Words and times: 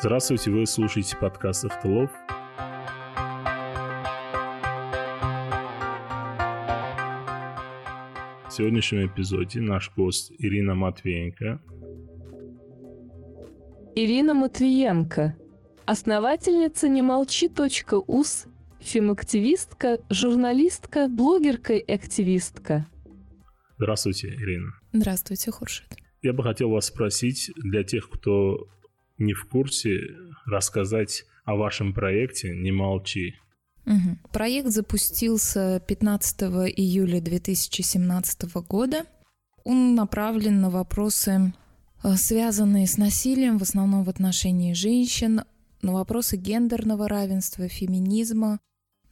Здравствуйте, 0.00 0.50
вы 0.50 0.66
слушаете 0.66 1.16
подкаст 1.16 1.64
«Автолов». 1.64 2.10
В 8.48 8.50
сегодняшнем 8.50 9.06
эпизоде 9.06 9.60
наш 9.60 9.90
гость 9.96 10.32
Ирина 10.38 10.74
Матвеенко. 10.74 11.60
Ирина 13.94 14.34
Матвиенко, 14.34 15.36
основательница 15.86 16.88
немолчи.ус, 16.88 18.46
фемактивистка, 18.80 19.98
журналистка, 20.10 21.08
блогерка 21.08 21.74
и 21.74 21.92
активистка. 21.92 22.86
Здравствуйте, 23.78 24.28
Ирина. 24.28 24.72
Здравствуйте, 24.92 25.50
Хуршит. 25.50 25.86
Я 26.22 26.32
бы 26.32 26.42
хотел 26.42 26.70
вас 26.70 26.86
спросить, 26.86 27.50
для 27.56 27.84
тех, 27.84 28.08
кто 28.10 28.68
не 29.18 29.32
в 29.32 29.46
курсе, 29.46 30.00
рассказать 30.46 31.24
о 31.44 31.56
вашем 31.56 31.92
проекте 31.92 32.54
«Не 32.54 32.72
молчи». 32.72 33.34
Угу. 33.86 34.30
Проект 34.32 34.68
запустился 34.68 35.82
15 35.86 36.42
июля 36.74 37.20
2017 37.20 38.44
года. 38.66 39.04
Он 39.62 39.94
направлен 39.94 40.60
на 40.60 40.70
вопросы, 40.70 41.52
э, 42.02 42.14
связанные 42.16 42.86
с 42.86 42.96
насилием, 42.96 43.58
в 43.58 43.62
основном 43.62 44.04
в 44.04 44.08
отношении 44.08 44.72
женщин, 44.72 45.42
на 45.82 45.92
вопросы 45.92 46.36
гендерного 46.36 47.08
равенства, 47.08 47.68
феминизма, 47.68 48.58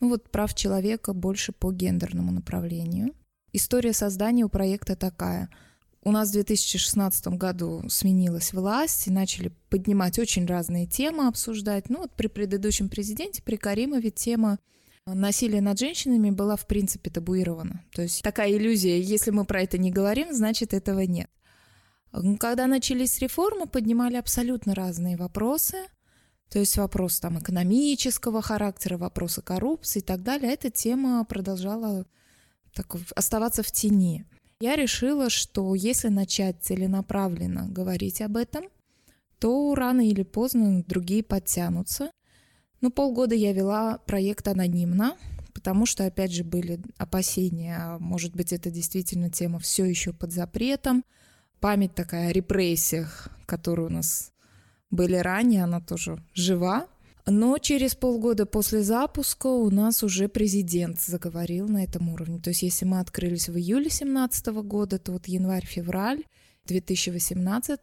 ну 0.00 0.08
вот 0.08 0.30
прав 0.30 0.54
человека 0.54 1.12
больше 1.12 1.52
по 1.52 1.70
гендерному 1.70 2.32
направлению. 2.32 3.14
История 3.52 3.92
создания 3.92 4.44
у 4.44 4.48
проекта 4.48 4.96
такая– 4.96 5.50
у 6.04 6.10
нас 6.10 6.30
в 6.30 6.32
2016 6.32 7.28
году 7.28 7.84
сменилась 7.88 8.52
власть 8.52 9.06
и 9.06 9.10
начали 9.10 9.52
поднимать 9.68 10.18
очень 10.18 10.46
разные 10.46 10.86
темы, 10.86 11.28
обсуждать. 11.28 11.88
Ну 11.88 11.98
вот 12.00 12.12
при 12.16 12.26
предыдущем 12.26 12.88
президенте, 12.88 13.42
при 13.42 13.56
Каримове 13.56 14.10
тема 14.10 14.58
насилия 15.06 15.60
над 15.60 15.78
женщинами 15.78 16.30
была 16.30 16.56
в 16.56 16.66
принципе 16.66 17.10
табуирована. 17.10 17.84
То 17.92 18.02
есть 18.02 18.22
такая 18.22 18.52
иллюзия, 18.52 19.00
если 19.00 19.30
мы 19.30 19.44
про 19.44 19.62
это 19.62 19.78
не 19.78 19.90
говорим, 19.90 20.32
значит 20.34 20.74
этого 20.74 21.00
нет. 21.00 21.30
Когда 22.38 22.66
начались 22.66 23.18
реформы, 23.20 23.66
поднимали 23.66 24.16
абсолютно 24.16 24.74
разные 24.74 25.16
вопросы, 25.16 25.76
то 26.50 26.58
есть 26.58 26.76
вопрос 26.76 27.18
там 27.20 27.38
экономического 27.38 28.42
характера, 28.42 28.98
вопросы 28.98 29.40
коррупции 29.40 30.00
и 30.00 30.02
так 30.02 30.22
далее. 30.22 30.52
Эта 30.52 30.70
тема 30.70 31.24
продолжала 31.24 32.04
так, 32.74 32.94
оставаться 33.16 33.62
в 33.62 33.72
тени. 33.72 34.26
Я 34.62 34.76
решила, 34.76 35.28
что 35.28 35.74
если 35.74 36.06
начать 36.06 36.54
целенаправленно 36.60 37.66
говорить 37.66 38.22
об 38.22 38.36
этом, 38.36 38.66
то 39.40 39.74
рано 39.74 40.08
или 40.08 40.22
поздно 40.22 40.84
другие 40.84 41.24
подтянутся. 41.24 42.12
Ну, 42.80 42.92
полгода 42.92 43.34
я 43.34 43.52
вела 43.52 43.98
проект 44.06 44.46
анонимно, 44.46 45.16
потому 45.52 45.84
что, 45.84 46.06
опять 46.06 46.30
же, 46.30 46.44
были 46.44 46.80
опасения, 46.96 47.76
а 47.76 47.98
может 47.98 48.36
быть, 48.36 48.52
это 48.52 48.70
действительно 48.70 49.30
тема 49.30 49.58
все 49.58 49.84
еще 49.84 50.12
под 50.12 50.30
запретом. 50.30 51.04
Память 51.58 51.96
такая 51.96 52.28
о 52.28 52.32
репрессиях, 52.32 53.30
которые 53.46 53.86
у 53.86 53.90
нас 53.90 54.30
были 54.92 55.16
ранее, 55.16 55.64
она 55.64 55.80
тоже 55.80 56.22
жива. 56.34 56.86
Но 57.26 57.58
через 57.58 57.94
полгода 57.94 58.46
после 58.46 58.82
запуска 58.82 59.46
у 59.46 59.70
нас 59.70 60.02
уже 60.02 60.28
президент 60.28 61.00
заговорил 61.00 61.68
на 61.68 61.84
этом 61.84 62.08
уровне. 62.08 62.40
То 62.40 62.50
есть 62.50 62.62
если 62.62 62.84
мы 62.84 62.98
открылись 62.98 63.48
в 63.48 63.56
июле 63.56 63.84
2017 63.84 64.46
года, 64.64 64.98
то 64.98 65.12
вот 65.12 65.26
январь-февраль 65.26 66.24
2018 66.66 67.80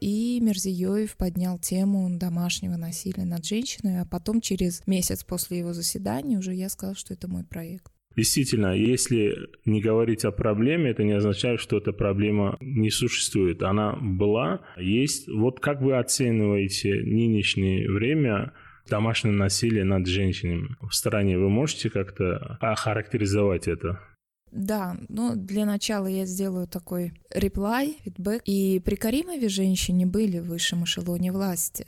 и 0.00 0.40
Мерзиёев 0.40 1.16
поднял 1.16 1.58
тему 1.58 2.08
домашнего 2.10 2.76
насилия 2.76 3.24
над 3.24 3.44
женщиной, 3.44 4.00
а 4.00 4.06
потом 4.06 4.40
через 4.40 4.86
месяц 4.86 5.24
после 5.24 5.58
его 5.58 5.72
заседания 5.72 6.38
уже 6.38 6.54
я 6.54 6.68
сказала, 6.68 6.96
что 6.96 7.14
это 7.14 7.28
мой 7.28 7.44
проект. 7.44 7.92
Действительно, 8.16 8.74
если 8.74 9.32
не 9.64 9.80
говорить 9.80 10.24
о 10.24 10.32
проблеме, 10.32 10.90
это 10.90 11.04
не 11.04 11.12
означает, 11.12 11.60
что 11.60 11.78
эта 11.78 11.92
проблема 11.92 12.56
не 12.60 12.90
существует. 12.90 13.62
Она 13.62 13.96
была, 14.00 14.62
есть. 14.76 15.28
Вот 15.28 15.60
как 15.60 15.80
вы 15.80 15.96
оцениваете 15.96 16.94
нынешнее 16.94 17.88
время 17.88 18.52
домашнее 18.88 19.34
насилие 19.34 19.84
над 19.84 20.06
женщинами 20.06 20.76
в 20.80 20.94
стране. 20.94 21.38
Вы 21.38 21.48
можете 21.48 21.90
как-то 21.90 22.58
охарактеризовать 22.60 23.68
это? 23.68 24.00
Да, 24.50 24.96
ну 25.08 25.36
для 25.36 25.66
начала 25.66 26.06
я 26.06 26.24
сделаю 26.24 26.66
такой 26.66 27.12
реплай, 27.30 27.98
фидбэк. 28.04 28.42
И 28.46 28.80
при 28.84 28.94
Каримове 28.96 29.48
женщине 29.48 30.06
были 30.06 30.38
в 30.38 30.48
высшем 30.48 30.84
эшелоне 30.84 31.32
власти. 31.32 31.86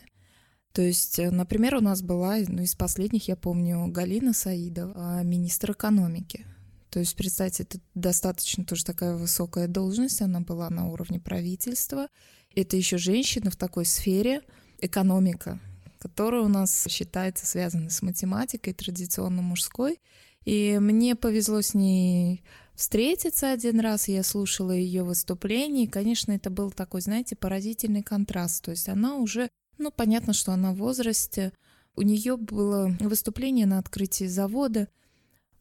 То 0.72 0.82
есть, 0.82 1.18
э, 1.18 1.30
например, 1.30 1.76
у 1.76 1.80
нас 1.80 2.00
была, 2.00 2.36
ну, 2.46 2.62
из 2.62 2.76
последних, 2.76 3.26
я 3.28 3.34
помню, 3.34 3.86
Галина 3.88 4.32
Саидова, 4.32 4.92
а, 4.94 5.22
министр 5.24 5.72
экономики. 5.72 6.46
То 6.90 7.00
есть, 7.00 7.16
представьте, 7.16 7.64
это 7.64 7.78
достаточно 7.94 8.64
тоже 8.64 8.84
такая 8.84 9.16
высокая 9.16 9.66
должность, 9.66 10.22
она 10.22 10.40
была 10.40 10.70
на 10.70 10.88
уровне 10.88 11.18
правительства. 11.18 12.08
Это 12.54 12.76
еще 12.76 12.98
женщина 12.98 13.50
в 13.50 13.56
такой 13.56 13.84
сфере, 13.84 14.42
экономика, 14.80 15.60
которая 16.00 16.40
у 16.40 16.48
нас 16.48 16.86
считается 16.88 17.46
связана 17.46 17.90
с 17.90 18.02
математикой, 18.02 18.72
традиционно 18.72 19.42
мужской. 19.42 20.00
И 20.44 20.78
мне 20.80 21.14
повезло 21.14 21.60
с 21.60 21.74
ней 21.74 22.42
встретиться 22.74 23.52
один 23.52 23.78
раз, 23.78 24.08
я 24.08 24.22
слушала 24.22 24.72
ее 24.72 25.04
выступление, 25.04 25.84
и, 25.84 25.90
конечно, 25.90 26.32
это 26.32 26.48
был 26.48 26.70
такой, 26.70 27.02
знаете, 27.02 27.36
поразительный 27.36 28.02
контраст. 28.02 28.64
То 28.64 28.70
есть 28.70 28.88
она 28.88 29.16
уже, 29.16 29.50
ну, 29.76 29.90
понятно, 29.90 30.32
что 30.32 30.52
она 30.52 30.72
в 30.72 30.76
возрасте, 30.76 31.52
у 31.94 32.02
нее 32.02 32.38
было 32.38 32.96
выступление 33.00 33.66
на 33.66 33.78
открытии 33.78 34.24
завода, 34.24 34.88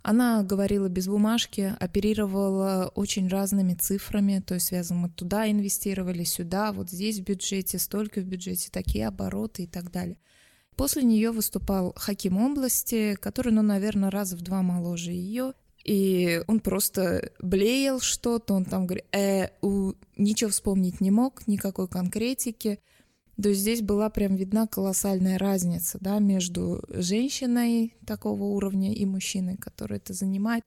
она 0.01 0.43
говорила 0.43 0.87
без 0.87 1.07
бумажки, 1.07 1.75
оперировала 1.79 2.91
очень 2.95 3.27
разными 3.27 3.73
цифрами, 3.73 4.43
то 4.45 4.53
есть 4.55 4.67
связано 4.67 5.01
мы 5.01 5.09
туда 5.09 5.49
инвестировали, 5.49 6.23
сюда, 6.23 6.71
вот 6.71 6.89
здесь 6.89 7.19
в 7.19 7.23
бюджете, 7.23 7.79
столько 7.79 8.21
в 8.21 8.25
бюджете, 8.25 8.69
такие 8.71 9.07
обороты 9.07 9.63
и 9.63 9.67
так 9.67 9.91
далее. 9.91 10.17
После 10.75 11.03
нее 11.03 11.31
выступал 11.31 11.93
Хаким 11.97 12.37
области, 12.37 13.15
который, 13.19 13.51
ну, 13.51 13.61
наверное, 13.61 14.09
раз 14.09 14.31
в 14.31 14.41
два 14.41 14.61
моложе 14.61 15.11
ее. 15.11 15.53
И 15.83 16.41
он 16.47 16.61
просто 16.61 17.31
блеял 17.41 17.99
что-то, 17.99 18.53
он 18.53 18.63
там 18.63 18.85
говорит, 18.85 19.05
э, 19.13 19.49
у, 19.61 19.93
ничего 20.15 20.49
вспомнить 20.49 21.01
не 21.01 21.11
мог, 21.11 21.47
никакой 21.47 21.89
конкретики. 21.89 22.79
То 23.41 23.53
здесь 23.53 23.81
была 23.81 24.09
прям 24.09 24.35
видна 24.35 24.67
колоссальная 24.67 25.37
разница 25.37 25.97
да, 26.01 26.19
между 26.19 26.83
женщиной 26.89 27.95
такого 28.05 28.43
уровня 28.43 28.93
и 28.93 29.05
мужчиной, 29.05 29.55
который 29.55 29.97
это 29.97 30.13
занимает. 30.13 30.65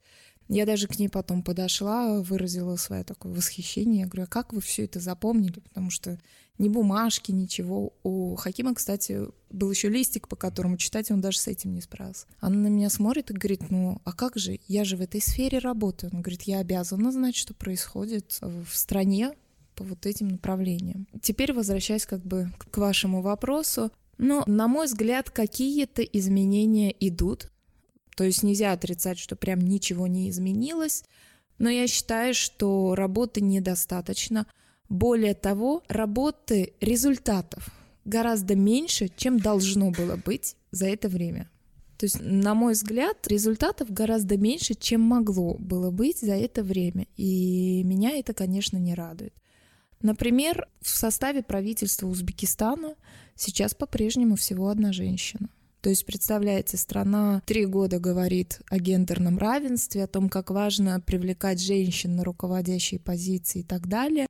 Я 0.48 0.66
даже 0.66 0.86
к 0.86 0.98
ней 0.98 1.08
потом 1.08 1.42
подошла, 1.42 2.20
выразила 2.20 2.76
свое 2.76 3.04
такое 3.04 3.32
восхищение. 3.32 4.02
Я 4.02 4.06
говорю, 4.06 4.24
а 4.24 4.26
как 4.26 4.52
вы 4.52 4.60
все 4.60 4.84
это 4.84 5.00
запомнили? 5.00 5.60
Потому 5.60 5.90
что 5.90 6.18
ни 6.58 6.68
бумажки, 6.68 7.30
ничего. 7.30 7.92
У 8.02 8.36
Хакима, 8.36 8.74
кстати, 8.74 9.20
был 9.50 9.70
еще 9.70 9.88
листик, 9.88 10.28
по 10.28 10.36
которому 10.36 10.76
читать, 10.76 11.10
он 11.10 11.20
даже 11.20 11.38
с 11.38 11.48
этим 11.48 11.74
не 11.74 11.80
справился. 11.80 12.26
Она 12.40 12.56
на 12.56 12.66
меня 12.68 12.90
смотрит 12.90 13.30
и 13.30 13.34
говорит, 13.34 13.70
ну, 13.70 14.00
а 14.04 14.12
как 14.12 14.36
же? 14.36 14.60
Я 14.68 14.84
же 14.84 14.96
в 14.96 15.00
этой 15.00 15.20
сфере 15.20 15.58
работаю. 15.58 16.10
Он 16.12 16.22
говорит, 16.22 16.42
я 16.42 16.58
обязана 16.58 17.12
знать, 17.12 17.36
что 17.36 17.54
происходит 17.54 18.38
в 18.40 18.76
стране 18.76 19.32
по 19.74 19.84
вот 19.84 20.06
этим 20.06 20.28
направлениям. 20.28 21.06
Теперь 21.20 21.52
возвращаясь 21.52 22.06
как 22.06 22.24
бы 22.24 22.50
к 22.70 22.76
вашему 22.78 23.22
вопросу, 23.22 23.90
но, 24.18 24.44
на 24.46 24.68
мой 24.68 24.86
взгляд, 24.86 25.30
какие-то 25.30 26.02
изменения 26.02 26.94
идут. 27.00 27.50
То 28.16 28.24
есть 28.24 28.42
нельзя 28.42 28.72
отрицать, 28.72 29.18
что 29.18 29.36
прям 29.36 29.60
ничего 29.60 30.06
не 30.06 30.30
изменилось. 30.30 31.04
Но 31.58 31.70
я 31.70 31.86
считаю, 31.86 32.34
что 32.34 32.94
работы 32.94 33.40
недостаточно. 33.40 34.46
Более 34.88 35.34
того, 35.34 35.82
работы 35.88 36.74
результатов 36.80 37.68
гораздо 38.04 38.56
меньше, 38.56 39.08
чем 39.16 39.38
должно 39.38 39.90
было 39.90 40.16
быть 40.16 40.56
за 40.70 40.86
это 40.86 41.08
время. 41.08 41.48
То 42.02 42.06
есть, 42.06 42.18
на 42.20 42.54
мой 42.54 42.72
взгляд, 42.72 43.28
результатов 43.28 43.90
гораздо 43.90 44.36
меньше, 44.36 44.74
чем 44.74 45.02
могло 45.02 45.54
было 45.54 45.92
быть 45.92 46.18
за 46.18 46.34
это 46.34 46.64
время. 46.64 47.06
И 47.16 47.82
меня 47.84 48.10
это, 48.18 48.34
конечно, 48.34 48.76
не 48.76 48.94
радует. 48.94 49.32
Например, 50.02 50.68
в 50.80 50.88
составе 50.88 51.42
правительства 51.42 52.06
Узбекистана 52.06 52.96
сейчас 53.36 53.74
по-прежнему 53.74 54.36
всего 54.36 54.68
одна 54.68 54.92
женщина. 54.92 55.48
То 55.80 55.90
есть, 55.90 56.06
представляете, 56.06 56.76
страна 56.76 57.42
три 57.44 57.66
года 57.66 57.98
говорит 57.98 58.60
о 58.68 58.78
гендерном 58.78 59.38
равенстве, 59.38 60.04
о 60.04 60.06
том, 60.06 60.28
как 60.28 60.50
важно 60.50 61.00
привлекать 61.00 61.60
женщин 61.60 62.14
на 62.14 62.22
руководящие 62.22 63.00
позиции 63.00 63.60
и 63.60 63.64
так 63.64 63.88
далее. 63.88 64.26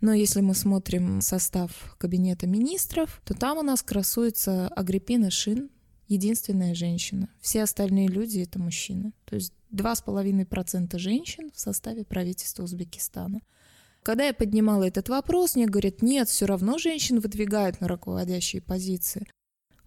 Но 0.00 0.12
если 0.12 0.40
мы 0.40 0.54
смотрим 0.54 1.20
состав 1.20 1.96
кабинета 1.98 2.46
министров, 2.46 3.20
то 3.24 3.34
там 3.34 3.58
у 3.58 3.62
нас 3.62 3.82
красуется 3.82 4.68
Агриппина 4.68 5.30
Шин, 5.30 5.70
единственная 6.06 6.74
женщина. 6.74 7.28
Все 7.40 7.62
остальные 7.62 8.08
люди— 8.08 8.38
это 8.40 8.60
мужчины. 8.60 9.12
То 9.24 9.34
есть 9.34 9.52
2,5% 9.72 10.96
женщин 10.98 11.50
в 11.52 11.58
составе 11.58 12.04
правительства 12.04 12.62
Узбекистана. 12.62 13.40
Когда 14.04 14.26
я 14.26 14.34
поднимала 14.34 14.84
этот 14.84 15.08
вопрос, 15.08 15.56
мне 15.56 15.64
говорят, 15.64 16.02
нет, 16.02 16.28
все 16.28 16.44
равно 16.44 16.76
женщин 16.76 17.20
выдвигают 17.20 17.80
на 17.80 17.88
руководящие 17.88 18.60
позиции. 18.60 19.26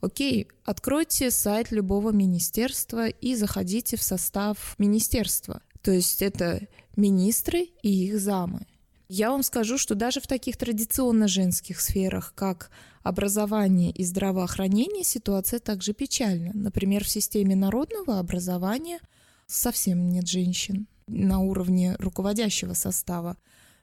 Окей, 0.02 0.48
откройте 0.66 1.30
сайт 1.30 1.72
любого 1.72 2.10
министерства 2.12 3.10
и 3.10 3.36
заходите 3.36 3.96
в 3.96 4.02
состав 4.02 4.74
министерства. 4.80 5.62
То 5.84 5.92
есть 5.92 6.24
это 6.24 6.68
министры 6.96 7.68
и 7.84 8.06
их 8.06 8.20
замы. 8.20 8.66
Я 9.08 9.30
вам 9.30 9.44
скажу, 9.44 9.78
что 9.78 9.94
даже 9.94 10.20
в 10.20 10.26
таких 10.26 10.58
традиционно 10.58 11.28
женских 11.28 11.80
сферах, 11.80 12.34
как 12.36 12.72
образование 13.04 13.92
и 13.92 14.04
здравоохранение, 14.04 15.04
ситуация 15.04 15.60
также 15.60 15.94
печальна. 15.94 16.52
Например, 16.56 17.04
в 17.04 17.10
системе 17.10 17.56
народного 17.56 18.18
образования 18.18 19.00
совсем 19.46 20.10
нет 20.10 20.28
женщин 20.28 20.88
на 21.06 21.40
уровне 21.40 21.96
руководящего 22.00 22.74
состава. 22.74 23.38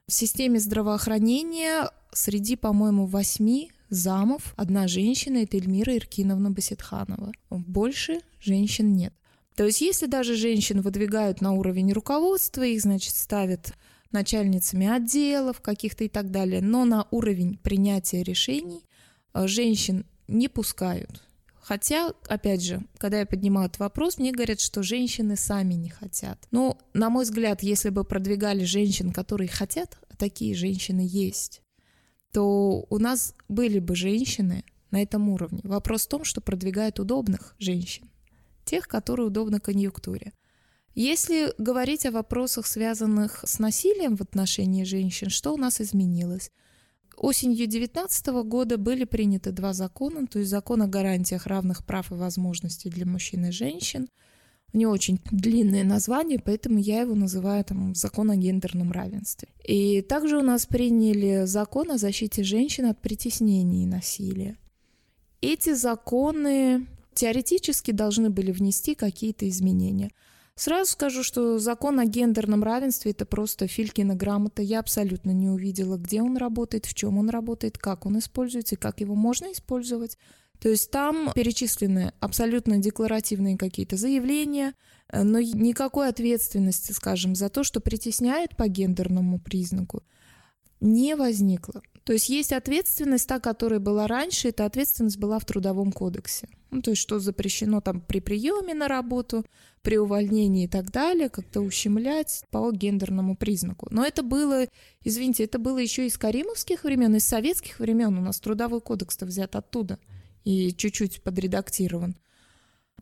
В 0.06 0.12
системе 0.12 0.60
здравоохранения 0.60 1.90
среди, 2.12 2.56
по-моему, 2.56 3.06
восьми 3.06 3.72
замов 3.88 4.52
одна 4.56 4.86
женщина— 4.86 5.38
это 5.44 5.56
Эльмира 5.56 5.96
Иркиновна 5.96 6.50
Баситханова. 6.50 7.32
Больше 7.48 8.20
женщин 8.38 8.92
нет. 8.92 9.14
То 9.56 9.64
есть 9.64 9.80
если 9.80 10.04
даже 10.06 10.36
женщин 10.36 10.82
выдвигают 10.82 11.40
на 11.40 11.52
уровень 11.52 11.90
руководства, 11.92 12.62
их, 12.62 12.82
значит, 12.82 13.14
ставят 13.14 13.72
начальницами 14.10 14.86
отделов 14.86 15.62
каких-то 15.62 16.04
и 16.04 16.08
так 16.08 16.30
далее, 16.30 16.60
но 16.60 16.84
на 16.84 17.06
уровень 17.10 17.56
принятия 17.56 18.22
решений 18.22 18.84
э, 19.32 19.46
женщин 19.46 20.04
не 20.28 20.48
пускают. 20.48 21.22
Хотя, 21.64 22.12
опять 22.28 22.62
же, 22.62 22.82
когда 22.98 23.20
я 23.20 23.26
поднимаю 23.26 23.68
этот 23.68 23.78
вопрос, 23.78 24.18
мне 24.18 24.32
говорят, 24.32 24.60
что 24.60 24.82
женщины 24.82 25.34
сами 25.34 25.72
не 25.72 25.88
хотят. 25.88 26.46
Но, 26.50 26.76
на 26.92 27.08
мой 27.08 27.24
взгляд, 27.24 27.62
если 27.62 27.88
бы 27.88 28.04
продвигали 28.04 28.64
женщин, 28.64 29.12
которые 29.12 29.48
хотят, 29.48 29.96
а 30.10 30.16
такие 30.16 30.54
женщины 30.54 31.02
есть, 31.08 31.62
то 32.32 32.84
у 32.90 32.98
нас 32.98 33.34
были 33.48 33.78
бы 33.78 33.96
женщины 33.96 34.62
на 34.90 35.00
этом 35.00 35.30
уровне. 35.30 35.60
Вопрос 35.64 36.04
в 36.04 36.08
том, 36.08 36.24
что 36.24 36.42
продвигают 36.42 37.00
удобных 37.00 37.54
женщин, 37.58 38.10
тех, 38.66 38.86
которые 38.86 39.28
удобны 39.28 39.58
конъюнктуре. 39.58 40.34
Если 40.94 41.54
говорить 41.56 42.04
о 42.04 42.10
вопросах, 42.10 42.66
связанных 42.66 43.42
с 43.42 43.58
насилием 43.58 44.16
в 44.16 44.20
отношении 44.20 44.84
женщин, 44.84 45.30
что 45.30 45.54
у 45.54 45.56
нас 45.56 45.80
изменилось? 45.80 46.50
Осенью 47.16 47.68
2019 47.68 48.26
года 48.44 48.78
были 48.78 49.04
приняты 49.04 49.52
два 49.52 49.72
закона, 49.72 50.26
то 50.26 50.38
есть 50.38 50.50
закон 50.50 50.82
о 50.82 50.88
гарантиях 50.88 51.46
равных 51.46 51.84
прав 51.84 52.10
и 52.10 52.14
возможностей 52.14 52.90
для 52.90 53.06
мужчин 53.06 53.46
и 53.46 53.50
женщин. 53.50 54.08
У 54.72 54.78
него 54.78 54.92
очень 54.92 55.20
длинное 55.30 55.84
название, 55.84 56.40
поэтому 56.40 56.78
я 56.78 57.02
его 57.02 57.14
называю 57.14 57.64
там, 57.64 57.94
закон 57.94 58.30
о 58.30 58.36
гендерном 58.36 58.90
равенстве. 58.90 59.48
И 59.64 60.02
также 60.02 60.38
у 60.38 60.42
нас 60.42 60.66
приняли 60.66 61.44
закон 61.46 61.92
о 61.92 61.98
защите 61.98 62.42
женщин 62.42 62.86
от 62.86 63.00
притеснения 63.00 63.84
и 63.84 63.86
насилия. 63.86 64.56
Эти 65.40 65.74
законы 65.74 66.86
теоретически 67.14 67.92
должны 67.92 68.30
были 68.30 68.50
внести 68.50 68.94
какие-то 68.94 69.48
изменения– 69.48 70.10
Сразу 70.56 70.92
скажу, 70.92 71.24
что 71.24 71.58
закон 71.58 71.98
о 71.98 72.04
гендерном 72.04 72.62
равенстве 72.62 73.10
это 73.10 73.26
просто 73.26 73.66
Филькина 73.66 74.14
грамота. 74.14 74.62
Я 74.62 74.78
абсолютно 74.78 75.32
не 75.32 75.48
увидела, 75.48 75.96
где 75.96 76.22
он 76.22 76.36
работает, 76.36 76.86
в 76.86 76.94
чем 76.94 77.18
он 77.18 77.28
работает, 77.28 77.76
как 77.76 78.06
он 78.06 78.18
используется 78.18 78.76
и 78.76 78.78
как 78.78 79.00
его 79.00 79.16
можно 79.16 79.50
использовать. 79.52 80.16
То 80.60 80.68
есть 80.68 80.90
там 80.90 81.32
перечислены 81.34 82.12
абсолютно 82.20 82.78
декларативные 82.78 83.58
какие-то 83.58 83.96
заявления, 83.96 84.74
э, 85.08 85.24
но 85.24 85.40
никакой 85.40 86.08
ответственности, 86.08 86.92
скажем, 86.92 87.34
за 87.34 87.48
то, 87.48 87.64
что 87.64 87.80
притесняет 87.80 88.56
по 88.56 88.68
гендерному 88.68 89.40
признаку, 89.40 90.04
не 90.80 91.16
возникло. 91.16 91.82
То 92.04 92.12
есть 92.12 92.28
есть 92.28 92.52
ответственность, 92.52 93.26
та, 93.26 93.40
которая 93.40 93.80
была 93.80 94.06
раньше, 94.06 94.48
эта 94.48 94.66
ответственность 94.66 95.18
была 95.18 95.38
в 95.38 95.46
Трудовом 95.46 95.90
кодексе. 95.90 96.48
Ну, 96.70 96.82
то 96.82 96.90
есть 96.90 97.00
что 97.00 97.18
запрещено 97.18 97.80
там 97.80 98.00
при 98.02 98.20
приеме 98.20 98.74
на 98.74 98.88
работу, 98.88 99.46
при 99.80 99.96
увольнении 99.96 100.64
и 100.64 100.68
так 100.68 100.90
далее, 100.90 101.30
как-то 101.30 101.60
ущемлять 101.60 102.42
по 102.50 102.70
гендерному 102.72 103.36
признаку. 103.36 103.86
Но 103.90 104.04
это 104.04 104.22
было, 104.22 104.66
извините, 105.02 105.44
это 105.44 105.58
было 105.58 105.78
еще 105.78 106.06
из 106.06 106.18
каримовских 106.18 106.84
времен, 106.84 107.16
из 107.16 107.24
советских 107.24 107.78
времен. 107.78 108.18
У 108.18 108.20
нас 108.20 108.38
Трудовой 108.38 108.82
кодекс-то 108.82 109.24
взят 109.24 109.56
оттуда 109.56 109.98
и 110.44 110.72
чуть-чуть 110.72 111.22
подредактирован. 111.22 112.16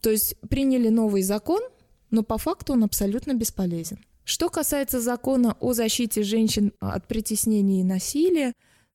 То 0.00 0.10
есть 0.10 0.36
приняли 0.48 0.88
новый 0.88 1.22
закон, 1.22 1.62
но 2.10 2.22
по 2.22 2.38
факту 2.38 2.74
он 2.74 2.84
абсолютно 2.84 3.34
бесполезен. 3.34 3.98
Что 4.24 4.48
касается 4.48 5.00
закона 5.00 5.56
о 5.60 5.72
защите 5.72 6.22
женщин 6.22 6.72
от 6.78 7.08
притеснения 7.08 7.80
и 7.80 7.84
насилия, 7.84 8.52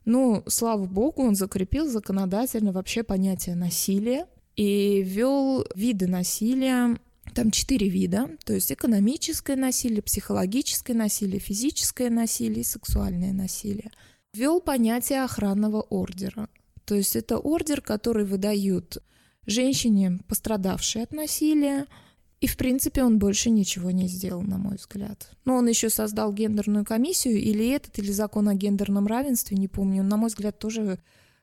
ну, 0.07 0.41
слава 0.47 0.85
богу, 0.85 1.21
он 1.21 1.35
закрепил 1.35 1.85
законодательно 1.85 2.71
вообще 2.71 3.03
понятие 3.03 3.55
насилия 3.55 4.25
и 4.55 5.03
ввел 5.03 5.65
виды 5.75 6.07
насилия, 6.07 6.97
там 7.35 7.51
четыре 7.51 7.89
вида, 7.89 8.29
то 8.45 8.53
есть 8.53 8.71
экономическое 8.71 9.57
насилие, 9.57 10.01
психологическое 10.01 10.93
насилие, 10.93 11.41
физическое 11.41 12.09
насилие 12.09 12.61
и 12.61 12.63
сексуальное 12.63 13.33
насилие. 13.33 13.91
Ввел 14.33 14.61
понятие 14.61 15.25
охранного 15.25 15.81
ордера, 15.81 16.47
то 16.85 16.95
есть 16.95 17.17
это 17.17 17.37
ордер, 17.37 17.81
который 17.81 18.23
выдают 18.23 18.99
женщине, 19.45 20.21
пострадавшей 20.29 21.03
от 21.03 21.11
насилия, 21.11 21.85
и, 22.39 22.45
в 22.45 22.55
принципе, 22.55 23.03
он 23.03 23.17
больше 23.17 23.49
ничего 23.49 23.89
не 23.89 24.07
сделал, 24.07 24.41
на 24.43 24.57
мой 24.57 24.75
взгляд. 24.75 25.31
Но 25.45 25.55
он 25.55 25.67
еще 25.67 25.89
создал 25.89 26.31
гендерную 26.31 26.85
комиссию, 26.85 27.37
или 27.37 27.67
этот, 27.69 27.97
или 27.97 28.11
закон 28.11 28.47
о 28.47 28.53
гендерном 28.53 29.07
равенстве, 29.07 29.57
не 29.57 29.67
помню. 29.67 30.03
На 30.03 30.17
мой 30.17 30.29
взгляд, 30.29 30.59
тоже, 30.59 30.99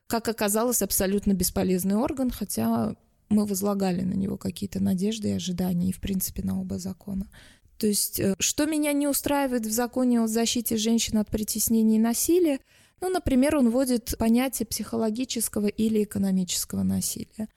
как 0.07 0.29
оказалось, 0.29 0.81
абсолютно 0.81 1.33
бесполезный 1.33 1.95
орган, 1.95 2.31
хотя 2.31 2.95
мы 3.27 3.45
возлагали 3.45 4.01
на 4.01 4.13
него 4.13 4.37
какие-то 4.37 4.81
надежды 4.81 5.29
и 5.29 5.33
ожидания, 5.33 5.89
и, 5.89 5.93
в 5.93 5.99
принципе, 5.99 6.43
на 6.43 6.61
оба 6.61 6.79
закона. 6.79 7.29
То 7.77 7.87
есть, 7.87 8.21
э, 8.21 8.35
что 8.39 8.65
меня 8.65 8.93
не 8.93 9.07
устраивает 9.07 9.65
в 9.65 9.71
законе 9.71 10.21
о 10.21 10.27
защите 10.27 10.77
женщин 10.77 11.17
от 11.17 11.29
притеснения 11.29 11.97
и 11.97 11.99
насилия, 11.99 12.59
ну, 13.01 13.09
например, 13.09 13.57
он 13.57 13.69
вводит 13.69 14.15
понятие 14.17 14.65
психологического 14.65 15.67
или 15.67 16.03
экономического 16.03 16.83
насилия. 16.83 17.49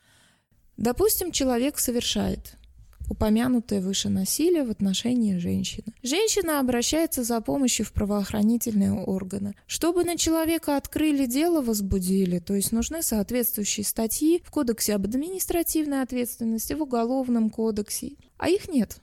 Допустим, 0.77 1.31
человек 1.31 1.79
совершает 1.79 2.58
упомянутое 3.09 3.81
выше 3.81 4.09
насилие 4.09 4.65
в 4.65 4.71
отношении 4.71 5.39
женщины. 5.39 5.87
Женщина 6.03 6.61
обращается 6.61 7.25
за 7.25 7.41
помощью 7.41 7.87
в 7.87 7.93
правоохранительные 7.93 8.93
органы. 8.93 9.55
Чтобы 9.67 10.05
на 10.05 10.17
человека 10.17 10.77
открыли 10.77 11.27
дело, 11.27 11.61
возбудили, 11.61 12.39
то 12.39 12.55
есть 12.55 12.73
нужны 12.73 13.03
соответствующие 13.03 13.85
статьи 13.85 14.43
в 14.45 14.51
Кодексе 14.51 14.95
об 14.95 15.05
административной 15.05 16.03
ответственности, 16.03 16.73
в 16.73 16.83
Уголовном 16.83 17.51
кодексе, 17.51 18.13
а 18.37 18.49
их 18.49 18.69
нет. 18.69 18.99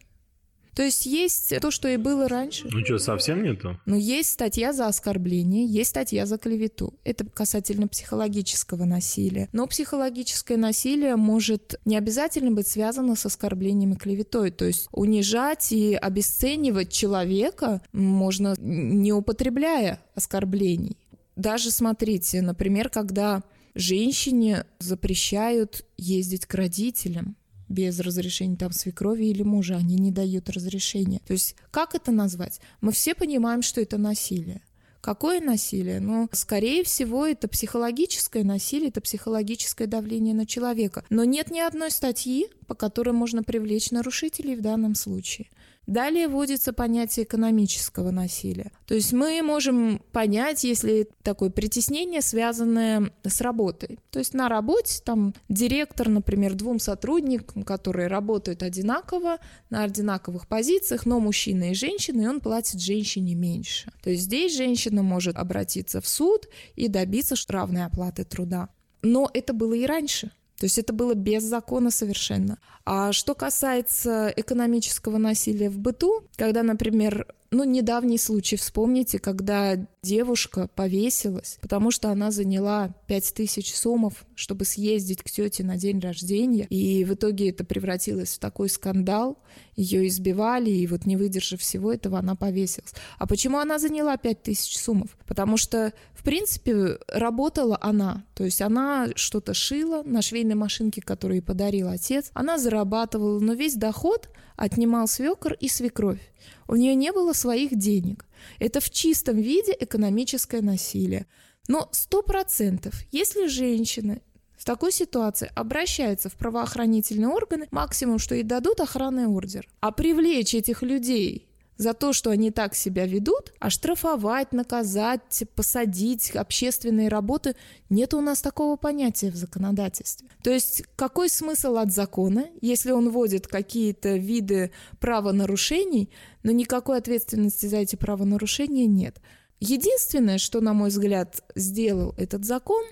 То 0.76 0.84
есть 0.84 1.06
есть 1.06 1.54
то, 1.62 1.72
что 1.72 1.88
и 1.88 1.98
было 1.98 2.28
раньше. 2.28 2.68
Ну 2.70 2.84
что, 2.86 3.00
совсем 3.00 3.44
нету? 3.44 3.80
Ну, 3.86 3.96
есть 3.96 4.32
статья 4.32 4.74
за 4.74 4.88
оскорбление, 4.88 5.66
есть 5.66 5.92
статья 5.92 6.26
за 6.26 6.38
клевету. 6.38 6.94
Это 7.06 7.26
касательно 7.26 7.88
психологического 7.88 8.84
насилия. 8.84 9.48
Но 9.54 9.68
психологическое 9.68 10.58
насилие 10.58 11.16
может 11.16 11.80
не 11.86 11.98
обязательно 11.98 12.52
быть 12.52 12.68
связано 12.68 13.16
с 13.16 13.26
оскорблением 13.26 13.94
и 13.94 13.98
клеветой. 13.98 14.52
То 14.52 14.66
есть 14.66 14.90
унижать 14.92 15.72
и 15.72 15.96
обесценивать 15.96 16.92
человека 16.92 17.82
можно 17.94 18.56
не 18.58 19.14
употребляя 19.14 20.02
оскорблений. 20.14 20.98
Даже 21.38 21.72
смотрите, 21.72 22.42
например, 22.42 22.90
когда 22.90 23.44
женщине 23.76 24.66
запрещают 24.80 25.86
ездить 25.98 26.46
к 26.46 26.54
родителям, 26.54 27.36
без 27.70 28.00
разрешения 28.00 28.56
там 28.56 28.72
свекрови 28.72 29.26
или 29.26 29.44
мужа, 29.44 29.76
они 29.78 29.96
не 29.96 30.12
дают 30.12 30.50
разрешения. 30.50 31.22
То 31.26 31.34
есть 31.34 31.56
как 31.72 31.96
это 31.96 32.12
назвать? 32.12 32.60
Мы 32.82 32.92
все 32.92 33.16
понимаем, 33.16 33.62
что 33.62 33.82
это 33.82 33.98
насилие. 33.98 34.62
Какое 35.06 35.40
насилие? 35.40 36.00
Ну, 36.00 36.28
скорее 36.32 36.84
всего, 36.84 37.28
это 37.28 37.48
психологическое 37.48 38.44
насилие, 38.44 38.90
это 38.90 39.02
психологическое 39.02 39.86
давление 39.86 40.34
на 40.34 40.48
человека. 40.48 41.06
Но 41.12 41.24
нет 41.26 41.52
ни 41.52 41.60
одной 41.60 41.92
статьи, 41.92 42.48
по 42.66 42.74
которой 42.74 43.12
можно 43.12 43.44
привлечь 43.44 43.92
нарушителей 43.92 44.56
в 44.56 44.62
данном 44.62 44.96
случае. 44.96 45.48
Далее 45.88 46.28
вводится 46.28 46.74
понятие 46.74 47.26
экономического 47.26 48.12
насилия. 48.12 48.72
То 48.86 48.96
есть 48.96 49.14
мы 49.14 49.42
можем 49.42 50.02
понять, 50.12 50.64
если 50.64 51.10
такое 51.24 51.50
притеснение, 51.50 52.22
связанное 52.22 53.12
с 53.24 53.42
работой. 53.42 54.00
То 54.12 54.20
есть 54.20 54.34
на 54.34 54.50
работе 54.50 55.02
там 55.04 55.34
директор, 55.50 56.10
например, 56.10 56.54
двум 56.56 56.80
сотрудникам, 56.80 57.64
которые 57.64 58.08
работают 58.08 58.64
одинаково, 58.64 59.38
на 59.70 59.84
одинаковых 59.84 60.48
позициях, 60.48 61.06
но 61.06 61.20
мужчина 61.20 61.72
и 61.72 61.74
женщина, 61.74 62.22
и 62.22 62.28
он 62.28 62.42
платит 62.42 62.80
женщине 62.80 63.36
меньше. 63.36 63.92
То 64.04 64.10
есть 64.10 64.24
здесь 64.24 64.56
женщина 64.56 65.04
может 65.04 65.36
обратиться 65.36 66.02
в 66.02 66.08
суд 66.08 66.48
и 66.76 66.88
добиться 66.88 67.36
равной 67.56 67.86
оплаты 67.86 68.24
труда. 68.24 68.70
Но 69.02 69.30
это 69.34 69.54
было 69.54 69.74
и 69.74 69.86
раньше. 69.86 70.32
То 70.58 70.66
есть 70.66 70.78
это 70.78 70.94
было 70.94 71.14
без 71.14 71.44
закона 71.44 71.92
совершенно. 71.92 72.58
А 72.86 73.12
что 73.12 73.36
касается 73.36 74.34
экономического 74.36 75.18
насилия 75.18 75.70
в 75.70 75.78
быту, 75.78 76.24
когда, 76.38 76.64
например, 76.64 77.28
ну, 77.56 77.64
недавний 77.64 78.18
случай 78.18 78.58
вспомните, 78.58 79.18
когда 79.18 79.78
девушка 80.04 80.70
повесилась, 80.76 81.58
потому 81.62 81.90
что 81.90 82.10
она 82.10 82.30
заняла 82.30 82.94
5000 83.08 83.74
сомов, 83.74 84.26
чтобы 84.36 84.66
съездить 84.66 85.24
к 85.24 85.32
тете 85.32 85.64
на 85.64 85.78
день 85.78 86.00
рождения, 86.00 86.66
и 86.70 87.06
в 87.06 87.14
итоге 87.14 87.50
это 87.50 87.64
превратилось 87.64 88.36
в 88.36 88.40
такой 88.40 88.70
скандал, 88.70 89.38
ее 89.76 90.06
избивали, 90.08 90.70
и 90.70 90.86
вот 90.86 91.06
не 91.06 91.16
выдержав 91.16 91.62
всего 91.62 91.94
этого, 91.94 92.20
она 92.20 92.36
повесилась. 92.36 92.94
А 93.18 93.26
почему 93.26 93.58
она 93.60 93.80
заняла 93.80 94.18
5000 94.18 94.78
сумов? 94.78 95.18
Потому 95.26 95.56
что, 95.56 95.94
в 96.14 96.24
принципе, 96.24 96.98
работала 97.08 97.78
она, 97.82 98.26
то 98.36 98.44
есть 98.44 98.62
она 98.62 99.10
что-то 99.16 99.54
шила 99.54 100.04
на 100.04 100.22
швейной 100.22 100.56
машинке, 100.56 101.02
которую 101.02 101.38
ей 101.38 101.42
подарил 101.42 101.88
отец, 101.88 102.32
она 102.34 102.58
зарабатывала, 102.58 103.40
но 103.40 103.54
весь 103.54 103.76
доход 103.76 104.30
отнимал 104.56 105.08
свекор 105.08 105.54
и 105.54 105.68
свекровь. 105.68 106.22
У 106.68 106.76
нее 106.76 106.96
не 106.96 107.12
было 107.12 107.34
своих 107.34 107.76
денег. 107.78 108.26
Это 108.60 108.80
в 108.80 108.90
чистом 108.90 109.38
виде 109.38 109.76
экономическое 109.80 110.62
насилие. 110.62 111.26
Но 111.68 111.90
сто 111.92 112.22
процентов, 112.22 112.94
если 113.12 113.48
женщина 113.48 114.20
в 114.58 114.66
такой 114.66 114.92
ситуации 114.92 115.52
обращается 115.56 116.30
в 116.30 116.36
правоохранительные 116.36 117.30
органы, 117.30 117.68
максимум, 117.72 118.20
что 118.20 118.36
ей 118.36 118.44
дадут 118.44 118.80
охранный 118.80 119.28
ордер. 119.28 119.68
А 119.80 119.92
привлечь 119.92 120.56
этих 120.56 120.82
людей 120.82 121.45
за 121.78 121.94
то, 121.94 122.14
что 122.14 122.30
они 122.30 122.52
так 122.52 122.76
себя 122.76 123.06
ведут, 123.06 123.54
а 123.60 123.70
штрафовать, 123.70 124.54
наказать, 124.54 125.44
посадить, 125.56 126.32
общественные 126.32 127.10
работы, 127.10 127.56
нет 127.90 128.14
у 128.14 128.22
нас 128.22 128.42
такого 128.42 128.76
понятия 128.76 129.32
в 129.32 129.36
законодательстве. 129.36 130.30
То 130.44 130.52
есть 130.52 130.84
какой 130.96 131.30
смысл 131.30 131.78
от 131.78 131.92
закона, 131.92 132.46
если 132.62 132.92
он 132.92 133.10
вводит 133.10 133.48
какие-то 133.48 134.16
виды 134.16 134.72
правонарушений, 135.00 136.10
но 136.44 136.52
никакой 136.52 136.98
ответственности 136.98 137.66
за 137.66 137.78
эти 137.78 137.96
правонарушения 137.96 138.86
нет. 138.86 139.18
Единственное, 139.60 140.38
что, 140.38 140.62
на 140.62 140.74
мой 140.74 140.90
взгляд, 140.90 141.42
сделал 141.56 142.14
этот 142.18 142.46
закон, 142.46 142.84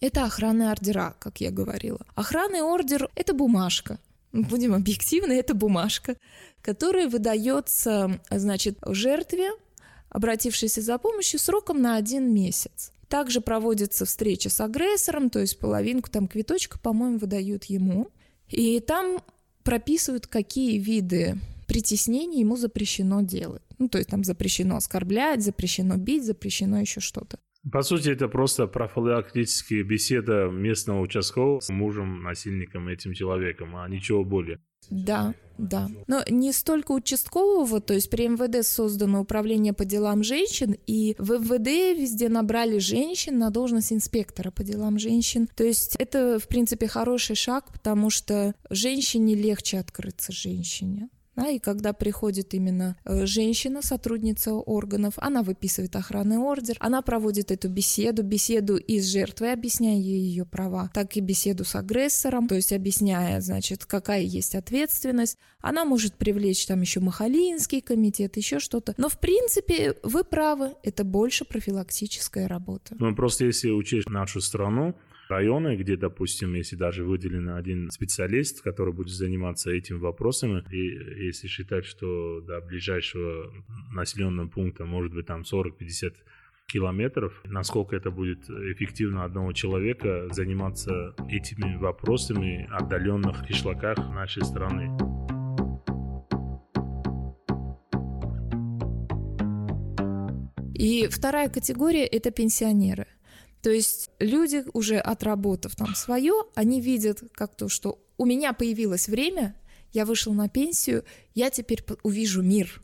это 0.00 0.24
охранные 0.24 0.70
ордера, 0.70 1.16
как 1.18 1.40
я 1.40 1.50
говорила. 1.50 2.00
Охранный 2.14 2.62
ордер– 2.62 3.10
это 3.14 3.32
бумажка. 3.34 3.98
Будем 4.42 4.74
объективны, 4.74 5.32
это 5.32 5.54
бумажка, 5.54 6.16
которая 6.62 7.08
выдается, 7.08 8.20
значит, 8.30 8.78
жертве, 8.86 9.50
обратившейся 10.08 10.82
за 10.82 10.98
помощью, 10.98 11.38
сроком 11.38 11.80
на 11.80 11.96
один 11.96 12.32
месяц. 12.32 12.92
Также 13.08 13.40
проводится 13.40 14.04
встреча 14.04 14.50
с 14.50 14.60
агрессором, 14.60 15.30
то 15.30 15.38
есть 15.38 15.58
половинку 15.58 16.10
там 16.10 16.26
квиточка, 16.26 16.78
по-моему, 16.78 17.18
выдают 17.18 17.64
ему. 17.64 18.08
И 18.48 18.80
там 18.80 19.22
прописывают, 19.62 20.26
какие 20.26 20.78
виды 20.78 21.38
притеснений 21.66 22.40
ему 22.40 22.56
запрещено 22.56 23.22
делать. 23.22 23.62
Ну, 23.78 23.88
то 23.88 23.98
есть 23.98 24.10
там 24.10 24.24
запрещено 24.24 24.76
оскорблять, 24.76 25.42
запрещено 25.42 25.96
бить, 25.96 26.24
запрещено 26.24 26.80
еще 26.80 27.00
что-то. 27.00 27.38
По 27.70 27.82
сути, 27.82 28.10
это 28.10 28.28
просто 28.28 28.66
профилактическая 28.66 29.82
беседа 29.82 30.48
местного 30.48 31.00
участкового 31.00 31.60
с 31.60 31.68
мужем, 31.68 32.22
насильником, 32.22 32.88
этим 32.88 33.12
человеком, 33.12 33.76
а 33.76 33.88
ничего 33.88 34.24
более. 34.24 34.60
Да, 34.88 35.34
да. 35.58 35.88
Но 36.06 36.22
не 36.28 36.52
столько 36.52 36.92
участкового, 36.92 37.80
то 37.80 37.94
есть 37.94 38.08
при 38.10 38.28
МВД 38.28 38.64
создано 38.64 39.22
управление 39.22 39.72
по 39.72 39.84
делам 39.84 40.22
женщин, 40.22 40.76
и 40.86 41.16
в 41.18 41.32
МВД 41.32 41.98
везде 41.98 42.28
набрали 42.28 42.78
женщин 42.78 43.38
на 43.38 43.50
должность 43.50 43.92
инспектора 43.92 44.50
по 44.50 44.62
делам 44.62 44.98
женщин. 44.98 45.48
То 45.56 45.64
есть 45.64 45.96
это, 45.96 46.38
в 46.38 46.46
принципе, 46.46 46.86
хороший 46.86 47.36
шаг, 47.36 47.72
потому 47.72 48.10
что 48.10 48.54
женщине 48.70 49.34
легче 49.34 49.78
открыться 49.78 50.32
женщине. 50.32 51.08
Да, 51.36 51.48
и 51.48 51.58
когда 51.58 51.92
приходит 51.92 52.54
именно 52.54 52.96
э, 53.04 53.26
женщина, 53.26 53.82
сотрудница 53.82 54.54
органов, 54.54 55.14
она 55.18 55.42
выписывает 55.42 55.94
охранный 55.94 56.38
ордер, 56.38 56.76
она 56.80 57.02
проводит 57.02 57.50
эту 57.50 57.68
беседу, 57.68 58.22
беседу 58.22 58.76
и 58.76 58.98
с 58.98 59.06
жертвой, 59.06 59.52
объясняя 59.52 59.96
ей 59.96 60.20
ее 60.20 60.46
права, 60.46 60.90
так 60.94 61.16
и 61.16 61.20
беседу 61.20 61.64
с 61.64 61.74
агрессором, 61.74 62.48
то 62.48 62.54
есть 62.54 62.72
объясняя, 62.72 63.40
значит, 63.40 63.84
какая 63.84 64.22
есть 64.22 64.54
ответственность. 64.54 65.36
Она 65.60 65.84
может 65.84 66.14
привлечь 66.14 66.66
там 66.66 66.80
еще 66.80 67.00
Махалинский 67.00 67.82
комитет, 67.82 68.36
еще 68.36 68.58
что-то. 68.58 68.94
Но 68.96 69.08
в 69.08 69.18
принципе 69.20 69.94
вы 70.02 70.24
правы, 70.24 70.74
это 70.82 71.04
больше 71.04 71.44
профилактическая 71.44 72.48
работа. 72.48 72.96
Ну 72.98 73.14
просто 73.14 73.44
если 73.44 73.70
учесть 73.70 74.08
нашу 74.08 74.40
страну, 74.40 74.94
районы, 75.28 75.76
где, 75.76 75.96
допустим, 75.96 76.54
если 76.54 76.76
даже 76.76 77.04
выделен 77.04 77.50
один 77.50 77.90
специалист, 77.90 78.62
который 78.62 78.92
будет 78.92 79.14
заниматься 79.14 79.70
этим 79.70 79.98
вопросами, 80.00 80.64
и 80.70 81.24
если 81.26 81.48
считать, 81.48 81.84
что 81.84 82.40
до 82.40 82.60
ближайшего 82.60 83.52
населенного 83.92 84.48
пункта 84.48 84.84
может 84.84 85.14
быть 85.14 85.26
там 85.26 85.42
40-50 85.42 86.14
километров, 86.66 87.40
насколько 87.44 87.94
это 87.96 88.10
будет 88.10 88.50
эффективно 88.50 89.24
одного 89.24 89.52
человека 89.52 90.28
заниматься 90.32 91.14
этими 91.28 91.76
вопросами 91.76 92.68
в 92.70 92.74
отдаленных 92.74 93.46
кишлаках 93.46 93.98
нашей 93.98 94.42
страны. 94.42 94.90
И 100.74 101.08
вторая 101.08 101.48
категория– 101.48 102.04
это 102.06 102.30
пенсионеры. 102.30 103.06
То 103.66 103.72
есть 103.72 104.10
люди, 104.20 104.62
уже 104.74 104.98
отработав 104.98 105.74
там 105.74 105.96
свое, 105.96 106.44
они 106.54 106.80
видят 106.80 107.24
как 107.32 107.56
то, 107.56 107.68
что 107.68 107.98
у 108.16 108.24
меня 108.24 108.52
появилось 108.52 109.08
время, 109.08 109.56
я 109.92 110.04
вышел 110.04 110.32
на 110.32 110.48
пенсию, 110.48 111.02
я 111.34 111.50
теперь 111.50 111.84
увижу 112.04 112.42
мир. 112.42 112.80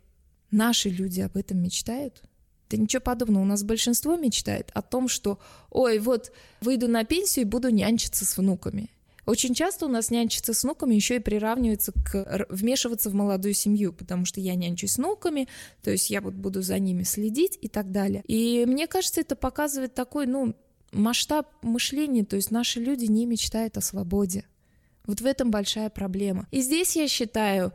Наши 0.51 0.89
люди 0.89 1.21
об 1.21 1.37
этом 1.37 1.63
мечтают. 1.63 2.25
Да 2.69 2.77
ничего 2.77 3.01
подобного. 3.01 3.45
У 3.45 3.47
нас 3.47 3.63
большинство 3.63 4.17
мечтает 4.17 4.73
о 4.75 4.83
том, 4.83 5.07
что, 5.07 5.39
ой, 5.71 6.01
вот 6.01 6.33
выйду 6.61 6.89
на 6.89 7.05
пенсию 7.05 7.45
и 7.45 7.49
буду 7.49 7.69
нянчиться 7.69 8.25
с 8.25 8.37
внуками. 8.37 8.91
Очень 9.25 9.55
часто 9.55 9.87
у 9.87 9.89
нас 9.89 10.11
нянчиться 10.11 10.53
с 10.53 10.65
внуками 10.65 10.97
еще 10.97 11.15
и 11.17 11.21
приравнивается 11.21 11.93
к 11.93 12.47
вмешиваться 12.49 13.09
в 13.09 13.15
молодую 13.15 13.55
семью, 13.55 13.93
потому 13.93 14.25
что 14.25 14.41
я 14.41 14.57
нянчусь 14.57 14.95
с 14.95 14.99
внуками, 14.99 15.47
то 15.81 15.93
есть 15.93 16.11
я 16.11 16.21
вот 16.21 16.35
буду 16.35 16.61
за 16.61 16.81
ними 16.81 17.05
следить 17.05 17.57
и 17.61 17.69
так 17.69 17.93
далее. 17.93 18.25
И 18.27 18.65
мне 18.67 18.89
кажется, 18.89 19.21
это 19.21 19.37
показывает 19.37 19.95
такой, 19.95 20.27
ну, 20.27 20.57
масштаб 20.93 21.49
мышления, 21.63 22.25
то 22.25 22.37
есть 22.37 22.51
наши 22.51 22.81
люди 22.81 23.07
не 23.07 23.27
мечтают 23.27 23.77
о 23.77 23.81
свободе. 23.81 24.45
Вот 25.07 25.21
в 25.21 25.27
этом 25.27 25.51
большая 25.51 25.91
проблема. 25.91 26.47
И 26.51 26.61
здесь 26.61 26.95
я 26.97 27.09
считаю, 27.09 27.73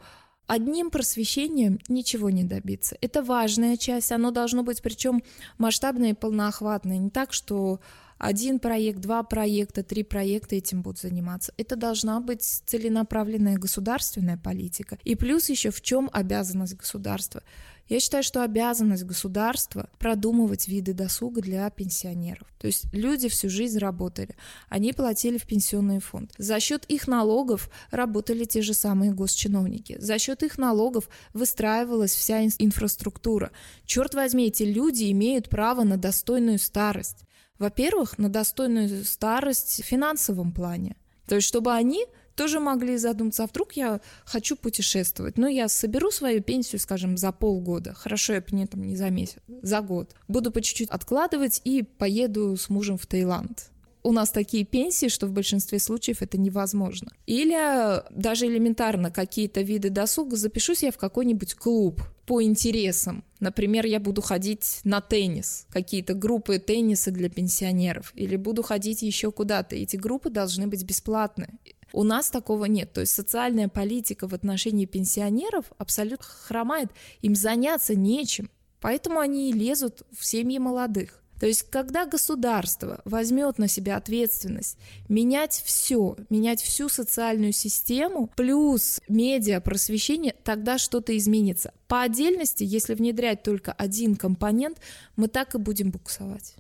одним 0.47 0.89
просвещением 0.89 1.79
ничего 1.89 2.29
не 2.29 2.43
добиться. 2.43 2.97
Это 3.01 3.21
важная 3.21 3.77
часть, 3.77 4.11
оно 4.11 4.31
должно 4.31 4.63
быть 4.63 4.81
причем 4.81 5.21
масштабное 5.57 6.11
и 6.11 6.13
полноохватное. 6.13 6.97
Не 6.97 7.09
так, 7.09 7.33
что 7.33 7.81
один 8.17 8.59
проект, 8.59 8.99
два 8.99 9.21
проекта, 9.23 9.83
три 9.83 10.03
проекта 10.03 10.55
этим 10.55 10.81
будут 10.81 10.99
заниматься. 10.99 11.53
Это 11.57 11.75
должна 11.75 12.19
быть 12.19 12.43
целенаправленная 12.43 13.57
государственная 13.57 14.37
политика. 14.37 14.97
И 15.03 15.15
плюс 15.15 15.49
еще 15.49 15.69
в 15.69 15.81
чем 15.81 16.09
обязанность 16.11 16.75
государства? 16.75 17.43
Я 17.89 17.99
считаю, 17.99 18.23
что 18.23 18.43
обязанность 18.43 19.03
государства 19.03 19.89
продумывать 19.97 20.67
виды 20.67 20.93
досуга 20.93 21.41
для 21.41 21.69
пенсионеров. 21.69 22.47
То 22.59 22.67
есть 22.67 22.85
люди 22.91 23.29
всю 23.29 23.49
жизнь 23.49 23.79
работали, 23.79 24.35
они 24.67 24.91
платили 24.91 25.37
в 25.37 25.45
пенсионный 25.45 25.99
фонд. 25.99 26.33
За 26.37 26.59
счет 26.59 26.85
их 26.85 27.07
налогов 27.07 27.69
работали 27.91 28.43
те 28.43 28.61
же 28.61 28.73
самые 28.73 29.13
госчиновники. 29.13 29.97
За 29.99 30.19
счет 30.19 30.43
их 30.43 30.57
налогов 30.57 31.09
выстраивалась 31.33 32.13
вся 32.13 32.43
инфраструктура. 32.43 33.51
Черт 33.85 34.13
возьми, 34.15 34.47
эти 34.47 34.63
люди 34.63 35.09
имеют 35.11 35.49
право 35.49 35.83
на 35.83 35.97
достойную 35.97 36.59
старость. 36.59 37.19
Во-первых, 37.57 38.17
на 38.17 38.29
достойную 38.29 39.03
старость 39.05 39.81
в 39.81 39.85
финансовом 39.85 40.51
плане. 40.51 40.95
То 41.27 41.35
есть, 41.35 41.47
чтобы 41.47 41.73
они 41.73 42.05
тоже 42.37 42.59
могли 42.59 42.97
задуматься, 42.97 43.43
а 43.43 43.47
вдруг 43.47 43.73
я 43.73 43.99
хочу 44.23 44.55
путешествовать, 44.55 45.37
ну, 45.37 45.47
я 45.47 45.67
соберу 45.67 46.11
свою 46.11 46.41
пенсию, 46.41 46.79
скажем, 46.79 47.17
за 47.17 47.31
полгода, 47.31 47.93
хорошо, 47.93 48.33
я 48.33 48.43
не, 48.51 48.67
там, 48.67 48.83
не 48.83 48.95
за 48.95 49.09
месяц, 49.09 49.39
за 49.61 49.81
год, 49.81 50.15
буду 50.27 50.51
по 50.51 50.61
чуть-чуть 50.61 50.89
откладывать 50.89 51.61
и 51.65 51.83
поеду 51.83 52.55
с 52.55 52.69
мужем 52.69 52.97
в 52.97 53.05
Таиланд. 53.05 53.71
У 54.03 54.13
нас 54.13 54.29
такие 54.31 54.63
пенсии, 54.63 55.09
что 55.09 55.27
в 55.27 55.33
большинстве 55.33 55.79
случаев 55.79 56.21
это 56.21 56.37
невозможно. 56.37 57.11
Или 57.25 58.01
даже 58.11 58.45
элементарно 58.45 59.11
какие-то 59.11 59.61
виды 59.61 59.89
досуга, 59.89 60.37
запишусь 60.37 60.83
я 60.83 60.91
в 60.91 60.97
какой-нибудь 60.97 61.55
клуб, 61.55 62.01
по 62.25 62.41
интересам. 62.41 63.23
Например, 63.39 63.85
я 63.85 63.99
буду 63.99 64.21
ходить 64.21 64.81
на 64.83 65.01
теннис, 65.01 65.65
какие-то 65.69 66.13
группы 66.13 66.59
тенниса 66.59 67.09
для 67.09 67.29
пенсионеров, 67.29 68.11
или 68.15 68.35
буду 68.35 68.63
ходить 68.63 69.01
еще 69.01 69.31
куда-то. 69.31 69.75
Эти 69.75 69.95
группы 69.95 70.29
должны 70.29 70.67
быть 70.67 70.83
бесплатны. 70.83 71.47
У 71.93 72.03
нас 72.03 72.29
такого 72.29 72.65
нет. 72.65 72.93
То 72.93 73.01
есть 73.01 73.13
социальная 73.13 73.69
политика 73.69 74.27
в 74.27 74.33
отношении 74.33 74.85
пенсионеров 74.85 75.65
абсолютно 75.77 76.25
хромает. 76.25 76.89
Им 77.21 77.35
заняться 77.35 77.95
нечем. 77.95 78.49
Поэтому 78.81 79.19
они 79.19 79.49
и 79.49 79.53
лезут 79.53 80.03
в 80.17 80.25
семьи 80.25 80.59
молодых. 80.59 81.21
То 81.39 81.45
есть, 81.45 81.63
когда 81.63 82.05
государство 82.05 83.01
возьмет 83.05 83.59
на 83.59 83.67
себя 83.67 83.97
ответственность 83.97 84.77
менять 85.07 85.61
все, 85.65 86.15
менять 86.29 86.61
всю 86.61 86.89
социальную 86.89 87.53
систему, 87.53 88.31
плюс 88.35 88.99
медиа, 89.07 89.61
просвещение, 89.61 90.35
тогда 90.43 90.79
что-то 90.79 91.15
изменится. 91.15 91.73
По 91.87 92.01
отдельности, 92.01 92.63
если 92.63 92.95
внедрять 92.95 93.43
только 93.43 93.71
один 93.71 94.15
компонент, 94.15 94.79
мы 95.15 95.27
так 95.27 95.53
и 95.53 95.59
будем 95.59 95.91
буксовать. 95.91 96.55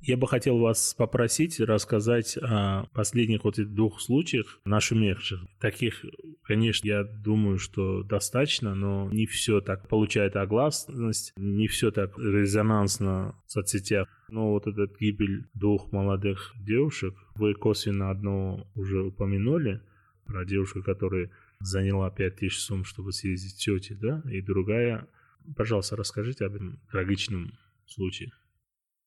Я 0.00 0.16
бы 0.16 0.28
хотел 0.28 0.58
вас 0.58 0.94
попросить 0.94 1.58
рассказать 1.58 2.38
о 2.40 2.84
последних 2.92 3.44
вот 3.44 3.58
этих 3.58 3.74
двух 3.74 4.00
случаях 4.00 4.60
нашумевших. 4.64 5.40
Таких, 5.60 6.04
конечно, 6.44 6.86
я 6.86 7.02
думаю, 7.02 7.58
что 7.58 8.04
достаточно, 8.04 8.74
но 8.74 9.10
не 9.10 9.26
все 9.26 9.60
так 9.60 9.88
получает 9.88 10.36
огласность, 10.36 11.32
не 11.36 11.66
все 11.66 11.90
так 11.90 12.16
резонансно 12.16 13.34
в 13.46 13.52
соцсетях. 13.52 14.08
Но 14.28 14.52
вот 14.52 14.66
эта 14.66 14.86
гибель 15.00 15.46
двух 15.54 15.90
молодых 15.90 16.54
девушек, 16.60 17.14
вы 17.34 17.54
косвенно 17.54 18.10
одно 18.10 18.66
уже 18.74 19.02
упомянули, 19.02 19.82
про 20.26 20.44
девушку, 20.44 20.82
которая 20.82 21.30
заняла 21.58 22.10
5000 22.10 22.56
сумм, 22.56 22.84
чтобы 22.84 23.12
съездить 23.12 23.54
к 23.54 23.58
тете, 23.58 23.96
да, 24.00 24.22
и 24.30 24.40
другая. 24.40 25.08
Пожалуйста, 25.56 25.96
расскажите 25.96 26.44
об 26.44 26.54
этом 26.54 26.78
трагичном 26.92 27.52
случае. 27.86 28.30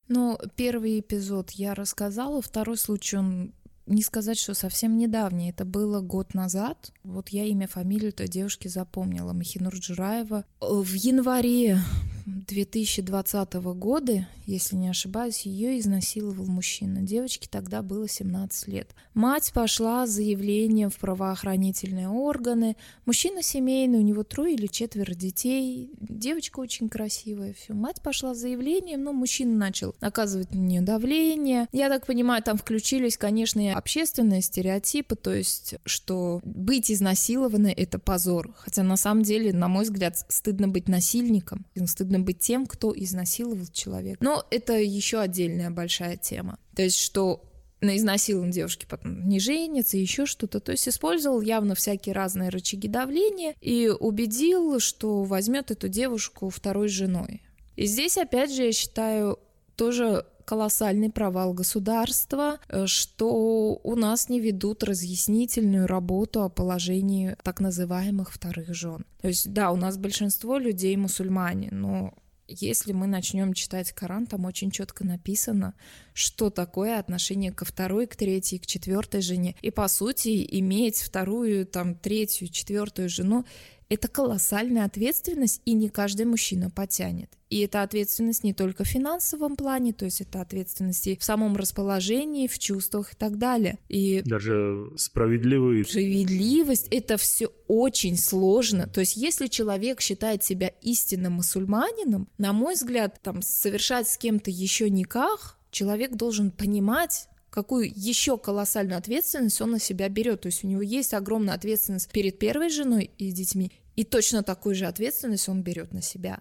Ну, 0.08 0.38
первый 0.56 1.00
эпизод 1.00 1.52
я 1.52 1.74
рассказала, 1.74 2.42
второй 2.42 2.76
случай, 2.76 3.16
он 3.16 3.52
не 3.86 4.02
сказать, 4.02 4.38
что 4.38 4.54
совсем 4.54 4.96
недавний, 4.96 5.50
это 5.50 5.64
было 5.64 6.00
год 6.00 6.34
назад. 6.34 6.92
Вот 7.02 7.30
я 7.30 7.44
имя, 7.44 7.66
фамилию 7.66 8.10
этой 8.10 8.28
девушки 8.28 8.68
запомнила, 8.68 9.32
Махинур 9.32 9.74
Джураева. 9.74 10.44
В 10.60 10.92
январе 10.94 11.78
2020 12.26 13.54
года, 13.54 14.26
если 14.46 14.76
не 14.76 14.88
ошибаюсь, 14.88 15.42
ее 15.42 15.78
изнасиловал 15.78 16.46
мужчина. 16.46 17.02
Девочке 17.02 17.48
тогда 17.50 17.82
было 17.82 18.08
17 18.08 18.68
лет. 18.68 18.90
Мать 19.14 19.52
пошла 19.52 20.06
с 20.06 20.10
заявлением 20.10 20.90
в 20.90 20.96
правоохранительные 20.98 22.08
органы. 22.08 22.76
Мужчина 23.06 23.42
семейный, 23.42 23.98
у 23.98 24.02
него 24.02 24.22
трое 24.22 24.54
или 24.54 24.66
четверо 24.66 25.14
детей. 25.14 25.90
Девочка 26.00 26.60
очень 26.60 26.88
красивая. 26.88 27.54
Все. 27.54 27.74
Мать 27.74 28.00
пошла 28.02 28.34
с 28.34 28.38
заявлением, 28.38 29.04
но 29.04 29.12
мужчина 29.12 29.56
начал 29.56 29.94
оказывать 30.00 30.52
на 30.52 30.58
нее 30.58 30.80
давление. 30.80 31.68
Я 31.72 31.88
так 31.88 32.06
понимаю, 32.06 32.42
там 32.42 32.56
включились, 32.56 33.16
конечно, 33.16 33.60
и 33.60 33.68
общественные 33.68 34.42
стереотипы, 34.42 35.16
то 35.16 35.34
есть, 35.34 35.74
что 35.84 36.40
быть 36.44 36.90
изнасилованной— 36.90 37.72
это 37.76 37.98
позор. 37.98 38.54
Хотя 38.56 38.82
на 38.82 38.96
самом 38.96 39.22
деле, 39.22 39.52
на 39.52 39.68
мой 39.68 39.84
взгляд, 39.84 40.24
стыдно 40.28 40.68
быть 40.68 40.88
насильником, 40.88 41.66
стыдно 41.86 42.11
стыдно 42.12 42.24
быть 42.24 42.38
тем, 42.38 42.66
кто 42.66 42.92
изнасиловал 42.94 43.66
человека. 43.72 44.18
Но 44.22 44.44
это 44.50 44.74
еще 44.74 45.20
отдельная 45.20 45.70
большая 45.70 46.16
тема. 46.16 46.58
То 46.76 46.82
есть, 46.82 46.98
что 46.98 47.44
на 47.80 47.96
изнасилованной 47.96 48.52
девушке 48.52 48.86
потом 48.86 49.28
не 49.28 49.40
женится, 49.40 49.96
еще 49.96 50.26
что-то. 50.26 50.60
То 50.60 50.72
есть 50.72 50.88
использовал 50.88 51.40
явно 51.40 51.74
всякие 51.74 52.14
разные 52.14 52.50
рычаги 52.50 52.88
давления 52.88 53.54
и 53.60 53.88
убедил, 53.88 54.78
что 54.78 55.24
возьмет 55.24 55.70
эту 55.70 55.88
девушку 55.88 56.48
второй 56.50 56.88
женой. 56.88 57.42
И 57.76 57.86
здесь, 57.86 58.18
опять 58.18 58.52
же, 58.54 58.64
я 58.64 58.72
считаю, 58.72 59.38
тоже 59.76 60.26
колоссальный 60.44 61.10
провал 61.10 61.52
государства, 61.54 62.58
э, 62.68 62.86
что 62.86 63.80
у 63.82 63.96
нас 63.96 64.28
не 64.28 64.40
ведут 64.40 64.82
разъяснительную 64.84 65.86
работу 65.86 66.42
о 66.42 66.48
положении 66.48 67.36
так 67.42 67.60
называемых 67.60 68.32
вторых 68.32 68.74
жен. 68.74 69.04
То 69.20 69.28
есть, 69.28 69.52
да, 69.52 69.70
у 69.70 69.76
нас 69.76 69.96
большинство 69.96 70.58
людей 70.58 70.96
мусульмане, 70.96 71.70
но 71.72 72.14
если 72.48 72.92
мы 72.92 73.06
начнем 73.06 73.54
читать 73.54 73.92
Коран, 73.92 74.26
там 74.26 74.44
очень 74.44 74.70
четко 74.70 75.04
написано, 75.04 75.74
что 76.12 76.50
такое 76.50 76.98
отношение 76.98 77.52
ко 77.52 77.64
второй, 77.64 78.06
к 78.06 78.16
третьей, 78.16 78.58
к 78.58 78.66
четвертой 78.66 79.22
жене. 79.22 79.56
И 79.62 79.70
по 79.70 79.88
сути, 79.88 80.46
иметь 80.58 80.98
вторую, 81.00 81.66
там, 81.66 81.94
третью, 81.94 82.48
четвертую 82.48 83.08
жену 83.08 83.46
это 83.92 84.08
колоссальная 84.08 84.84
ответственность, 84.86 85.60
и 85.66 85.74
не 85.74 85.90
каждый 85.90 86.24
мужчина 86.24 86.70
потянет. 86.70 87.30
И 87.50 87.60
это 87.60 87.82
ответственность 87.82 88.42
не 88.42 88.54
только 88.54 88.84
в 88.84 88.88
финансовом 88.88 89.54
плане, 89.54 89.92
то 89.92 90.06
есть 90.06 90.22
это 90.22 90.40
ответственность 90.40 91.06
и 91.06 91.16
в 91.18 91.22
самом 91.22 91.54
расположении, 91.56 92.46
в 92.46 92.58
чувствах 92.58 93.12
и 93.12 93.16
так 93.16 93.36
далее. 93.36 93.78
И 93.90 94.22
даже 94.24 94.90
справедливость. 94.96 95.90
Справедливость— 95.90 96.88
это 96.90 97.18
все 97.18 97.50
очень 97.68 98.16
сложно. 98.16 98.86
То 98.86 99.00
есть 99.00 99.18
если 99.18 99.48
человек 99.48 100.00
считает 100.00 100.42
себя 100.42 100.68
истинным 100.80 101.34
мусульманином, 101.34 102.28
на 102.38 102.54
мой 102.54 102.74
взгляд, 102.74 103.20
там 103.22 103.42
совершать 103.42 104.08
с 104.08 104.16
кем-то 104.16 104.50
еще 104.50 104.88
никах, 104.88 105.58
человек 105.70 106.16
должен 106.16 106.50
понимать, 106.50 107.28
какую 107.52 107.92
еще 107.94 108.38
колоссальную 108.38 108.96
ответственность 108.96 109.60
он 109.60 109.72
на 109.72 109.78
себя 109.78 110.08
берет. 110.08 110.40
То 110.40 110.46
есть 110.46 110.64
у 110.64 110.66
него 110.66 110.80
есть 110.80 111.12
огромная 111.12 111.54
ответственность 111.54 112.10
перед 112.10 112.38
первой 112.38 112.70
женой 112.70 113.10
и 113.18 113.30
детьми, 113.30 113.70
и 113.96 114.04
точно 114.04 114.42
такую 114.42 114.74
же 114.74 114.86
ответственность 114.86 115.48
он 115.48 115.62
берет 115.62 115.92
на 115.92 116.02
себя. 116.02 116.40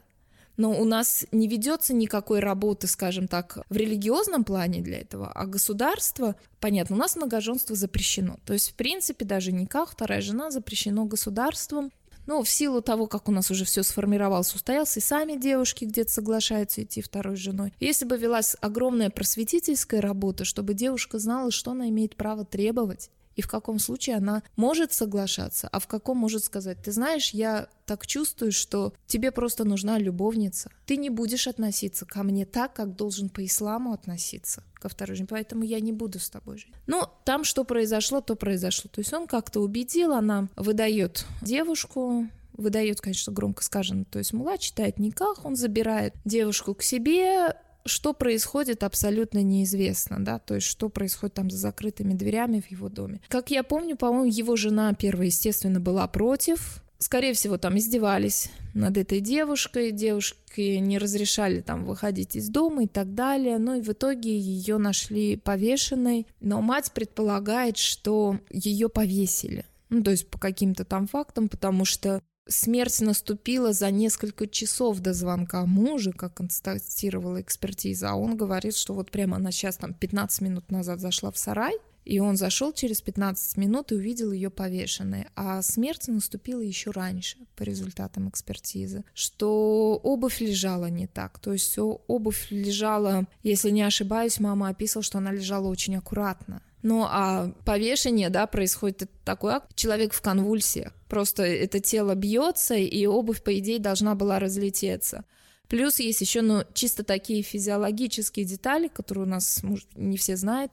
Но 0.58 0.80
у 0.80 0.86
нас 0.86 1.26
не 1.32 1.48
ведется 1.48 1.94
никакой 1.94 2.40
работы, 2.40 2.88
скажем 2.88 3.28
так, 3.28 3.60
в 3.70 3.76
религиозном 3.76 4.44
плане 4.44 4.82
для 4.82 5.00
этого, 5.00 5.32
а 5.32 5.46
государство, 5.46 6.36
понятно, 6.60 6.98
у 6.98 7.00
нас 7.00 7.16
многоженство 7.16 7.76
запрещено. 7.76 8.38
То 8.46 8.54
есть, 8.54 8.72
в 8.72 8.74
принципе, 8.76 9.26
даже 9.26 9.52
никак 9.52 9.90
вторая 9.90 10.22
жена 10.22 10.52
запрещено 10.52 11.06
государством. 11.06 11.92
Ну, 12.28 12.44
в 12.44 12.50
силу 12.50 12.82
того, 12.82 13.08
как 13.08 13.28
у 13.28 13.32
нас 13.32 13.50
уже 13.50 13.66
все 13.66 13.82
сформировалось, 13.82 14.54
устоялся, 14.54 15.00
и 15.00 15.04
сами 15.04 15.38
девушки 15.38 15.86
где-то 15.86 16.12
соглашаются 16.12 16.84
идти 16.84 17.02
второй 17.02 17.36
женой. 17.36 17.74
Если 17.80 18.06
бы 18.06 18.18
велась 18.18 18.56
огромная 18.62 19.10
просветительская 19.10 20.02
работа, 20.02 20.46
чтобы 20.46 20.76
девушка 20.76 21.18
знала, 21.18 21.50
что 21.50 21.72
она 21.72 21.90
имеет 21.90 22.16
право 22.16 22.46
требовать, 22.46 23.10
и 23.36 23.41
в 23.41 23.48
каком 23.48 23.80
случае 23.80 24.17
она 24.17 24.44
может 24.56 24.94
соглашаться, 24.94 25.67
а 25.72 25.80
в 25.80 25.88
каком 25.88 26.17
может 26.17 26.44
сказать, 26.44 26.82
ты 26.84 26.91
знаешь, 26.91 27.32
я 27.32 27.67
так 27.86 28.08
чувствую, 28.08 28.52
что 28.52 28.94
тебе 29.08 29.32
просто 29.32 29.63
нужна 29.65 29.98
любовница. 29.98 30.72
Ты 30.86 30.98
не 30.98 31.10
будешь 31.10 31.48
относиться 31.48 32.06
ко 32.06 32.24
мне 32.24 32.46
так, 32.46 32.74
как 32.74 32.96
должен 32.96 33.30
по 33.30 33.46
исламу 33.46 33.94
относиться 33.94 34.63
ко 34.76 34.89
второй 34.89 35.15
жене, 35.15 35.28
поэтому 35.30 35.63
я 35.63 35.80
не 35.80 35.91
буду 35.91 36.20
с 36.20 36.30
тобой 36.30 36.58
жить. 36.58 36.74
Ну, 36.88 37.04
там 37.26 37.44
что 37.44 37.63
произошло, 37.63 38.22
то 38.22 38.36
произошло. 38.36 38.89
То 38.91 39.00
есть 39.02 39.13
он 39.13 39.28
как-то 39.28 39.60
убедил, 39.60 40.13
она 40.13 40.48
выдает 40.56 41.26
девушку, 41.41 42.28
выдает, 42.54 43.02
конечно, 43.02 43.34
громко 43.34 43.63
сказано, 43.63 44.06
то 44.06 44.20
есть 44.20 44.34
Мула 44.34 44.58
читает 44.58 45.00
никак, 45.00 45.46
он 45.46 45.56
забирает 45.56 46.13
девушку 46.26 46.74
к 46.74 46.84
себе, 46.84 47.56
что 47.86 48.13
происходит, 48.13 48.84
абсолютно 48.84 49.41
неизвестно, 49.44 50.24
да, 50.24 50.39
то 50.39 50.56
есть 50.56 50.67
что 50.67 50.89
происходит 50.89 51.36
там 51.36 51.50
за 51.50 51.58
закрытыми 51.58 52.13
дверями 52.13 52.62
в 52.62 52.72
его 52.72 52.89
доме. 52.89 53.22
Как 53.28 53.52
я 53.52 53.63
помню, 53.63 53.96
по-моему, 53.96 54.26
его 54.26 54.56
жена 54.56 54.94
первая, 54.94 55.28
естественно, 55.28 55.80
была 55.80 56.08
против, 56.08 56.84
скорее 56.98 57.34
всего, 57.34 57.58
там 57.58 57.78
издевались 57.78 58.52
над 58.74 58.98
этой 58.98 59.20
девушкой, 59.20 59.91
девушке 59.91 60.80
не 60.80 60.98
разрешали 60.98 61.62
там 61.62 61.86
выходить 61.86 62.36
из 62.36 62.50
дома 62.50 62.84
и 62.84 62.88
так 62.88 63.13
далее, 63.15 63.58
ну 63.58 63.76
и 63.76 63.82
в 63.82 63.89
итоге 63.89 64.38
ее 64.38 64.78
нашли 64.78 65.38
повешенной, 65.38 66.28
но 66.39 66.62
мать 66.62 66.91
предполагает, 66.94 67.78
что 67.78 68.39
ее 68.50 68.89
повесили, 68.89 69.65
ну 69.89 70.04
то 70.04 70.12
есть 70.12 70.28
по 70.28 70.39
каким-то 70.39 70.86
там 70.86 71.08
фактам, 71.08 71.50
потому 71.50 71.86
что 71.86 72.22
Смерть 72.52 73.00
наступила 73.00 73.72
за 73.72 73.90
несколько 73.92 74.46
часов 74.46 75.00
до 75.00 75.14
звонка 75.14 75.66
мужа, 75.66 76.12
как 76.12 76.36
констатировала 76.36 77.42
экспертиза. 77.42 78.12
А 78.12 78.16
он 78.16 78.36
говорит, 78.36 78.76
что 78.76 78.94
вот 78.94 79.10
прямо 79.10 79.38
она 79.38 79.52
сейчас 79.52 79.78
там 79.78 79.94
15 79.94 80.42
минут 80.42 80.70
назад 80.70 81.00
зашла 81.00 81.32
в 81.32 81.38
сарай, 81.38 81.74
и 82.04 82.20
он 82.20 82.36
зашел 82.36 82.74
через 82.74 83.02
15 83.02 83.58
минут 83.58 83.92
и 83.92 83.96
увидел 83.96 84.32
ее 84.34 84.50
повешенной. 84.50 85.28
А 85.36 85.62
смерть 85.62 86.08
наступила 86.08 86.60
еще 86.62 86.92
раньше, 86.92 87.38
по 87.56 87.64
результатам 87.64 88.28
экспертизы, 88.28 89.06
что 89.14 90.00
обувь 90.04 90.42
лежала 90.42 90.88
не 90.88 91.08
так. 91.08 91.40
То 91.40 91.54
есть 91.54 91.78
обувь 91.78 92.48
лежала, 92.50 93.26
если 93.44 93.70
не 93.70 93.84
ошибаюсь, 93.84 94.40
мама 94.40 94.70
описывала, 94.70 95.04
что 95.04 95.20
она 95.20 95.32
лежала 95.32 95.68
очень 95.68 95.96
аккуратно. 95.96 96.62
Ну 96.84 97.06
а 97.08 97.54
повешение, 97.64 98.30
да, 98.30 98.48
происходит 98.48 99.10
такой 99.24 99.54
акт, 99.54 99.76
человек 99.76 100.14
в 100.14 100.22
конвульсиях. 100.22 100.94
Просто 101.12 101.43
это 101.43 101.82
тело 101.82 102.15
бьется, 102.15 102.76
и 102.76 103.06
обувь, 103.06 103.43
по 103.43 103.60
идее, 103.60 103.80
должна 103.80 104.15
была 104.15 104.39
разлететься. 104.39 105.26
Плюс 105.67 106.00
есть 106.00 106.21
еще, 106.21 106.41
ну, 106.41 106.63
чисто 106.74 107.04
такие 107.04 107.41
физиологические 107.41 108.45
детали, 108.45 108.88
которые 108.88 109.26
у 109.26 109.28
нас, 109.28 109.62
может, 109.62 109.89
не 109.93 110.15
все 110.15 110.38
знают. 110.38 110.71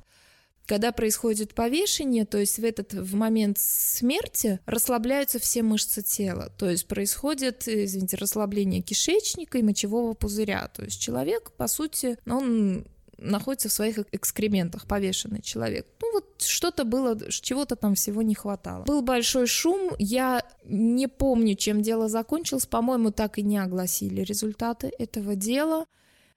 Когда 0.64 0.92
происходит 0.92 1.56
повешение, 1.56 2.24
то 2.24 2.38
есть 2.38 2.60
в 2.60 2.64
этот 2.64 2.94
в 2.94 3.16
момент 3.16 3.58
смерти 3.58 4.60
расслабляются 4.64 5.40
все 5.40 5.64
мышцы 5.64 6.02
тела, 6.02 6.52
то 6.56 6.70
есть 6.70 6.86
происходит, 6.86 7.66
извините, 7.66 8.16
расслабление 8.16 8.80
кишечника 8.80 9.58
и 9.58 9.62
мочевого 9.64 10.14
пузыря, 10.14 10.68
то 10.68 10.84
есть 10.84 11.00
человек, 11.00 11.50
по 11.56 11.66
сути, 11.66 12.16
он 12.26 12.86
находится 13.18 13.68
в 13.68 13.72
своих 13.72 13.98
экскрементах, 14.12 14.86
повешенный 14.86 15.42
человек. 15.42 15.86
Ну 16.00 16.12
вот 16.12 16.42
что-то 16.42 16.84
было, 16.84 17.18
чего-то 17.30 17.76
там 17.76 17.94
всего 17.94 18.22
не 18.22 18.34
хватало. 18.34 18.84
Был 18.84 19.02
большой 19.02 19.46
шум, 19.46 19.92
я 19.98 20.42
не 20.64 21.08
помню, 21.08 21.54
чем 21.54 21.82
дело 21.82 22.08
закончилось, 22.08 22.66
по-моему, 22.66 23.10
так 23.10 23.38
и 23.38 23.42
не 23.42 23.58
огласили 23.58 24.22
результаты 24.22 24.90
этого 24.98 25.34
дела. 25.34 25.86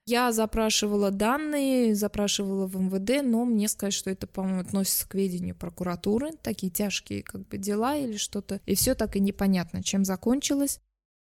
Я 0.08 0.32
запрашивала 0.32 1.12
данные, 1.12 1.94
запрашивала 1.94 2.66
в 2.66 2.76
МВД, 2.76 3.24
но 3.24 3.46
мне 3.46 3.68
сказать, 3.68 3.94
что 3.94 4.10
это, 4.10 4.26
по-моему, 4.26 4.62
относится 4.62 5.08
к 5.08 5.14
ведению 5.14 5.56
прокуратуры, 5.56 6.32
такие 6.42 6.72
тяжкие 6.72 7.22
как 7.22 7.48
бы 7.48 7.58
дела 7.58 7.96
или 7.96 8.18
что-то. 8.18 8.60
И 8.66 8.74
все 8.74 8.96
так 8.96 9.16
и 9.16 9.20
непонятно, 9.20 9.84
чем 9.84 10.04
закончилось. 10.04 10.80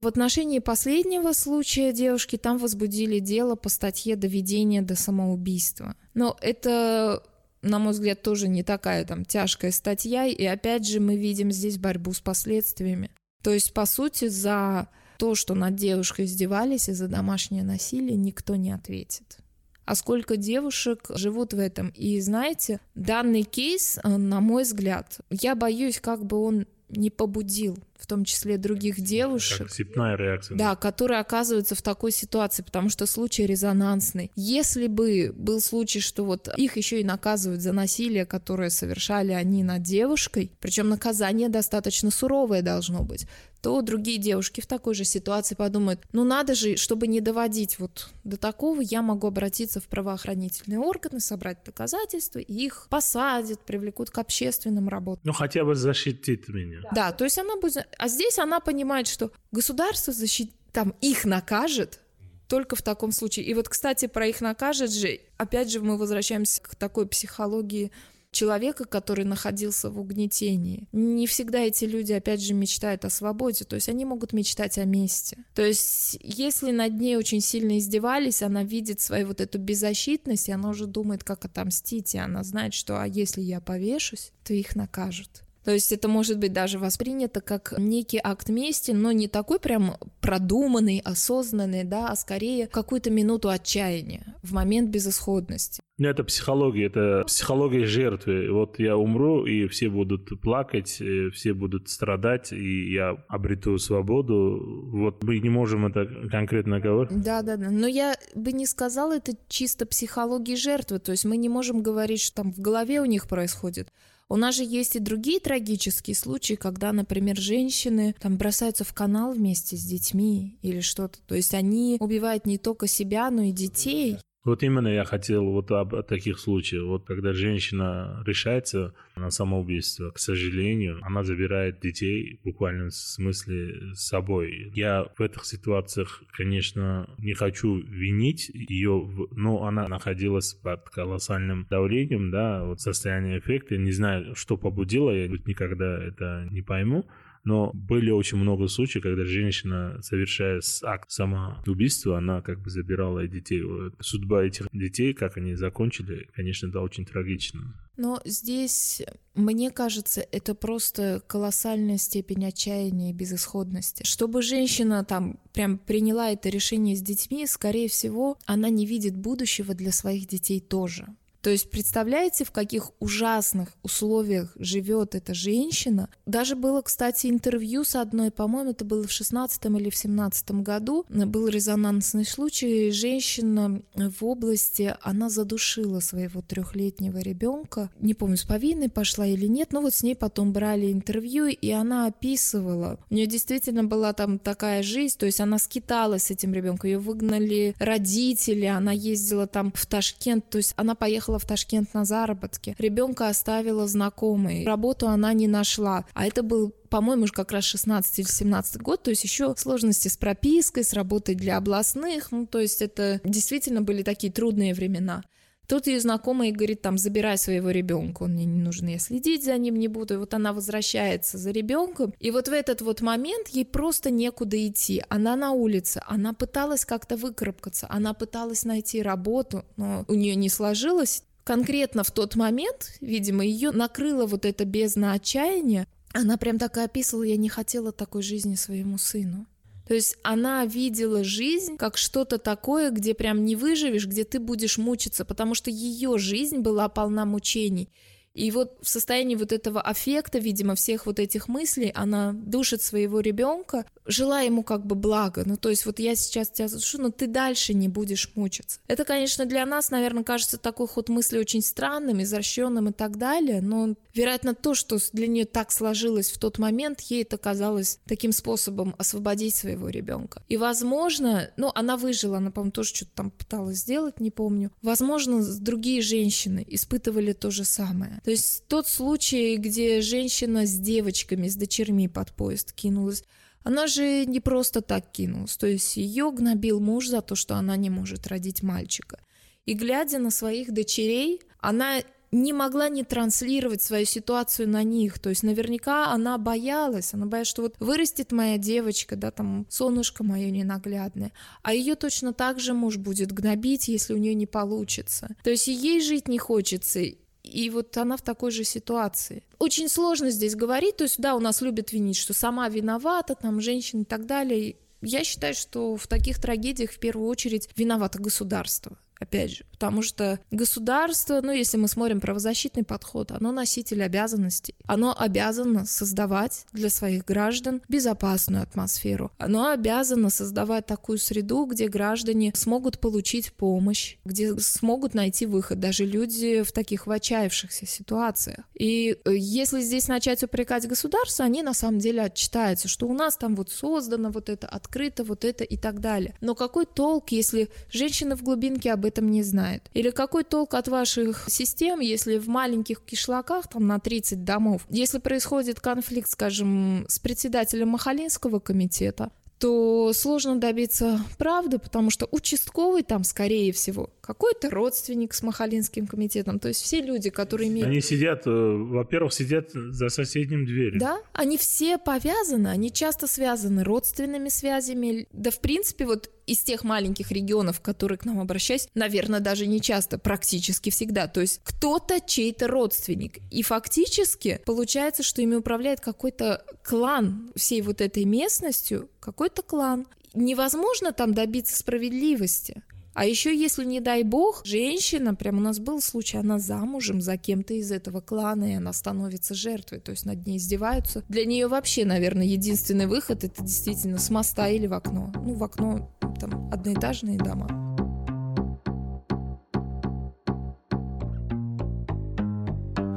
В 0.06 0.08
отношении 0.08 0.60
последнего 0.60 1.34
случая 1.34 1.92
девушки 1.92 2.36
там 2.38 2.60
возбудили 2.60 3.18
дело 3.18 3.56
по 3.56 3.70
статье 3.70 4.16
«Доведение 4.16 4.84
до 4.84 4.96
самоубийства». 4.96 5.96
Но 6.14 6.38
это 6.42 7.24
на 7.64 7.80
мой 7.80 7.94
взгляд, 7.94 8.22
тоже 8.22 8.48
не 8.48 8.62
такая 8.62 9.04
там 9.04 9.26
тяжкая 9.26 9.72
статья, 9.72 10.28
и 10.28 10.46
опять 10.46 10.88
же 10.88 11.00
мы 11.00 11.16
видим 11.16 11.52
здесь 11.52 11.80
борьбу 11.80 12.14
с 12.14 12.20
последствиями. 12.20 13.10
То 13.42 13.52
есть, 13.52 13.74
по 13.74 13.88
сути, 13.88 14.28
за 14.28 14.90
то, 15.18 15.34
что 15.34 15.56
над 15.56 15.74
девушкой 15.74 16.26
издевались, 16.26 16.88
и 16.88 16.94
за 16.94 17.08
домашнее 17.08 17.64
насилие 17.64 18.16
никто 18.16 18.56
не 18.56 18.70
ответит. 18.70 19.40
А 19.86 19.96
сколько 19.96 20.38
девушек 20.38 21.08
живут 21.16 21.54
в 21.54 21.60
этом? 21.60 21.90
И 21.90 22.22
знаете, 22.22 22.80
данный 22.94 23.42
кейс, 23.42 23.98
э, 24.04 24.08
на 24.18 24.40
мой 24.40 24.66
взгляд, 24.66 25.20
я 25.32 25.56
боюсь, 25.56 26.00
как 26.00 26.24
бы 26.24 26.38
он 26.38 26.68
не 26.90 27.10
побудил, 27.10 27.78
в 27.98 28.08
том 28.08 28.26
числе 28.26 28.58
других 28.58 29.02
девушек. 29.02 29.58
Как 29.58 29.72
цепная 29.72 30.16
реакция. 30.16 30.58
Да, 30.58 30.76
которые 30.76 31.20
оказываются 31.20 31.76
в 31.76 31.82
такой 31.82 32.12
ситуации, 32.12 32.64
потому 32.64 32.90
что 32.90 33.06
случай 33.06 33.46
резонансный. 33.46 34.32
Если 34.36 34.88
бы 34.88 35.34
был 35.36 35.62
случай, 35.62 36.00
что 36.00 36.24
вот 36.24 36.50
их 36.58 36.78
еще 36.78 37.02
и 37.02 37.04
наказывают 37.04 37.62
за 37.62 37.74
насилие, 37.74 38.26
которое 38.26 38.70
совершали 38.70 39.32
они 39.32 39.64
над 39.64 39.82
девушкой, 39.82 40.52
причем 40.60 40.90
наказание 40.90 41.50
достаточно 41.50 42.12
суровое 42.12 42.62
должно 42.62 43.04
быть, 43.04 43.28
то 43.66 43.82
другие 43.82 44.20
девушки 44.20 44.62
в 44.62 44.68
такой 44.68 44.94
же 44.94 45.06
ситуации 45.06 45.56
подумают, 45.56 46.00
ну 46.12 46.24
надо 46.24 46.54
же, 46.54 46.78
чтобы 46.78 47.08
не 47.08 47.20
доводить 47.20 47.80
вот 47.80 48.10
до 48.24 48.38
такого, 48.38 48.80
я 48.80 49.02
могу 49.02 49.26
обратиться 49.26 49.82
в 49.82 49.86
правоохранительные 49.86 50.78
органы, 50.78 51.20
собрать 51.20 51.64
доказательства, 51.66 52.38
и 52.38 52.54
их 52.54 52.86
посадят, 52.92 53.60
привлекут 53.62 54.12
к 54.12 54.20
общественным 54.20 54.88
работам. 54.88 55.22
Ну 55.24 55.34
хотя 55.34 55.66
бы 55.66 55.74
защитит 55.74 56.48
меня. 56.48 56.82
Да, 56.94 57.12
то 57.12 57.24
есть 57.24 57.40
она 57.40 57.56
будет... 57.56 57.88
А 57.98 58.08
здесь 58.08 58.38
она 58.38 58.60
понимает, 58.60 59.08
что 59.08 59.32
государство 59.52 60.14
защитит, 60.14 60.54
там 60.72 60.94
их 61.02 61.26
накажет, 61.26 62.02
только 62.48 62.76
в 62.76 62.84
таком 62.84 63.12
случае. 63.12 63.48
И 63.48 63.56
вот, 63.56 63.68
кстати, 63.68 64.06
про 64.06 64.28
их 64.28 64.42
накажет 64.42 64.94
же, 64.94 65.22
опять 65.38 65.72
же, 65.72 65.80
мы 65.80 65.98
возвращаемся 65.98 66.62
к 66.62 66.76
такой 66.76 67.08
психологии 67.08 67.92
человека, 68.36 68.86
который 68.86 69.26
находился 69.26 69.90
в 69.90 70.00
угнетении. 70.00 70.88
Не 70.92 71.26
всегда 71.26 71.60
эти 71.60 71.86
люди, 71.86 72.14
опять 72.14 72.42
же, 72.42 72.54
мечтают 72.54 73.06
о 73.06 73.10
свободе, 73.10 73.66
то 73.66 73.76
есть 73.76 73.90
они 73.90 74.06
могут 74.06 74.34
мечтать 74.34 74.78
о 74.78 74.86
мести. 74.86 75.38
То 75.56 75.64
есть 75.64 76.18
если 76.22 76.72
над 76.72 76.94
ней 77.00 77.16
очень 77.16 77.42
сильно 77.42 77.78
издевались, 77.78 78.44
она 78.44 78.64
видит 78.64 79.02
свою 79.02 79.28
вот 79.28 79.42
эту 79.42 79.58
беззащитность, 79.58 80.50
и 80.50 80.52
она 80.52 80.70
уже 80.70 80.86
думает, 80.86 81.24
как 81.24 81.46
отомстить, 81.46 82.14
и 82.14 82.18
она 82.18 82.44
знает, 82.44 82.74
что 82.74 83.02
а 83.02 83.08
если 83.08 83.42
я 83.42 83.62
повешусь, 83.62 84.32
то 84.44 84.54
их 84.54 84.76
накажут. 84.76 85.45
То 85.66 85.72
есть 85.72 85.92
это 85.92 86.08
может 86.08 86.38
быть 86.38 86.54
даже 86.54 86.78
воспринято 86.78 87.42
как 87.42 87.74
некий 87.80 88.22
акт 88.24 88.50
мести, 88.50 88.92
но 88.92 89.12
не 89.12 89.28
такой 89.28 89.60
прям 89.60 89.96
продуманный, 90.22 91.02
осознанный, 91.04 91.84
да, 91.84 92.10
а 92.10 92.16
скорее 92.16 92.68
какую-то 92.68 93.10
минуту 93.10 93.50
отчаяния 93.50 94.36
в 94.44 94.54
момент 94.54 94.92
безысходности. 94.92 95.82
Ну, 95.98 96.08
это 96.08 96.24
психология, 96.24 96.86
это 96.86 97.24
психология 97.26 97.86
жертвы. 97.86 98.52
Вот 98.52 98.80
я 98.80 98.96
умру, 98.96 99.46
и 99.46 99.68
все 99.68 99.90
будут 99.90 100.40
плакать, 100.40 101.02
все 101.34 101.54
будут 101.54 101.90
страдать, 101.90 102.52
и 102.52 102.92
я 102.92 103.18
обрету 103.28 103.80
свободу. 103.80 104.62
Вот 104.92 105.24
мы 105.24 105.40
не 105.40 105.50
можем 105.50 105.88
это 105.88 106.06
конкретно 106.30 106.80
говорить. 106.80 107.24
Да, 107.24 107.42
да, 107.42 107.58
да. 107.58 107.72
Но 107.72 107.88
я 107.88 108.16
бы 108.36 108.52
не 108.52 108.68
сказала, 108.68 109.16
это 109.16 109.32
чисто 109.48 109.88
психология 109.88 110.58
жертвы. 110.58 111.00
То 111.00 111.12
есть 111.12 111.26
мы 111.26 111.38
не 111.38 111.50
можем 111.50 111.82
говорить, 111.82 112.22
что 112.22 112.36
там 112.36 112.52
в 112.52 112.60
голове 112.60 113.02
у 113.02 113.06
них 113.06 113.28
происходит. 113.28 113.92
У 114.28 114.38
нас 114.38 114.56
же 114.56 114.64
есть 114.64 114.96
и 114.96 115.00
другие 115.00 115.40
трагические 115.40 116.16
случаи, 116.16 116.56
когда, 116.56 116.92
например, 116.92 117.38
женщины 117.38 118.16
там 118.20 118.38
бросаются 118.38 118.84
в 118.84 118.94
канал 118.94 119.34
вместе 119.34 119.78
с 119.78 119.84
детьми 119.84 120.58
или 120.64 120.80
что-то. 120.80 121.20
То 121.28 121.36
есть 121.36 121.54
они 121.54 121.98
убивают 122.00 122.48
не 122.48 122.58
только 122.58 122.88
себя, 122.88 123.30
но 123.30 123.44
и 123.44 123.52
детей. 123.52 124.18
Вот 124.46 124.62
именно 124.62 124.88
я 124.88 125.04
хотел 125.06 125.44
вот 125.44 125.72
об 125.72 126.04
таких 126.04 126.38
случаях. 126.38 126.86
Вот 126.86 127.06
когда 127.06 127.34
женщина 127.34 128.24
решается 128.28 128.94
на 129.16 129.32
самоубийство, 129.32 130.12
к 130.12 130.20
сожалению, 130.20 131.00
она 131.02 131.24
забирает 131.24 131.80
детей 131.80 132.40
в 132.42 132.46
буквальном 132.46 132.92
смысле 132.92 133.96
с 133.96 134.08
собой. 134.08 134.72
Я 134.76 135.08
в 135.18 135.22
этих 135.22 135.46
ситуациях, 135.46 136.24
конечно, 136.32 137.10
не 137.18 137.34
хочу 137.34 137.78
винить 137.78 138.52
ее, 138.54 139.10
но 139.32 139.64
она 139.64 139.88
находилась 139.88 140.54
под 140.54 140.90
колоссальным 140.92 141.66
давлением, 141.68 142.30
да, 142.30 142.64
вот 142.64 142.80
состояние 142.80 143.40
эффекта. 143.40 143.78
Не 143.78 143.92
знаю, 143.92 144.36
что 144.36 144.58
побудило, 144.58 145.10
я 145.10 145.28
никогда 145.28 145.98
это 145.98 146.48
не 146.52 146.62
пойму 146.62 147.06
но 147.46 147.72
были 147.74 148.12
очень 148.12 148.38
много 148.38 148.68
случаев, 148.68 149.04
когда 149.04 149.24
женщина, 149.24 150.00
совершая 150.02 150.62
акт 150.84 151.12
самоубийства, 151.12 152.18
она 152.18 152.42
как 152.42 152.60
бы 152.60 152.70
забирала 152.70 153.28
детей. 153.28 153.64
Судьба 154.00 154.44
этих 154.44 154.68
детей, 154.74 155.14
как 155.14 155.38
они 155.38 155.56
закончили, 155.56 156.28
конечно, 156.36 156.68
это 156.68 156.82
очень 156.82 157.06
трагично. 157.06 157.76
Но 157.98 158.20
здесь, 158.26 159.02
мне 159.36 159.72
кажется, 159.72 160.26
это 160.32 160.54
просто 160.54 161.22
колоссальная 161.28 161.98
степень 161.98 162.46
отчаяния 162.46 163.12
и 163.12 163.14
безысходности. 163.14 164.04
Чтобы 164.04 164.42
женщина 164.42 165.06
там 165.06 165.40
прям 165.54 165.78
приняла 165.78 166.32
это 166.32 166.50
решение 166.50 166.96
с 166.96 167.02
детьми, 167.02 167.48
скорее 167.48 167.88
всего, 167.88 168.38
она 168.46 168.70
не 168.70 168.86
видит 168.86 169.16
будущего 169.16 169.74
для 169.76 169.92
своих 169.92 170.28
детей 170.28 170.60
тоже. 170.60 171.06
То 171.46 171.52
есть 171.52 171.70
представляете, 171.70 172.44
в 172.44 172.50
каких 172.50 172.90
ужасных 173.00 173.70
условиях 173.84 174.52
живет 174.58 175.14
эта 175.14 175.36
женщина? 175.36 176.10
Даже 176.26 176.56
было, 176.56 176.82
кстати, 176.82 177.28
интервью 177.28 177.84
с 177.84 177.94
одной, 177.96 178.32
по-моему, 178.32 178.72
это 178.72 178.84
было 178.84 179.06
в 179.06 179.12
16 179.12 179.64
или 179.66 179.92
в 179.92 179.96
17 179.96 180.50
году, 180.64 181.06
был 181.08 181.48
резонансный 181.48 182.26
случай. 182.26 182.90
Женщина 182.90 183.84
в 183.94 184.26
области, 184.26 184.96
она 185.04 185.30
задушила 185.30 186.00
своего 186.00 186.42
трехлетнего 186.42 187.20
ребенка. 187.20 187.92
Не 188.00 188.16
помню, 188.16 188.38
с 188.38 188.44
повинной 188.44 188.90
пошла 188.90 189.28
или 189.28 189.46
нет, 189.46 189.72
но 189.72 189.82
вот 189.82 189.94
с 189.94 190.02
ней 190.02 190.16
потом 190.16 190.52
брали 190.52 190.92
интервью, 190.92 191.46
и 191.46 191.70
она 191.70 192.08
описывала. 192.08 192.98
У 193.12 193.14
нее 193.14 193.28
действительно 193.28 193.84
была 193.84 194.14
там 194.14 194.40
такая 194.40 194.82
жизнь, 194.82 195.16
то 195.20 195.28
есть 195.28 195.40
она 195.40 195.60
скиталась 195.60 196.24
с 196.24 196.32
этим 196.32 196.54
ребенком, 196.54 196.90
ее 196.90 196.98
выгнали 196.98 197.76
родители, 197.78 198.66
она 198.66 198.94
ездила 198.94 199.46
там 199.46 199.72
в 199.76 199.86
Ташкент, 199.86 200.50
то 200.50 200.58
есть 200.58 200.74
она 200.76 200.96
поехала 200.96 201.35
уехала 201.36 201.40
в 201.40 201.46
Ташкент 201.46 201.94
на 201.94 202.06
заработки. 202.06 202.76
Ребенка 202.78 203.28
оставила 203.28 203.88
знакомой. 203.88 204.66
Работу 204.66 205.08
она 205.08 205.34
не 205.34 205.48
нашла. 205.48 206.06
А 206.14 206.26
это 206.26 206.44
был 206.44 206.74
по-моему, 206.90 207.26
как 207.28 207.52
раз 207.52 207.66
16 207.66 208.20
или 208.20 208.26
17 208.26 208.82
год, 208.82 209.04
то 209.04 209.10
есть 209.10 209.24
еще 209.24 209.54
сложности 209.58 210.08
с 210.08 210.16
пропиской, 210.16 210.86
с 210.86 210.94
работой 210.94 211.36
для 211.36 211.58
областных, 211.58 212.32
ну, 212.32 212.46
то 212.46 212.60
есть 212.60 212.82
это 212.82 213.20
действительно 213.26 213.82
были 213.82 214.02
такие 214.02 214.32
трудные 214.32 214.74
времена. 214.74 215.24
Тут 215.68 215.88
ее 215.88 216.00
знакомый 216.00 216.52
говорит, 216.52 216.82
там, 216.82 216.98
забирай 216.98 217.38
своего 217.38 217.72
ребенка, 217.72 218.24
он 218.24 218.34
мне 218.34 218.46
не 218.46 218.60
нужен, 218.60 218.88
я 218.88 219.00
следить 219.00 219.44
за 219.44 219.58
ним 219.58 219.76
не 219.76 219.88
буду. 219.88 220.16
И 220.16 220.18
вот 220.18 220.34
она 220.34 220.54
возвращается 220.54 221.38
за 221.38 221.52
ребенком, 221.52 222.14
и 222.20 222.32
вот 222.32 222.48
в 222.48 222.52
этот 222.52 222.82
вот 222.82 223.02
момент 223.02 223.48
ей 223.50 223.66
просто 223.66 224.12
некуда 224.12 224.68
идти. 224.68 225.04
Она 225.10 225.36
на 225.36 225.52
улице, 225.52 226.02
она 226.08 226.34
пыталась 226.34 226.86
как-то 226.86 227.18
выкарабкаться, 227.18 227.88
она 227.90 228.14
пыталась 228.14 228.66
найти 228.66 229.02
работу, 229.02 229.66
но 229.78 230.06
у 230.08 230.14
нее 230.14 230.36
не 230.36 230.50
сложилось. 230.50 231.24
Конкретно 231.44 232.04
в 232.04 232.10
тот 232.10 232.36
момент, 232.36 232.98
видимо, 233.02 233.46
ее 233.46 233.72
накрыло 233.72 234.26
вот 234.26 234.46
это 234.46 234.66
бездна 234.66 235.14
отчаяния. 235.14 235.88
Она 236.12 236.38
прям 236.38 236.58
так 236.58 236.78
и 236.78 236.82
описывала, 236.82 237.24
я 237.24 237.38
не 237.38 237.50
хотела 237.50 237.92
такой 237.92 238.24
жизни 238.24 238.56
своему 238.56 238.98
сыну. 238.98 239.46
То 239.88 239.94
есть 239.94 240.18
она 240.24 240.66
видела 240.66 241.24
жизнь 241.24 241.78
как 241.78 241.98
что-то 241.98 242.38
такое, 242.38 242.90
где 242.90 243.14
прям 243.14 243.46
не 243.46 243.56
выживешь, 243.56 244.08
где 244.08 244.24
ты 244.24 244.40
будешь 244.40 244.78
мучиться, 244.78 245.26
потому 245.26 245.54
что 245.54 245.70
ее 245.70 246.18
жизнь 246.18 246.60
была 246.60 246.90
полна 246.90 247.26
мучений. 247.26 247.90
И 248.36 248.52
вот 248.52 248.78
в 248.82 248.90
состоянии 248.90 249.36
вот 249.36 249.54
этого 249.54 249.82
аффекта, 249.82 250.40
видимо, 250.40 250.76
всех 250.76 251.06
вот 251.06 251.20
этих 251.20 251.48
мыслей, 251.48 251.92
она 251.96 252.34
душит 252.34 252.82
своего 252.82 253.22
ребенка, 253.22 253.86
желая 254.06 254.46
ему 254.46 254.62
как 254.62 254.86
бы 254.86 254.96
блага. 254.96 255.44
Ну, 255.46 255.56
то 255.56 255.70
есть 255.70 255.86
вот 255.86 256.00
я 256.00 256.16
сейчас 256.16 256.50
тебя 256.50 256.68
задушу, 256.68 257.02
но 257.02 257.12
ты 257.12 257.28
дальше 257.28 257.74
не 257.74 257.88
будешь 257.88 258.32
мучиться. 258.36 258.80
Это, 258.88 259.06
конечно, 259.06 259.46
для 259.46 259.66
нас, 259.66 259.90
наверное, 259.90 260.24
кажется 260.24 260.58
такой 260.58 260.88
ход 260.88 261.08
мысли 261.08 261.38
очень 261.38 261.62
странным, 261.62 262.22
извращенным 262.22 262.90
и 262.90 262.92
так 262.92 263.18
далее, 263.18 263.62
но, 263.62 263.96
вероятно, 264.14 264.54
то, 264.54 264.76
что 264.76 264.98
для 265.14 265.28
нее 265.28 265.46
так 265.46 265.72
сложилось 265.72 266.30
в 266.30 266.38
тот 266.38 266.60
момент, 266.60 267.00
ей 267.02 267.24
это 267.24 267.38
казалось 267.38 268.00
таким 268.06 268.34
способом 268.34 268.96
освободить 268.98 269.56
своего 269.56 269.88
ребенка. 269.88 270.44
И, 270.50 270.58
возможно, 270.58 271.50
ну, 271.56 271.72
она 271.74 271.96
выжила, 271.96 272.38
она, 272.38 272.52
по-моему, 272.52 272.72
тоже 272.72 272.94
что-то 272.94 273.12
там 273.16 273.32
пыталась 273.32 273.78
сделать, 273.78 274.20
не 274.20 274.30
помню. 274.30 274.72
Возможно, 274.82 275.42
другие 275.60 276.02
женщины 276.02 276.66
испытывали 276.68 277.32
то 277.32 277.50
же 277.50 277.64
самое. 277.64 278.22
То 278.26 278.32
есть 278.32 278.68
тот 278.68 278.88
случай, 278.88 279.56
где 279.58 280.02
женщина 280.02 280.66
с 280.66 280.74
девочками, 280.80 281.48
с 281.48 281.56
дочерьми 281.56 282.08
под 282.08 282.32
поезд 282.32 282.74
кинулась, 282.74 283.24
Она 283.64 283.86
же 283.86 284.26
не 284.26 284.40
просто 284.40 284.82
так 284.82 285.12
кинулась, 285.12 285.58
то 285.58 285.68
есть 285.68 285.96
ее 285.98 286.32
гнобил 286.32 286.80
муж 286.80 287.08
за 287.08 287.22
то, 287.22 287.36
что 287.36 287.56
она 287.56 287.76
не 287.78 287.92
может 287.92 288.26
родить 288.26 288.64
мальчика. 288.64 289.20
И 289.66 289.74
глядя 289.74 290.18
на 290.18 290.32
своих 290.32 290.74
дочерей, 290.74 291.42
она 291.60 292.02
не 292.32 292.52
могла 292.54 292.90
не 292.90 293.04
транслировать 293.04 293.82
свою 293.82 294.06
ситуацию 294.06 294.70
на 294.70 294.84
них. 294.84 295.20
То 295.20 295.30
есть 295.30 295.44
наверняка 295.44 296.12
она 296.12 296.38
боялась, 296.38 297.14
она 297.14 297.28
боялась, 297.28 297.48
что 297.48 297.62
вот 297.62 297.76
вырастет 297.80 298.32
моя 298.32 298.58
девочка, 298.58 299.16
да, 299.16 299.32
там, 299.32 299.66
солнышко 299.70 300.24
мое 300.24 300.50
ненаглядное, 300.50 301.32
а 301.62 301.74
ее 301.74 301.96
точно 301.96 302.34
так 302.34 302.60
же 302.60 302.74
муж 302.74 302.98
будет 302.98 303.32
гнобить, 303.32 303.88
если 303.88 304.14
у 304.14 304.18
нее 304.18 304.34
не 304.34 304.48
получится. 304.48 305.36
То 305.44 305.52
есть 305.52 305.68
ей 305.68 306.02
жить 306.02 306.28
не 306.28 306.40
хочется, 306.40 307.02
и 307.46 307.70
вот 307.70 307.96
она 307.98 308.18
в 308.18 308.22
такой 308.22 308.52
же 308.52 308.64
ситуации. 308.64 309.44
Очень 309.60 309.90
сложно 309.90 310.32
здесь 310.32 310.56
говорить, 310.56 310.98
то 310.98 311.04
есть 311.04 311.20
да, 311.20 311.36
у 311.36 311.40
нас 311.40 311.62
любят 311.62 311.92
винить, 311.92 312.18
что 312.18 312.34
сама 312.34 312.68
виновата, 312.70 313.36
там, 313.36 313.62
женщина 313.62 314.02
и 314.02 314.06
так 314.06 314.26
далее. 314.26 314.76
Я 315.02 315.24
считаю, 315.24 315.54
что 315.54 315.96
в 315.96 316.08
таких 316.08 316.42
трагедиях 316.42 316.92
в 316.92 317.00
первую 317.00 317.30
очередь 317.30 317.70
виновато 317.76 318.20
государство 318.20 318.98
опять 319.20 319.52
же, 319.52 319.66
потому 319.72 320.02
что 320.02 320.40
государство, 320.52 321.42
ну, 321.42 321.52
если 321.52 321.78
мы 321.78 321.88
смотрим 321.88 322.20
правозащитный 322.20 322.84
подход, 322.84 323.32
оно 323.32 323.52
носитель 323.52 324.04
обязанностей. 324.04 324.76
Оно 324.86 325.16
обязано 325.18 325.86
создавать 325.86 326.66
для 326.74 326.90
своих 326.90 327.26
граждан 327.26 327.82
безопасную 327.88 328.64
атмосферу. 328.64 329.32
Оно 329.38 329.70
обязано 329.70 330.30
создавать 330.30 330.86
такую 330.86 331.18
среду, 331.18 331.66
где 331.66 331.88
граждане 331.88 332.52
смогут 332.56 333.00
получить 333.00 333.54
помощь, 333.54 334.18
где 334.26 334.58
смогут 334.60 335.14
найти 335.14 335.46
выход, 335.46 335.80
даже 335.80 336.06
люди 336.06 336.64
в 336.64 336.72
таких 336.72 337.08
в 337.08 337.12
отчаявшихся 337.12 337.86
ситуациях. 337.86 338.60
И 338.74 339.18
э, 339.26 339.36
если 339.36 339.82
здесь 339.82 340.08
начать 340.08 340.44
упрекать 340.44 340.88
государство, 340.88 341.46
они 341.46 341.64
на 341.64 341.74
самом 341.74 342.00
деле 342.00 342.22
отчитаются, 342.22 342.88
что 342.88 343.08
у 343.08 343.14
нас 343.14 343.38
там 343.38 343.56
вот 343.56 343.70
создано 343.72 344.30
вот 344.30 344.50
это, 344.50 344.68
открыто 344.68 345.24
вот 345.24 345.46
это 345.46 345.64
и 345.64 345.78
так 345.78 346.00
далее. 346.00 346.36
Но 346.42 346.56
какой 346.56 346.86
толк, 346.86 347.30
если 347.30 347.70
женщины 347.90 348.36
в 348.36 348.44
глубинке 348.44 348.92
об 348.92 349.05
этом 349.06 349.30
не 349.30 349.44
знает? 349.44 349.90
Или 349.94 350.10
какой 350.10 350.44
толк 350.44 350.74
от 350.74 350.88
ваших 350.88 351.46
систем, 351.50 352.00
если 352.00 352.38
в 352.38 352.48
маленьких 352.48 353.02
кишлаках, 353.02 353.68
там 353.68 353.88
на 353.88 354.00
30 354.00 354.44
домов, 354.44 354.86
если 354.90 355.20
происходит 355.20 355.80
конфликт, 355.80 356.30
скажем, 356.30 357.06
с 357.08 357.20
председателем 357.20 357.90
Махалинского 357.90 358.60
комитета, 358.60 359.32
то 359.60 360.12
сложно 360.14 360.60
добиться 360.60 361.22
правды, 361.38 361.80
потому 361.80 362.10
что 362.10 362.28
участковый 362.32 363.04
там, 363.04 363.24
скорее 363.24 363.72
всего, 363.72 364.10
какой-то 364.26 364.70
родственник 364.70 365.34
с 365.34 365.44
Махалинским 365.44 366.08
комитетом, 366.08 366.60
то 366.60 366.68
есть 366.68 366.82
все 366.82 367.02
люди, 367.02 367.30
которые 367.30 367.70
имеют... 367.70 367.88
Они 367.88 368.02
сидят, 368.02 368.48
э, 368.48 368.50
во-первых, 368.50 369.34
сидят 369.34 369.72
за 369.72 370.10
соседним 370.10 370.66
дверью. 370.66 371.00
Да, 371.00 371.20
они 371.34 371.58
все 371.58 371.98
повязаны, 371.98 372.68
они 372.68 372.92
часто 372.92 373.28
связаны 373.28 373.84
родственными 373.84 374.50
связями, 374.50 375.28
да 375.32 375.52
в 375.52 375.60
принципе 375.60 376.06
вот 376.06 376.32
из 376.46 376.60
тех 376.60 376.84
маленьких 376.84 377.32
регионов, 377.32 377.82
которые 377.82 378.18
к 378.18 378.26
нам 378.26 378.40
обращаются, 378.40 378.90
наверное, 378.94 379.40
даже 379.40 379.66
не 379.68 379.82
часто, 379.82 380.18
практически 380.18 380.90
всегда. 380.90 381.28
То 381.28 381.42
есть 381.42 381.62
кто-то 381.64 382.20
чей-то 382.20 382.68
родственник. 382.68 383.40
И 383.52 383.64
фактически 383.64 384.62
получается, 384.66 385.24
что 385.24 385.42
ими 385.42 385.56
управляет 385.56 386.02
какой-то 386.02 386.64
клан 386.84 387.52
всей 387.56 387.82
вот 387.82 388.02
этой 388.02 388.26
местностью, 388.26 389.10
какой-то 389.20 389.62
клан. 389.62 390.08
Невозможно 390.34 391.14
там 391.14 391.34
добиться 391.34 391.78
справедливости. 391.78 392.84
А 393.16 393.26
еще, 393.26 393.58
если, 393.58 393.86
не 393.86 394.02
дай 394.02 394.24
бог, 394.24 394.66
женщина, 394.66 395.36
прям 395.36 395.58
у 395.58 395.62
нас 395.62 395.80
был 395.80 396.02
случай, 396.02 396.38
она 396.38 396.60
замужем 396.60 397.22
за 397.22 397.38
кем-то 397.38 397.74
из 397.74 397.90
этого 397.90 398.20
клана, 398.20 398.74
и 398.74 398.76
она 398.76 398.92
становится 398.92 399.54
жертвой, 399.56 400.02
то 400.02 400.12
есть 400.12 400.26
над 400.26 400.46
ней 400.46 400.58
издеваются. 400.58 401.24
Для 401.30 401.46
нее 401.46 401.70
вообще, 401.70 402.04
наверное, 402.04 402.46
единственный 402.46 403.08
выход 403.08 403.46
это 403.46 403.64
действительно 403.64 404.18
с 404.18 404.30
моста 404.30 404.68
или 404.68 404.86
в 404.86 404.94
окно. 404.94 405.32
Ну, 405.34 405.54
в 405.54 405.64
окно 405.64 406.14
там 406.42 406.70
одноэтажные 406.74 407.38
дома. 407.38 407.86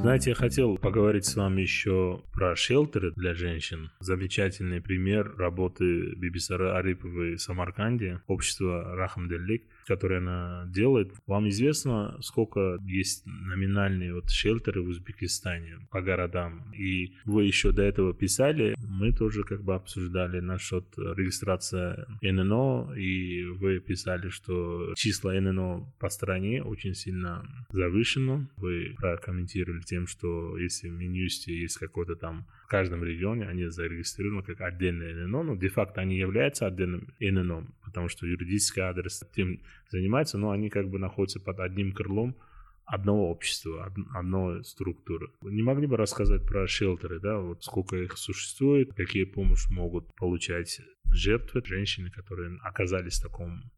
Знаете, 0.00 0.30
я 0.30 0.36
хотел 0.36 0.78
поговорить 0.78 1.24
с 1.24 1.34
вами 1.34 1.62
еще 1.62 2.22
про 2.32 2.54
шелтеры 2.54 3.10
для 3.16 3.34
женщин. 3.34 3.90
Замечательный 3.98 4.80
пример 4.80 5.34
работы 5.36 6.14
Бибисара 6.14 6.78
Ариповой 6.78 7.34
в 7.34 7.42
Самарканде, 7.42 8.20
общество 8.28 8.94
Рахамделлик 8.94 9.64
которые 9.88 10.18
она 10.18 10.66
делает. 10.68 11.12
Вам 11.26 11.48
известно, 11.48 12.16
сколько 12.20 12.78
есть 12.84 13.24
номинальные 13.26 14.14
вот 14.14 14.30
шелтеры 14.30 14.82
в 14.82 14.88
Узбекистане 14.88 15.78
по 15.90 16.02
городам? 16.02 16.70
И 16.74 17.14
вы 17.24 17.44
еще 17.44 17.72
до 17.72 17.82
этого 17.82 18.12
писали, 18.12 18.74
мы 18.78 19.12
тоже 19.12 19.44
как 19.44 19.62
бы 19.62 19.74
обсуждали 19.74 20.40
насчет 20.40 20.84
регистрации 20.96 22.04
ННО, 22.20 22.94
и 22.96 23.44
вы 23.44 23.80
писали, 23.80 24.28
что 24.28 24.92
числа 24.94 25.32
ННО 25.40 25.90
по 25.98 26.10
стране 26.10 26.62
очень 26.62 26.94
сильно 26.94 27.42
завышено. 27.70 28.48
Вы 28.58 28.94
прокомментировали 28.98 29.80
тем, 29.80 30.06
что 30.06 30.58
если 30.58 30.88
в 30.88 30.92
Минюсте 30.92 31.58
есть 31.58 31.78
какой-то 31.78 32.14
там 32.14 32.46
каждом 32.68 33.02
регионе 33.02 33.46
они 33.48 33.66
зарегистрированы 33.66 34.42
как 34.42 34.60
отдельное 34.60 35.26
ННО, 35.26 35.42
но 35.42 35.56
де-факто 35.56 36.00
они 36.02 36.16
являются 36.16 36.66
отдельным 36.66 37.14
ННО, 37.18 37.66
потому 37.84 38.08
что 38.08 38.26
юридический 38.26 38.82
адрес 38.82 39.24
тем 39.34 39.60
занимается, 39.88 40.38
но 40.38 40.50
они 40.50 40.68
как 40.70 40.88
бы 40.88 40.98
находятся 40.98 41.40
под 41.40 41.60
одним 41.60 41.92
крылом 41.92 42.36
одного 42.84 43.30
общества, 43.30 43.92
одной 44.14 44.64
структуры. 44.64 45.28
Не 45.42 45.62
могли 45.62 45.86
бы 45.86 45.96
рассказать 45.96 46.46
про 46.46 46.66
шелтеры, 46.66 47.20
да, 47.20 47.38
вот 47.38 47.62
сколько 47.62 47.96
их 47.96 48.16
существует, 48.16 48.94
какие 48.94 49.24
помощи 49.24 49.70
могут 49.70 50.14
получать 50.14 50.80
жертвы, 51.10 51.62
женщины, 51.64 52.10
которые 52.10 52.58
оказались 52.62 53.18
в 53.18 53.22
таком 53.22 53.70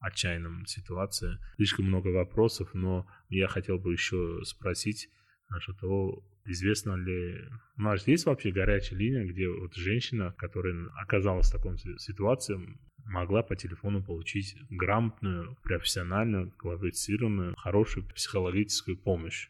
отчаянном 0.00 0.66
ситуации. 0.66 1.38
Слишком 1.56 1.86
много 1.86 2.08
вопросов, 2.08 2.70
но 2.74 3.06
я 3.28 3.48
хотел 3.48 3.78
бы 3.78 3.92
еще 3.92 4.40
спросить 4.44 5.08
насчет 5.48 5.78
того, 5.78 6.24
Известно 6.46 6.94
ли, 6.96 7.40
у 7.78 7.82
нас 7.82 8.06
есть 8.06 8.26
вообще 8.26 8.50
горячая 8.50 8.98
линия, 8.98 9.24
где 9.24 9.48
вот 9.48 9.74
женщина, 9.74 10.34
которая 10.36 10.88
оказалась 11.02 11.48
в 11.48 11.52
такой 11.52 11.78
ситуации, 11.98 12.58
могла 13.06 13.42
по 13.42 13.56
телефону 13.56 14.02
получить 14.02 14.56
грамотную, 14.70 15.56
профессиональную, 15.62 16.52
квалифицированную, 16.52 17.54
хорошую 17.56 18.06
психологическую 18.08 18.98
помощь? 18.98 19.48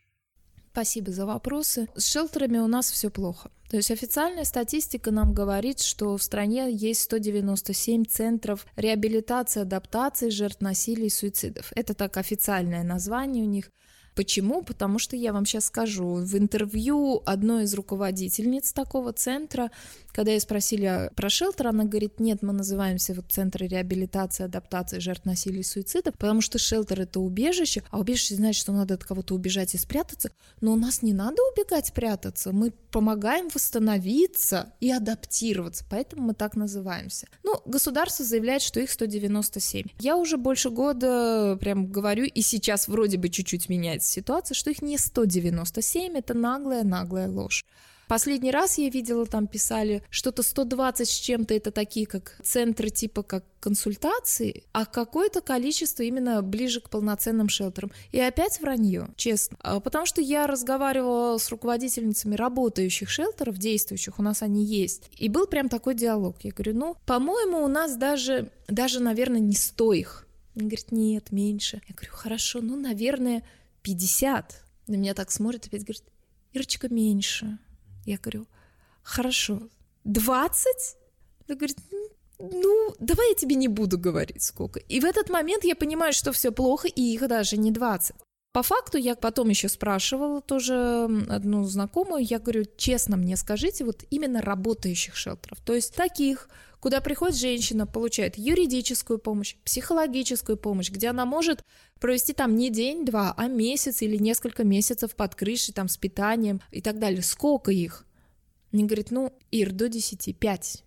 Спасибо 0.70 1.12
за 1.12 1.24
вопросы. 1.24 1.88
С 1.94 2.10
шелтерами 2.10 2.58
у 2.58 2.66
нас 2.66 2.90
все 2.90 3.08
плохо. 3.08 3.50
То 3.70 3.76
есть 3.76 3.92
официальная 3.92 4.44
статистика 4.44 5.12
нам 5.12 5.32
говорит, 5.32 5.80
что 5.80 6.16
в 6.16 6.22
стране 6.22 6.72
есть 6.72 7.02
197 7.02 8.04
центров 8.04 8.66
реабилитации, 8.76 9.62
адаптации 9.62 10.30
жертв 10.30 10.60
насилия 10.60 11.06
и 11.06 11.10
суицидов. 11.10 11.72
Это 11.76 11.94
так 11.94 12.16
официальное 12.16 12.82
название 12.82 13.44
у 13.44 13.48
них. 13.48 13.70
Почему? 14.14 14.62
Потому 14.62 14.98
что 14.98 15.16
я 15.16 15.32
вам 15.32 15.44
сейчас 15.44 15.66
скажу. 15.66 16.14
В 16.14 16.38
интервью 16.38 17.22
одной 17.26 17.64
из 17.64 17.74
руководительниц 17.74 18.72
такого 18.72 19.12
центра, 19.12 19.70
когда 20.12 20.32
я 20.32 20.40
спросили 20.40 21.10
про 21.16 21.28
шелтер, 21.28 21.68
она 21.68 21.84
говорит, 21.84 22.20
нет, 22.20 22.42
мы 22.42 22.52
называемся 22.52 23.14
вот 23.14 23.26
Центр 23.30 23.64
реабилитации, 23.64 24.44
адаптации 24.44 25.00
жертв 25.00 25.24
насилия 25.24 25.60
и 25.60 25.64
суицида, 25.64 26.12
потому 26.12 26.40
что 26.40 26.58
шелтер— 26.58 27.00
это 27.02 27.18
убежище, 27.18 27.82
а 27.90 27.98
убежище 27.98 28.36
значит, 28.36 28.60
что 28.60 28.72
надо 28.72 28.94
от 28.94 29.04
кого-то 29.04 29.34
убежать 29.34 29.74
и 29.74 29.78
спрятаться, 29.78 30.30
но 30.60 30.72
у 30.72 30.76
нас 30.76 31.02
не 31.02 31.12
надо 31.12 31.42
убегать, 31.52 31.92
прятаться, 31.92 32.52
мы 32.52 32.70
помогаем 32.70 33.48
восстановиться 33.52 34.72
и 34.78 34.92
адаптироваться, 34.92 35.84
поэтому 35.90 36.22
мы 36.22 36.34
так 36.34 36.54
называемся. 36.54 37.26
Ну, 37.42 37.60
государство 37.66 38.24
заявляет, 38.24 38.62
что 38.62 38.78
их 38.78 38.90
197. 38.92 39.86
Я 39.98 40.16
уже 40.16 40.36
больше 40.36 40.70
года 40.70 41.56
прям 41.60 41.88
говорю, 41.88 42.24
и 42.24 42.40
сейчас 42.42 42.86
вроде 42.86 43.18
бы 43.18 43.28
чуть-чуть 43.28 43.68
меняется 43.68 44.03
ситуация, 44.06 44.54
что 44.54 44.70
их 44.70 44.82
не 44.82 44.98
197, 44.98 46.16
это 46.16 46.34
наглая-наглая 46.34 47.28
ложь. 47.28 47.64
Последний 48.08 48.50
раз 48.50 48.76
я 48.78 48.90
видела, 48.90 49.24
там 49.26 49.46
писали 49.46 50.02
что-то 50.10 50.42
120 50.42 51.08
с 51.08 51.12
чем-то, 51.12 51.54
это 51.54 51.70
такие 51.70 52.06
как 52.06 52.36
центры 52.42 52.90
типа 52.90 53.22
как 53.22 53.44
консультации, 53.60 54.64
а 54.72 54.84
какое-то 54.84 55.40
количество 55.40 56.02
именно 56.02 56.42
ближе 56.42 56.80
к 56.80 56.90
полноценным 56.90 57.48
шелтерам. 57.48 57.92
И 58.12 58.20
опять 58.20 58.60
вранье, 58.60 59.08
честно. 59.16 59.56
А, 59.60 59.80
потому 59.80 60.04
что 60.04 60.20
я 60.20 60.46
разговаривала 60.46 61.38
с 61.38 61.48
руководительницами 61.48 62.34
работающих 62.34 63.08
шелтеров, 63.08 63.56
действующих, 63.56 64.18
у 64.18 64.22
нас 64.22 64.42
они 64.42 64.64
есть. 64.64 65.10
И 65.16 65.30
был 65.30 65.46
прям 65.46 65.70
такой 65.70 65.94
диалог. 65.94 66.36
Я 66.42 66.52
говорю, 66.52 66.74
ну, 66.74 66.96
по-моему, 67.06 67.64
у 67.64 67.68
нас 67.68 67.96
даже, 67.96 68.50
даже, 68.68 69.00
наверное, 69.00 69.40
не 69.40 69.54
сто 69.54 69.94
их. 69.94 70.26
Он 70.56 70.62
говорит, 70.62 70.92
нет, 70.92 71.32
меньше. 71.32 71.80
Я 71.88 71.94
говорю, 71.94 72.12
хорошо, 72.12 72.60
ну, 72.60 72.76
наверное, 72.76 73.42
50. 73.84 74.64
На 74.88 74.96
меня 74.96 75.14
так 75.14 75.30
смотрит, 75.30 75.66
опять 75.66 75.84
говорит, 75.84 76.04
Ирочка, 76.52 76.88
меньше. 76.88 77.58
Я 78.04 78.18
говорю, 78.18 78.46
хорошо, 79.02 79.68
20? 80.04 80.66
Она 81.46 81.56
говорит, 81.56 81.78
ну, 82.38 82.94
давай 82.98 83.28
я 83.28 83.34
тебе 83.34 83.54
не 83.54 83.68
буду 83.68 83.98
говорить 83.98 84.42
сколько. 84.42 84.80
И 84.80 85.00
в 85.00 85.04
этот 85.04 85.30
момент 85.30 85.64
я 85.64 85.76
понимаю, 85.76 86.12
что 86.12 86.32
все 86.32 86.50
плохо, 86.50 86.88
и 86.88 87.00
их 87.00 87.26
даже 87.28 87.56
не 87.56 87.70
20. 87.70 88.16
По 88.52 88.62
факту 88.62 88.98
я 88.98 89.16
потом 89.16 89.48
еще 89.48 89.68
спрашивала 89.68 90.40
тоже 90.40 91.08
одну 91.28 91.64
знакомую, 91.64 92.24
я 92.24 92.38
говорю, 92.38 92.64
честно 92.76 93.16
мне 93.16 93.36
скажите, 93.36 93.84
вот 93.84 94.04
именно 94.10 94.40
работающих 94.40 95.16
шелтеров, 95.16 95.58
то 95.60 95.74
есть 95.74 95.94
таких, 95.96 96.48
куда 96.84 97.00
приходит 97.00 97.38
женщина, 97.38 97.86
получает 97.86 98.36
юридическую 98.36 99.18
помощь, 99.18 99.56
психологическую 99.64 100.58
помощь, 100.58 100.90
где 100.90 101.08
она 101.08 101.24
может 101.24 101.62
провести 101.98 102.34
там 102.34 102.56
не 102.56 102.68
день-два, 102.68 103.32
а 103.38 103.48
месяц 103.48 104.02
или 104.02 104.18
несколько 104.18 104.64
месяцев 104.64 105.16
под 105.16 105.34
крышей, 105.34 105.72
там, 105.72 105.88
с 105.88 105.96
питанием 105.96 106.60
и 106.70 106.82
так 106.82 106.98
далее. 106.98 107.22
Сколько 107.22 107.70
их? 107.70 108.04
Они 108.70 108.84
говорят, 108.84 109.12
ну, 109.12 109.32
Ир, 109.50 109.72
до 109.72 109.88
10, 109.88 110.36
5. 110.38 110.84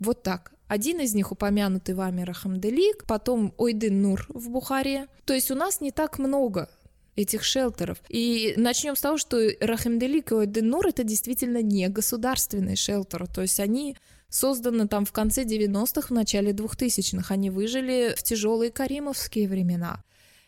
Вот 0.00 0.22
так. 0.22 0.52
Один 0.68 1.00
из 1.00 1.14
них 1.14 1.32
упомянутый 1.32 1.94
вами 1.94 2.20
Рахамделик, 2.20 3.06
потом 3.06 3.54
Ойдын 3.56 4.02
Нур 4.02 4.26
в 4.28 4.50
Бухаре. 4.50 5.06
То 5.24 5.32
есть 5.32 5.50
у 5.50 5.54
нас 5.54 5.80
не 5.80 5.90
так 5.90 6.18
много 6.18 6.68
этих 7.16 7.44
шелтеров. 7.44 8.02
И 8.10 8.52
начнем 8.58 8.94
с 8.94 9.00
того, 9.00 9.16
что 9.16 9.38
Рахимделик 9.60 10.32
и 10.32 10.34
Ойденур 10.34 10.86
это 10.86 11.02
действительно 11.02 11.62
не 11.62 11.88
государственные 11.88 12.76
шелтеры, 12.76 13.26
то 13.26 13.40
есть 13.40 13.58
они 13.58 13.96
созданы 14.30 14.88
там 14.88 15.04
в 15.04 15.12
конце 15.12 15.44
90-х, 15.44 16.08
в 16.08 16.10
начале 16.10 16.52
2000-х, 16.52 17.34
они 17.34 17.50
выжили 17.50 18.14
в 18.16 18.22
тяжелые 18.22 18.70
каримовские 18.70 19.48
времена. 19.48 20.02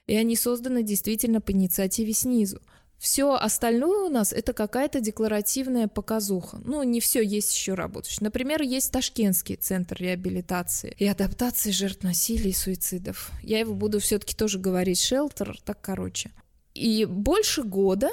И 0.06 0.16
они 0.16 0.36
созданы 0.36 0.82
действительно 0.82 1.40
по 1.40 1.52
инициативе 1.52 2.12
снизу. 2.12 2.60
Все 3.02 3.34
остальное 3.34 4.04
у 4.04 4.08
нас 4.08 4.32
это 4.32 4.52
какая-то 4.52 5.00
декларативная 5.00 5.88
показуха. 5.88 6.60
Ну, 6.64 6.84
не 6.84 7.00
все 7.00 7.20
есть 7.20 7.52
еще 7.52 7.74
работающий. 7.74 8.22
Например, 8.22 8.62
есть 8.62 8.92
Ташкентский 8.92 9.56
центр 9.56 9.96
реабилитации 9.98 10.94
и 10.98 11.06
адаптации 11.08 11.72
жертв 11.72 12.04
насилия 12.04 12.50
и 12.50 12.54
суицидов. 12.54 13.32
Я 13.42 13.58
его 13.58 13.74
буду 13.74 13.98
все-таки 13.98 14.36
тоже 14.36 14.60
говорить 14.60 15.00
шелтер, 15.00 15.58
так 15.64 15.80
короче. 15.80 16.30
И 16.74 17.04
больше 17.04 17.64
года 17.64 18.10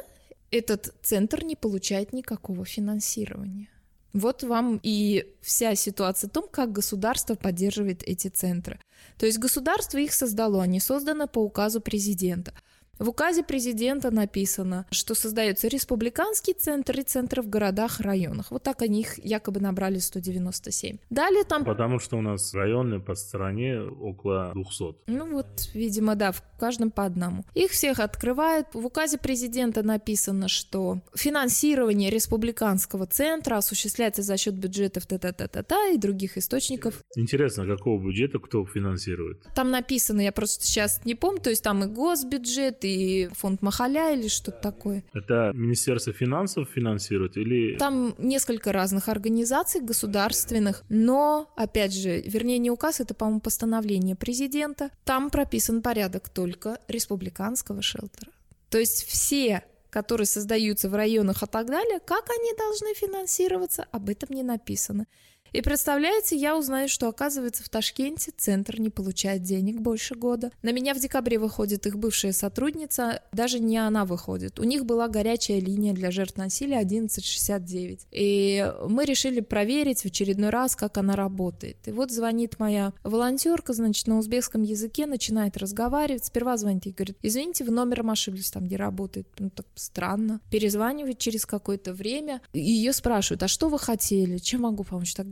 этот 0.49 0.95
центр 1.03 1.43
не 1.43 1.55
получает 1.55 2.11
никакого 2.11 2.65
финансирования. 2.65 3.69
Вот 4.13 4.43
вам 4.43 4.79
и 4.81 5.27
вся 5.41 5.75
ситуация 5.75 6.27
о 6.27 6.31
том, 6.31 6.47
как 6.49 6.71
государство 6.71 7.35
поддерживает 7.35 8.03
эти 8.03 8.27
центры. 8.27 8.79
То 9.17 9.25
есть 9.25 9.37
государство 9.37 9.97
их 9.97 10.13
создало, 10.13 10.63
они 10.63 10.79
созданы 10.79 11.27
по 11.27 11.39
указу 11.39 11.81
президента. 11.81 12.53
В 12.99 13.07
указе 13.07 13.43
президента 13.43 14.11
написано, 14.11 14.85
что 14.91 15.15
создается 15.15 15.69
республиканский 15.69 16.53
центр 16.53 16.99
и 16.99 17.03
центры 17.03 17.41
в 17.41 17.47
городах, 17.47 18.01
районах. 18.01 18.51
Вот 18.51 18.63
так 18.63 18.81
они 18.81 19.01
их 19.01 19.17
якобы 19.23 19.61
набрали 19.61 19.99
197. 19.99 20.97
Далее 21.09 21.45
там... 21.45 21.63
Потому 21.63 21.99
что 21.99 22.17
у 22.17 22.21
нас 22.21 22.53
районы 22.53 22.99
по 22.99 23.15
стране 23.15 23.79
около 23.79 24.51
200. 24.53 24.95
Ну 25.07 25.31
вот, 25.31 25.47
видимо, 25.73 26.15
да, 26.15 26.33
в 26.33 26.43
каждом 26.59 26.91
по 26.91 27.05
одному. 27.05 27.43
Их 27.55 27.71
всех 27.71 27.99
открывают. 27.99 28.67
В 28.73 28.85
указе 28.85 29.17
президента 29.17 29.81
написано, 29.81 30.47
что 30.47 31.01
финансирование 31.15 32.11
республиканского 32.11 33.07
центра 33.07 33.57
осуществляется 33.57 34.21
за 34.21 34.37
счет 34.37 34.53
бюджетов 34.53 35.07
та-та-та-та-та 35.07 35.87
и 35.87 35.97
других 35.97 36.37
источников. 36.37 37.01
Интересно, 37.15 37.65
какого 37.65 37.99
бюджета 38.03 38.39
кто 38.39 38.65
финансирует? 38.65 39.41
Там 39.55 39.71
написано, 39.71 40.21
я 40.21 40.31
просто 40.31 40.65
сейчас 40.65 41.01
не 41.05 41.15
помню, 41.15 41.41
то 41.41 41.49
есть 41.49 41.63
там 41.63 41.83
и 41.83 41.87
госбюджет, 41.87 42.83
и 42.83 43.29
фонд 43.33 43.61
Махаля 43.61 44.13
или 44.13 44.27
что-то 44.27 44.59
такое. 44.61 45.03
Это 45.13 45.51
Министерство 45.53 46.13
финансов 46.13 46.69
финансирует 46.69 47.37
или... 47.37 47.77
Там 47.77 48.13
несколько 48.17 48.71
разных 48.71 49.07
организаций 49.07 49.81
государственных, 49.81 50.83
но, 50.89 51.49
опять 51.55 51.93
же, 51.93 52.21
вернее, 52.21 52.57
не 52.57 52.69
указ, 52.69 52.99
это, 52.99 53.13
по-моему, 53.13 53.39
постановление 53.39 54.15
президента. 54.15 54.91
Там 55.05 55.29
прописан 55.29 55.81
порядок 55.81 56.29
только 56.51 56.79
республиканского 56.87 57.81
шелтера. 57.81 58.31
То 58.69 58.77
есть 58.77 59.05
все 59.05 59.63
которые 59.89 60.27
создаются 60.27 60.89
в 60.89 60.95
районах 60.95 61.43
и 61.43 61.47
так 61.47 61.65
далее, 61.65 61.99
как 61.99 62.29
они 62.29 62.53
должны 62.57 62.93
финансироваться, 62.93 63.87
об 63.91 64.09
этом 64.09 64.35
не 64.35 64.43
написано. 64.43 65.07
И 65.51 65.61
представляете, 65.61 66.35
я 66.35 66.57
узнаю, 66.57 66.87
что 66.87 67.07
оказывается 67.07 67.63
в 67.63 67.69
Ташкенте 67.69 68.31
центр 68.35 68.79
не 68.79 68.89
получает 68.89 69.43
денег 69.43 69.79
больше 69.79 70.15
года. 70.15 70.51
На 70.61 70.71
меня 70.71 70.93
в 70.93 70.99
декабре 70.99 71.39
выходит 71.39 71.85
их 71.87 71.97
бывшая 71.97 72.33
сотрудница, 72.33 73.23
даже 73.31 73.59
не 73.59 73.77
она 73.77 74.05
выходит. 74.05 74.59
У 74.59 74.63
них 74.63 74.85
была 74.85 75.07
горячая 75.07 75.59
линия 75.59 75.93
для 75.93 76.11
жертв 76.11 76.37
насилия 76.37 76.79
1169. 76.79 78.07
И 78.11 78.73
мы 78.87 79.05
решили 79.05 79.39
проверить 79.39 80.01
в 80.01 80.05
очередной 80.05 80.49
раз, 80.49 80.75
как 80.75 80.97
она 80.97 81.15
работает. 81.15 81.77
И 81.87 81.91
вот 81.91 82.11
звонит 82.11 82.59
моя 82.59 82.93
волонтерка, 83.03 83.73
значит, 83.73 84.07
на 84.07 84.17
узбекском 84.17 84.63
языке, 84.63 85.05
начинает 85.05 85.57
разговаривать. 85.57 86.25
Сперва 86.25 86.57
звонит 86.57 86.85
и 86.85 86.91
говорит, 86.91 87.17
извините, 87.21 87.63
вы 87.63 87.71
номером 87.71 88.11
ошиблись 88.11 88.51
там, 88.51 88.65
где 88.65 88.75
работает. 88.75 89.27
Ну, 89.39 89.49
так 89.49 89.65
странно. 89.75 90.41
Перезванивает 90.51 91.17
через 91.17 91.45
какое-то 91.45 91.93
время. 91.93 92.41
Ее 92.53 92.93
спрашивают, 92.93 93.43
а 93.43 93.47
что 93.47 93.69
вы 93.69 93.79
хотели? 93.79 94.37
Чем 94.37 94.61
могу 94.61 94.83
помочь? 94.83 95.13
Так 95.13 95.27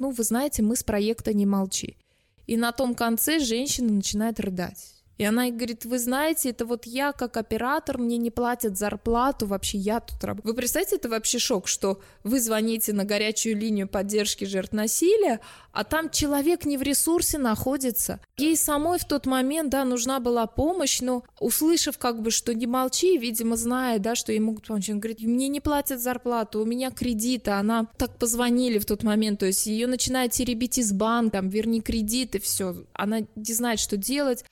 ну, 0.00 0.10
вы 0.10 0.24
знаете, 0.24 0.62
мы 0.62 0.74
с 0.74 0.82
проекта 0.82 1.32
«Не 1.32 1.46
молчи». 1.46 1.96
И 2.46 2.56
на 2.56 2.72
том 2.72 2.94
конце 2.94 3.38
женщина 3.38 3.92
начинает 3.92 4.40
рыдать. 4.40 4.99
И 5.20 5.24
она 5.24 5.50
говорит, 5.50 5.84
вы 5.84 5.98
знаете, 5.98 6.48
это 6.48 6.64
вот 6.64 6.86
я 6.86 7.12
как 7.12 7.36
оператор, 7.36 7.98
мне 7.98 8.16
не 8.16 8.30
платят 8.30 8.78
зарплату, 8.78 9.44
вообще 9.44 9.76
я 9.76 10.00
тут 10.00 10.24
работаю. 10.24 10.50
Вы 10.50 10.56
представляете, 10.56 10.96
это 10.96 11.10
вообще 11.10 11.38
шок, 11.38 11.68
что 11.68 12.00
вы 12.24 12.40
звоните 12.40 12.94
на 12.94 13.04
горячую 13.04 13.58
линию 13.58 13.86
поддержки 13.86 14.46
жертв 14.46 14.72
насилия, 14.72 15.40
а 15.72 15.84
там 15.84 16.08
человек 16.08 16.64
не 16.64 16.78
в 16.78 16.82
ресурсе 16.82 17.36
находится. 17.36 18.18
Ей 18.38 18.56
самой 18.56 18.98
в 18.98 19.04
тот 19.04 19.26
момент, 19.26 19.68
да, 19.68 19.84
нужна 19.84 20.20
была 20.20 20.46
помощь, 20.46 21.02
но 21.02 21.22
услышав 21.38 21.98
как 21.98 22.22
бы, 22.22 22.30
что 22.30 22.54
не 22.54 22.66
молчи, 22.66 23.18
видимо, 23.18 23.56
зная, 23.56 23.98
да, 23.98 24.14
что 24.14 24.32
ей 24.32 24.38
могут 24.38 24.68
помочь, 24.68 24.88
он 24.88 25.00
говорит, 25.00 25.20
мне 25.20 25.48
не 25.48 25.60
платят 25.60 26.00
зарплату, 26.00 26.62
у 26.62 26.64
меня 26.64 26.90
кредиты, 26.90 27.50
она 27.50 27.86
так 27.98 28.18
позвонили 28.18 28.78
в 28.78 28.86
тот 28.86 29.02
момент, 29.02 29.40
то 29.40 29.46
есть 29.46 29.66
ее 29.66 29.86
начинает 29.86 30.32
теребить 30.32 30.78
из 30.78 30.94
банка, 30.94 31.32
там, 31.32 31.50
верни 31.50 31.82
кредиты, 31.82 32.40
все, 32.40 32.86
она 32.94 33.18
не 33.36 33.52
знает, 33.52 33.80
что 33.80 33.98
делать. 33.98 34.46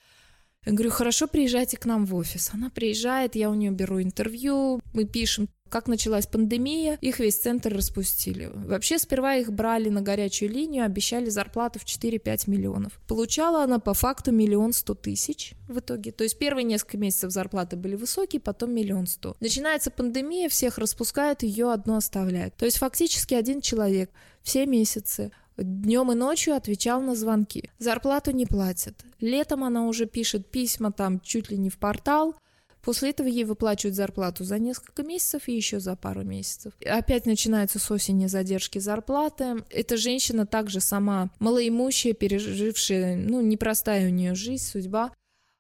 Я 0.68 0.74
говорю, 0.74 0.90
хорошо, 0.90 1.26
приезжайте 1.26 1.78
к 1.78 1.86
нам 1.86 2.04
в 2.04 2.14
офис. 2.14 2.50
Она 2.52 2.68
приезжает, 2.68 3.34
я 3.34 3.48
у 3.48 3.54
нее 3.54 3.70
беру 3.70 4.02
интервью, 4.02 4.82
мы 4.92 5.04
пишем, 5.04 5.48
как 5.70 5.88
началась 5.88 6.26
пандемия, 6.26 6.98
их 7.00 7.20
весь 7.20 7.38
центр 7.38 7.74
распустили. 7.74 8.50
Вообще, 8.54 8.98
сперва 8.98 9.36
их 9.36 9.50
брали 9.50 9.88
на 9.88 10.02
горячую 10.02 10.50
линию, 10.50 10.84
обещали 10.84 11.30
зарплату 11.30 11.78
в 11.78 11.84
4-5 11.84 12.50
миллионов. 12.50 13.00
Получала 13.08 13.64
она 13.64 13.78
по 13.78 13.94
факту 13.94 14.30
миллион 14.30 14.74
сто 14.74 14.92
тысяч 14.92 15.54
в 15.68 15.78
итоге. 15.78 16.12
То 16.12 16.24
есть 16.24 16.38
первые 16.38 16.64
несколько 16.64 16.98
месяцев 16.98 17.32
зарплаты 17.32 17.76
были 17.76 17.94
высокие, 17.94 18.38
потом 18.38 18.74
миллион 18.74 19.06
сто. 19.06 19.36
Начинается 19.40 19.90
пандемия, 19.90 20.50
всех 20.50 20.76
распускают, 20.76 21.44
ее 21.44 21.72
одну 21.72 21.96
оставляют. 21.96 22.54
То 22.56 22.66
есть 22.66 22.76
фактически 22.76 23.32
один 23.32 23.62
человек 23.62 24.10
все 24.42 24.66
месяцы 24.66 25.32
Днем 25.58 26.12
и 26.12 26.14
ночью 26.14 26.54
отвечал 26.54 27.00
на 27.00 27.16
звонки. 27.16 27.68
Зарплату 27.78 28.30
не 28.30 28.46
платят. 28.46 28.94
Летом 29.20 29.64
она 29.64 29.86
уже 29.86 30.06
пишет 30.06 30.46
письма 30.50 30.92
там 30.92 31.18
чуть 31.20 31.50
ли 31.50 31.58
не 31.58 31.68
в 31.68 31.78
портал. 31.78 32.36
После 32.80 33.10
этого 33.10 33.26
ей 33.26 33.44
выплачивают 33.44 33.96
зарплату 33.96 34.44
за 34.44 34.58
несколько 34.60 35.02
месяцев 35.02 35.48
и 35.48 35.56
еще 35.56 35.80
за 35.80 35.96
пару 35.96 36.22
месяцев. 36.22 36.72
Опять 36.86 37.26
начинаются 37.26 37.80
с 37.80 37.90
осени 37.90 38.28
задержки 38.28 38.78
зарплаты. 38.78 39.64
Эта 39.70 39.96
женщина 39.96 40.46
также 40.46 40.80
сама 40.80 41.30
малоимущая, 41.40 42.12
пережившая, 42.12 43.16
ну, 43.16 43.40
непростая 43.40 44.06
у 44.06 44.10
нее 44.10 44.36
жизнь, 44.36 44.64
судьба. 44.64 45.12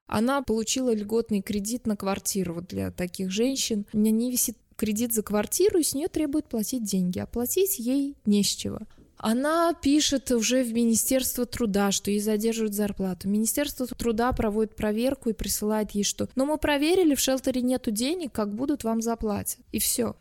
Она 0.06 0.42
получила 0.42 0.94
льготный 0.94 1.42
кредит 1.42 1.86
на 1.86 1.96
квартиру 1.96 2.62
для 2.62 2.92
таких 2.92 3.30
женщин. 3.30 3.84
У 3.92 3.98
меня 3.98 4.12
не 4.12 4.30
висит 4.30 4.56
кредит 4.76 5.12
за 5.12 5.22
квартиру, 5.22 5.80
и 5.80 5.82
с 5.82 5.94
нее 5.94 6.06
требуют 6.06 6.46
платить 6.46 6.84
деньги, 6.84 7.18
а 7.18 7.26
платить 7.26 7.80
ей 7.80 8.16
не 8.24 8.44
с 8.44 8.46
чего. 8.46 8.78
Она 9.18 9.74
пишет 9.74 10.30
уже 10.30 10.62
в 10.62 10.72
Министерство 10.72 11.44
труда, 11.44 11.90
что 11.90 12.10
ей 12.10 12.20
задерживают 12.20 12.74
зарплату. 12.74 13.28
Министерство 13.28 13.86
труда 13.86 14.32
проводит 14.32 14.76
проверку 14.76 15.28
и 15.28 15.34
присылает 15.34 15.90
ей 15.90 16.04
что. 16.04 16.28
Но 16.36 16.46
мы 16.46 16.56
проверили, 16.56 17.16
в 17.16 17.20
шелтере 17.20 17.60
нету 17.60 17.90
денег, 17.90 18.32
как 18.32 18.54
будут, 18.54 18.84
вам 18.84 19.02
заплатят. 19.02 19.58
И 19.72 19.80
все. 19.80 20.14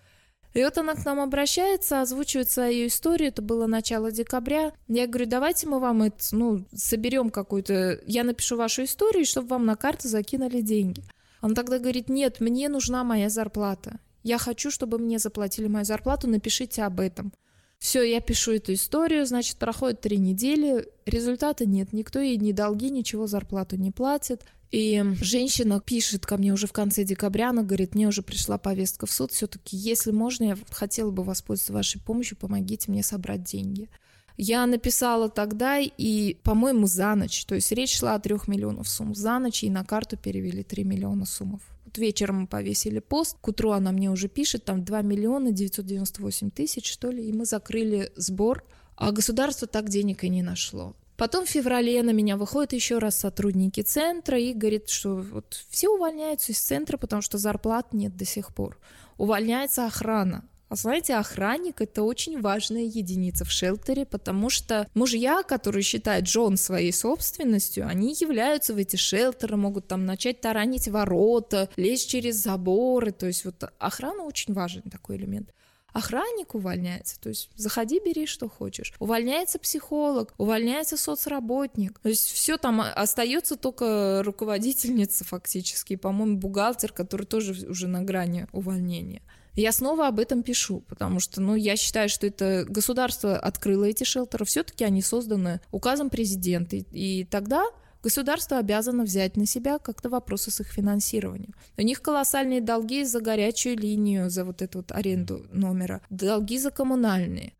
И 0.56 0.64
вот 0.64 0.76
она 0.80 0.96
к 0.96 1.06
нам 1.06 1.20
обращается, 1.20 2.02
озвучивает 2.02 2.50
свою 2.50 2.88
историю, 2.88 3.30
это 3.30 3.44
было 3.44 3.68
начало 3.68 4.12
декабря. 4.12 4.72
Я 4.88 5.06
говорю, 5.06 5.28
давайте 5.28 5.68
мы 5.68 5.80
вам 5.80 6.02
это, 6.02 6.18
ну, 6.32 6.66
соберем 6.74 7.30
какую-то, 7.30 8.02
я 8.08 8.24
напишу 8.24 8.58
вашу 8.58 8.86
историю, 8.86 9.26
чтобы 9.26 9.50
вам 9.50 9.66
на 9.68 9.76
карту 9.76 10.08
закинули 10.08 10.62
деньги. 10.62 11.04
Он 11.44 11.54
тогда 11.54 11.78
говорит, 11.78 12.10
нет, 12.10 12.40
мне 12.40 12.70
нужна 12.70 13.04
моя 13.04 13.30
зарплата. 13.30 14.00
Я 14.24 14.40
хочу, 14.40 14.72
чтобы 14.72 14.98
мне 14.98 15.20
заплатили 15.20 15.68
мою 15.68 15.86
зарплату, 15.86 16.28
напишите 16.28 16.82
об 16.82 17.00
этом. 17.00 17.32
Все, 17.80 18.02
я 18.02 18.22
пишу 18.22 18.54
эту 18.54 18.74
историю, 18.74 19.26
значит, 19.26 19.58
проходит 19.58 20.02
три 20.02 20.18
недели, 20.18 20.88
результата 21.06 21.66
нет, 21.66 21.94
никто 21.94 22.20
ей 22.20 22.38
не 22.38 22.52
долги, 22.52 22.90
ничего 22.90 23.28
зарплату 23.28 23.76
не 23.76 23.92
платит. 23.92 24.44
И 24.72 25.02
женщина 25.22 25.80
пишет 25.80 26.26
ко 26.26 26.38
мне 26.38 26.52
уже 26.52 26.68
в 26.68 26.74
конце 26.74 27.06
декабря, 27.06 27.52
она 27.52 27.64
говорит, 27.64 27.96
мне 27.96 28.08
уже 28.08 28.22
пришла 28.22 28.58
повестка 28.58 29.06
в 29.06 29.12
суд, 29.12 29.32
все-таки, 29.32 29.78
если 29.78 30.12
можно, 30.12 30.44
я 30.44 30.58
хотела 30.72 31.12
бы 31.12 31.24
воспользоваться 31.24 31.72
вашей 31.72 32.02
помощью, 32.02 32.38
помогите 32.38 32.92
мне 32.92 33.04
собрать 33.04 33.44
деньги. 33.44 33.90
Я 34.36 34.66
написала 34.66 35.30
тогда 35.30 35.80
и, 35.80 36.36
по-моему, 36.44 36.86
за 36.86 37.16
ночь, 37.16 37.46
то 37.46 37.56
есть 37.56 37.72
речь 37.72 37.98
шла 37.98 38.16
о 38.16 38.20
трех 38.20 38.48
миллионов 38.48 38.90
сумм 38.90 39.16
за 39.16 39.40
ночь, 39.40 39.64
и 39.64 39.70
на 39.70 39.86
карту 39.86 40.18
перевели 40.18 40.64
3 40.64 40.84
миллиона 40.84 41.26
суммов. 41.26 41.62
Вечером 41.98 42.42
мы 42.42 42.48
повесили 42.48 43.00
пост, 43.00 43.38
к 43.42 43.48
утру 43.48 43.72
она 43.72 43.92
мне 43.92 44.10
уже 44.10 44.28
пишет, 44.28 44.66
там 44.66 44.84
2 44.84 45.02
миллиона 45.02 45.52
998 45.52 46.52
тысяч, 46.52 46.92
что 46.92 47.10
ли, 47.10 47.28
и 47.28 47.34
мы 47.34 47.46
закрыли 47.46 48.12
сбор, 48.16 48.64
а 48.96 49.12
государство 49.12 49.68
так 49.68 49.90
денег 49.90 50.24
и 50.24 50.30
не 50.30 50.42
нашло. 50.42 50.96
Потом 51.18 51.46
в 51.46 51.50
феврале 51.50 52.04
на 52.04 52.12
меня 52.12 52.38
выходят 52.38 52.74
еще 52.74 53.00
раз 53.00 53.20
сотрудники 53.20 53.82
центра 53.82 54.40
и 54.40 54.54
говорит, 54.54 54.88
что 54.90 55.16
вот 55.16 55.66
все 55.70 55.90
увольняются 55.90 56.52
из 56.52 56.60
центра, 56.60 56.98
потому 56.98 57.24
что 57.24 57.40
зарплат 57.40 57.92
нет 57.92 58.16
до 58.16 58.24
сих 58.24 58.54
пор. 58.54 58.78
Увольняется 59.18 59.88
охрана. 59.88 60.48
А 60.70 60.76
знаете, 60.76 61.16
охранник— 61.16 61.80
это 61.82 62.04
очень 62.04 62.42
важная 62.42 62.84
единица 62.84 63.46
в 63.46 63.52
шелтере, 63.52 64.06
потому 64.06 64.50
что 64.50 64.88
мужья, 64.94 65.44
которые 65.44 65.82
считают 65.82 66.26
Джон 66.26 66.58
своей 66.58 66.92
собственностью, 66.92 67.88
они 67.88 68.14
являются 68.20 68.74
в 68.74 68.78
эти 68.78 68.98
шелтеры, 68.98 69.56
могут 69.56 69.88
там 69.88 70.06
начать 70.06 70.42
таранить 70.42 70.90
ворота, 70.90 71.70
лезть 71.78 72.10
через 72.10 72.36
заборы, 72.36 73.12
то 73.12 73.28
есть 73.28 73.46
вот 73.46 73.64
охрана 73.80 74.24
очень 74.24 74.54
важный 74.54 74.84
такой 74.92 75.16
элемент. 75.16 75.54
Охранник 75.94 76.54
увольняется, 76.54 77.20
то 77.20 77.30
есть 77.30 77.50
заходи, 77.56 78.00
бери, 78.06 78.28
что 78.28 78.50
хочешь. 78.50 78.94
Увольняется 79.00 79.58
психолог, 79.58 80.34
увольняется 80.38 80.96
соцработник. 80.96 81.98
То 82.00 82.10
есть 82.10 82.30
все 82.30 82.58
там 82.58 82.82
остается 82.82 83.56
только 83.56 84.22
руководительница 84.24 85.24
фактически, 85.24 85.96
по-моему, 85.96 86.38
бухгалтер, 86.38 86.92
который 86.92 87.26
тоже 87.26 87.68
уже 87.68 87.88
на 87.88 88.04
грани 88.04 88.48
увольнения. 88.52 89.24
Я 89.58 89.72
снова 89.72 90.08
об 90.08 90.20
этом 90.20 90.44
пишу, 90.44 90.82
потому 90.88 91.20
что, 91.20 91.42
ну, 91.42 91.56
я 91.56 91.76
считаю, 91.76 92.10
что 92.10 92.28
это 92.28 92.64
государство 92.70 93.38
открыло 93.38 93.86
эти 93.86 94.04
шелтеры, 94.04 94.46
все-таки 94.46 94.84
они 94.84 95.02
созданы 95.02 95.62
указом 95.72 96.12
президента, 96.12 96.76
и 96.76 97.24
тогда 97.24 97.66
государство 98.04 98.60
обязано 98.60 99.04
взять 99.04 99.36
на 99.36 99.48
себя 99.48 99.80
как-то 99.80 100.10
вопросы 100.10 100.52
с 100.52 100.60
их 100.60 100.68
финансированием. 100.68 101.56
У 101.76 101.82
них 101.82 102.04
колоссальные 102.04 102.62
долги 102.62 103.04
за 103.04 103.20
горячую 103.20 103.78
линию, 103.78 104.30
за 104.30 104.46
вот 104.46 104.62
эту 104.62 104.80
вот 104.80 104.92
аренду 104.92 105.48
номера, 105.52 106.02
долги 106.12 106.60
за 106.60 106.70
коммунальные. 106.70 107.54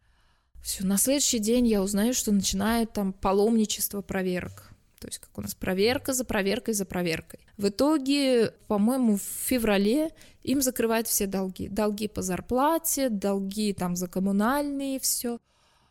Все, 0.62 0.86
на 0.86 0.98
следующий 0.98 1.40
день 1.40 1.66
я 1.66 1.82
узнаю, 1.82 2.14
что 2.14 2.32
начинает 2.32 2.94
там 2.94 3.12
паломничество 3.12 4.02
проверок. 4.04 4.67
То 5.08 5.12
есть 5.12 5.20
как 5.20 5.38
у 5.38 5.42
нас 5.42 5.56
проверка 5.56 6.12
за 6.12 6.26
проверкой 6.26 6.74
за 6.74 6.84
проверкой. 6.84 7.40
В 7.56 7.70
итоге, 7.70 8.52
по-моему, 8.68 9.16
в 9.16 9.22
феврале 9.22 10.12
им 10.44 10.62
закрывают 10.62 11.08
все 11.08 11.28
долги. 11.28 11.70
Долги 11.70 12.10
по 12.10 12.22
зарплате, 12.22 13.08
долги 13.08 13.72
там 13.72 13.96
за 13.96 14.10
коммунальные, 14.10 15.00
все. 15.00 15.40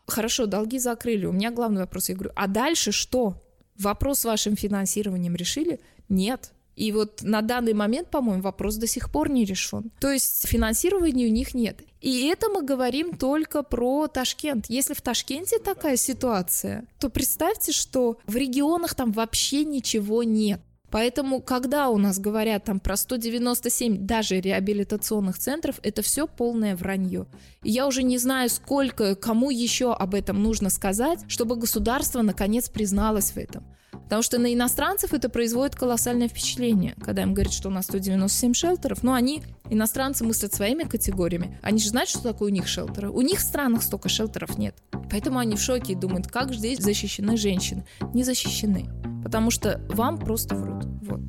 Хорошо, 0.06 0.44
долги 0.44 0.78
закрыли. 0.78 1.24
У 1.24 1.32
меня 1.32 1.50
главный 1.50 1.80
вопрос. 1.80 2.10
Я 2.10 2.14
говорю, 2.14 2.32
а 2.36 2.46
дальше 2.46 2.92
что? 2.92 3.42
Вопрос 3.78 4.18
с 4.18 4.24
вашим 4.26 4.54
финансированием 4.54 5.34
решили? 5.34 5.80
Нет. 6.10 6.52
И 6.76 6.92
вот 6.92 7.22
на 7.22 7.40
данный 7.40 7.72
момент, 7.72 8.10
по-моему, 8.10 8.42
вопрос 8.42 8.76
до 8.76 8.86
сих 8.86 9.10
пор 9.10 9.30
не 9.30 9.44
решен. 9.44 9.90
То 9.98 10.12
есть 10.12 10.46
финансирования 10.46 11.26
у 11.26 11.30
них 11.30 11.54
нет. 11.54 11.80
И 12.02 12.28
это 12.28 12.50
мы 12.50 12.62
говорим 12.62 13.16
только 13.16 13.62
про 13.62 14.06
Ташкент. 14.06 14.66
Если 14.68 14.92
в 14.92 15.00
Ташкенте 15.00 15.58
такая 15.58 15.96
ситуация, 15.96 16.84
то 17.00 17.08
представьте, 17.08 17.72
что 17.72 18.18
в 18.26 18.36
регионах 18.36 18.94
там 18.94 19.10
вообще 19.10 19.64
ничего 19.64 20.22
нет. 20.22 20.60
Поэтому, 20.90 21.40
когда 21.40 21.88
у 21.88 21.98
нас 21.98 22.18
говорят 22.18 22.64
там 22.64 22.78
про 22.78 22.96
197 22.96 24.06
даже 24.06 24.40
реабилитационных 24.40 25.38
центров, 25.38 25.80
это 25.82 26.02
все 26.02 26.26
полное 26.26 26.76
вранье. 26.76 27.26
И 27.62 27.70
я 27.70 27.86
уже 27.86 28.02
не 28.02 28.18
знаю, 28.18 28.48
сколько, 28.50 29.16
кому 29.16 29.50
еще 29.50 29.92
об 29.92 30.14
этом 30.14 30.42
нужно 30.42 30.70
сказать, 30.70 31.20
чтобы 31.26 31.56
государство 31.56 32.22
наконец 32.22 32.68
призналось 32.68 33.32
в 33.32 33.36
этом. 33.36 33.64
Потому 33.93 34.22
что 34.22 34.39
на 34.39 34.53
иностранцев 34.55 35.12
это 35.14 35.28
производит 35.28 35.74
колоссальное 35.74 36.28
впечатление, 36.28 36.95
когда 37.05 37.22
им 37.22 37.34
говорят, 37.34 37.53
что 37.53 37.68
у 37.68 37.72
нас 37.72 37.87
197 37.87 38.55
шелтеров, 38.55 39.03
но 39.03 39.14
они, 39.14 39.43
иностранцы, 39.68 40.24
мыслят 40.24 40.55
своими 40.55 40.84
категориями. 40.84 41.59
Они 41.62 41.78
же 41.78 41.89
знают, 41.89 42.09
что 42.09 42.22
такое 42.22 42.51
у 42.51 42.55
них 42.55 42.68
шелтеры. 42.68 43.11
У 43.11 43.20
них 43.20 43.39
в 43.39 43.43
странах 43.43 43.82
столько 43.82 44.09
шелтеров 44.09 44.59
нет. 44.59 44.76
Поэтому 45.11 45.39
они 45.39 45.57
в 45.57 45.61
шоке 45.61 45.93
и 45.93 45.97
думают, 45.97 46.28
как 46.28 46.53
здесь 46.53 46.78
защищены 46.78 47.37
женщины. 47.37 47.84
Не 48.14 48.22
защищены. 48.22 48.89
Потому 49.24 49.51
что 49.51 49.80
вам 49.89 50.18
просто 50.18 50.55
врут. 50.55 50.84
Вот. 51.03 51.20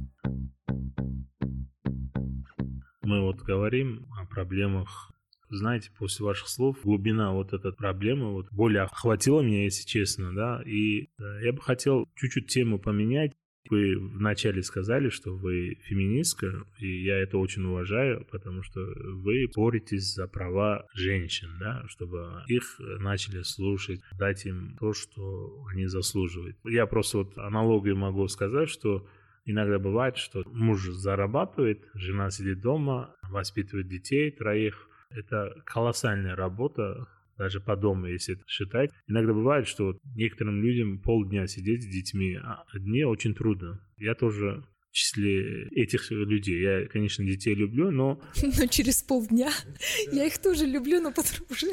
Мы 3.02 3.22
вот 3.22 3.38
говорим 3.38 4.06
о 4.20 4.26
проблемах 4.26 5.12
знаете, 5.50 5.92
после 5.98 6.26
ваших 6.26 6.48
слов 6.48 6.78
глубина 6.84 7.32
вот 7.34 7.54
этой 7.54 7.74
проблемы 7.74 8.34
вот 8.34 8.48
более 8.52 8.84
охватила 8.84 9.42
меня, 9.42 9.64
если 9.64 9.86
честно, 9.86 10.34
да, 10.34 10.62
и 10.66 11.04
э, 11.04 11.08
я 11.44 11.54
бы 11.54 11.62
хотел 11.62 12.08
чуть-чуть 12.16 12.48
тему 12.48 12.80
поменять. 12.80 13.34
Вы 13.70 13.98
вначале 14.00 14.64
сказали, 14.64 15.10
что 15.10 15.36
вы 15.36 15.78
феминистка, 15.84 16.64
и 16.80 17.04
я 17.04 17.18
это 17.18 17.38
очень 17.38 17.66
уважаю, 17.66 18.26
потому 18.32 18.64
что 18.64 18.80
вы 18.80 19.50
боретесь 19.54 20.14
за 20.14 20.26
права 20.26 20.86
женщин, 20.94 21.50
да, 21.60 21.84
чтобы 21.90 22.44
их 22.48 22.80
начали 22.80 23.42
слушать, 23.42 24.00
дать 24.18 24.46
им 24.46 24.78
то, 24.80 24.94
что 24.94 25.66
они 25.70 25.88
заслуживают. 25.88 26.56
Я 26.64 26.86
просто 26.86 27.18
вот 27.18 27.38
аналогию 27.38 27.98
могу 27.98 28.26
сказать, 28.30 28.70
что 28.70 29.06
Иногда 29.50 29.80
бывает, 29.80 30.18
что 30.18 30.44
муж 30.46 30.90
зарабатывает, 30.90 31.88
жена 31.94 32.30
сидит 32.32 32.60
дома, 32.60 33.16
воспитывает 33.24 33.88
детей, 33.88 34.30
троих, 34.30 34.90
это 35.10 35.54
колоссальная 35.66 36.36
работа, 36.36 37.08
даже 37.38 37.60
по 37.60 37.76
дому, 37.76 38.08
если 38.08 38.36
это 38.36 38.44
считать. 38.48 38.92
Иногда 39.08 39.34
бывает, 39.34 39.68
что 39.68 39.86
вот 39.86 39.98
некоторым 40.16 40.62
людям 40.62 41.00
полдня 41.00 41.48
сидеть 41.48 41.84
с 41.84 41.88
детьми, 41.88 42.36
а 42.36 42.64
дне 42.74 43.06
очень 43.06 43.36
трудно. 43.36 43.80
Я 43.98 44.16
тоже 44.16 44.64
в 44.90 44.94
числе 44.94 45.68
этих 45.68 46.10
людей. 46.10 46.62
Я, 46.62 46.88
конечно, 46.88 47.24
детей 47.24 47.54
люблю, 47.54 47.92
но... 47.92 48.20
Но 48.42 48.66
через 48.68 49.04
полдня. 49.04 49.52
Я 50.12 50.26
их 50.26 50.40
тоже 50.40 50.66
люблю, 50.66 51.00
но 51.02 51.12
потом 51.12 51.46
уже... 51.52 51.68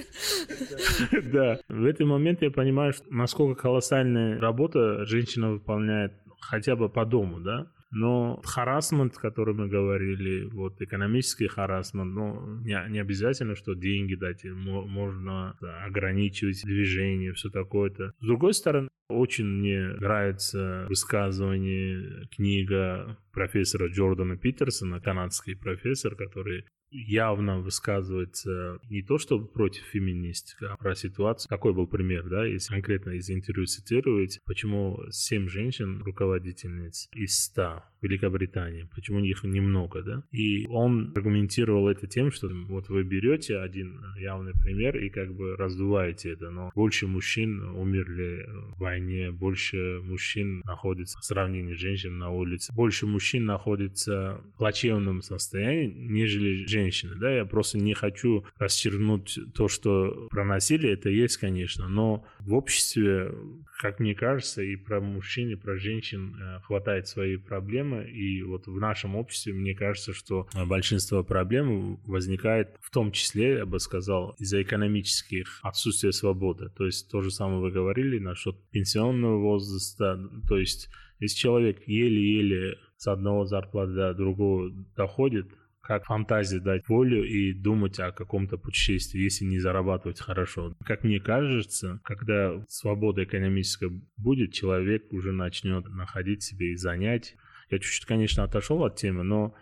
Да. 1.33 1.59
В 1.69 1.85
этот 1.85 2.07
момент 2.07 2.43
я 2.43 2.51
понимаю, 2.51 2.93
насколько 3.09 3.63
колоссальная 3.63 4.39
работа 4.39 5.05
женщина 5.07 5.53
выполняет 5.53 6.13
хотя 6.41 6.77
бы 6.77 6.89
по 6.89 7.07
дому, 7.07 7.41
да. 7.41 7.73
Но 7.95 8.41
харасмент, 8.45 9.17
который 9.17 9.55
мы 9.55 9.69
говорили, 9.69 10.45
вот 10.45 10.83
экономический 10.83 11.47
харасмент, 11.47 12.13
ну, 12.13 12.59
не, 12.61 12.85
не 12.91 12.99
обязательно, 12.99 13.55
что 13.55 13.75
деньги 13.75 14.15
дать, 14.17 14.45
можно 14.45 15.57
ограничивать 15.87 16.63
движение, 16.65 17.33
все 17.33 17.51
такое-то. 17.51 18.13
С 18.21 18.27
другой 18.27 18.55
стороны, 18.55 18.89
очень 19.09 19.47
мне 19.47 19.95
нравится 20.01 20.87
высказывание, 20.89 22.27
книга 22.35 23.17
профессора 23.33 23.89
Джордана 23.89 24.37
Питерсона, 24.37 25.01
канадский 25.01 25.57
профессор, 25.57 26.17
который 26.17 26.65
явно 26.91 27.61
высказывается 27.61 28.79
не 28.89 29.03
то 29.03 29.19
чтобы 29.19 29.47
против 29.47 29.83
феминистики, 29.85 30.65
а 30.65 30.77
про 30.77 30.95
ситуацию. 30.95 31.49
Какой 31.49 31.75
был 31.75 31.87
пример, 31.87 32.29
да, 32.29 32.47
если 32.47 32.73
конкретно 32.73 33.11
из 33.11 33.31
интервью 33.31 33.67
цитировать, 33.67 34.41
почему 34.47 35.01
7 35.11 35.49
женщин 35.49 36.03
руководительниц 36.03 37.09
из 37.13 37.39
100 37.45 37.83
в 38.01 38.05
Великобритании, 38.05 38.89
почему 38.95 39.21
их 39.21 39.43
немного, 39.45 40.03
да? 40.03 40.23
И 40.31 40.67
он 40.69 41.13
аргументировал 41.15 41.89
это 41.89 42.07
тем, 42.07 42.31
что 42.31 42.49
вот 42.49 42.89
вы 42.89 43.03
берете 43.03 43.59
один 43.59 44.01
явный 44.17 44.53
пример 44.53 44.97
и 44.99 45.09
как 45.09 45.35
бы 45.35 45.57
раздуваете 45.57 46.31
это, 46.33 46.51
но 46.51 46.71
больше 46.75 47.07
мужчин 47.07 47.61
умерли 47.61 48.47
в 48.77 48.79
войне, 48.79 49.31
больше 49.31 50.01
мужчин 50.03 50.63
находится 50.65 51.19
в 51.19 51.25
сравнении 51.25 51.75
с 51.75 51.79
женщин 51.79 52.19
на 52.19 52.31
улице, 52.31 52.73
больше 52.75 53.07
мужчин 53.07 53.47
находится 53.47 54.41
в 54.55 54.59
плачевном 54.59 55.23
состоянии, 55.23 55.93
нежели 56.09 56.67
женщин 56.67 56.84
женщины, 56.85 57.15
да, 57.17 57.31
я 57.35 57.45
просто 57.45 57.79
не 57.79 57.95
хочу 57.95 58.45
расчернуть 58.59 59.39
то, 59.55 59.69
что 59.69 60.29
про 60.31 60.45
насилие, 60.45 60.93
это 60.93 61.09
есть, 61.09 61.39
конечно, 61.39 61.89
но 61.89 62.25
в 62.41 62.55
обществе, 62.55 63.33
как 63.81 64.01
мне 64.01 64.15
кажется, 64.15 64.63
и 64.63 64.77
про 64.77 65.01
мужчин, 65.01 65.51
и 65.51 65.55
про 65.55 65.77
женщин 65.77 66.37
э, 66.37 66.61
хватает 66.61 67.09
свои 67.09 67.37
проблемы, 67.37 68.05
и 68.05 68.43
вот 68.43 68.67
в 68.67 68.79
нашем 68.79 69.17
обществе, 69.17 69.53
мне 69.53 69.75
кажется, 69.75 70.13
что 70.13 70.47
большинство 70.67 71.25
проблем 71.25 72.01
возникает 72.05 72.77
в 72.81 72.91
том 72.91 73.13
числе, 73.13 73.59
я 73.59 73.67
бы 73.67 73.81
сказал, 73.81 74.35
из-за 74.39 74.63
экономических 74.63 75.61
отсутствия 75.63 76.13
свободы, 76.13 76.69
то 76.77 76.85
есть 76.85 77.11
то 77.11 77.23
же 77.23 77.31
самое 77.31 77.61
вы 77.61 77.71
говорили 77.71 78.19
насчет 78.19 78.57
пенсионного 78.71 79.39
возраста, 79.41 80.21
то 80.49 80.59
есть 80.59 80.91
если 81.21 81.39
человек 81.39 81.87
еле-еле 81.87 82.79
с 82.97 83.07
одного 83.07 83.45
зарплаты 83.47 83.93
до 83.95 84.15
другого 84.15 84.71
доходит, 84.97 85.47
как 85.85 86.07
фантазии 86.07 86.57
дать 86.57 86.89
волю 86.89 87.25
и 87.25 87.53
думать 87.53 88.01
о 88.01 88.11
каком-то 88.11 88.57
путешествии, 88.57 89.21
если 89.21 89.45
не 89.45 89.59
зарабатывать 89.59 90.19
хорошо. 90.19 90.75
Как 90.85 91.05
мне 91.05 91.21
кажется, 91.21 92.01
когда 92.05 92.65
свобода 92.69 93.25
экономическая 93.25 93.91
будет, 94.17 94.53
человек 94.53 95.13
уже 95.13 95.33
начнет 95.33 95.87
находить 95.89 96.43
себе 96.43 96.73
и 96.73 96.77
занять. 96.77 97.37
Я 97.71 97.79
чуть-чуть, 97.79 98.07
конечно, 98.07 98.45
отошел 98.45 98.83
от 98.83 98.97
темы, 98.97 99.25
но 99.25 99.55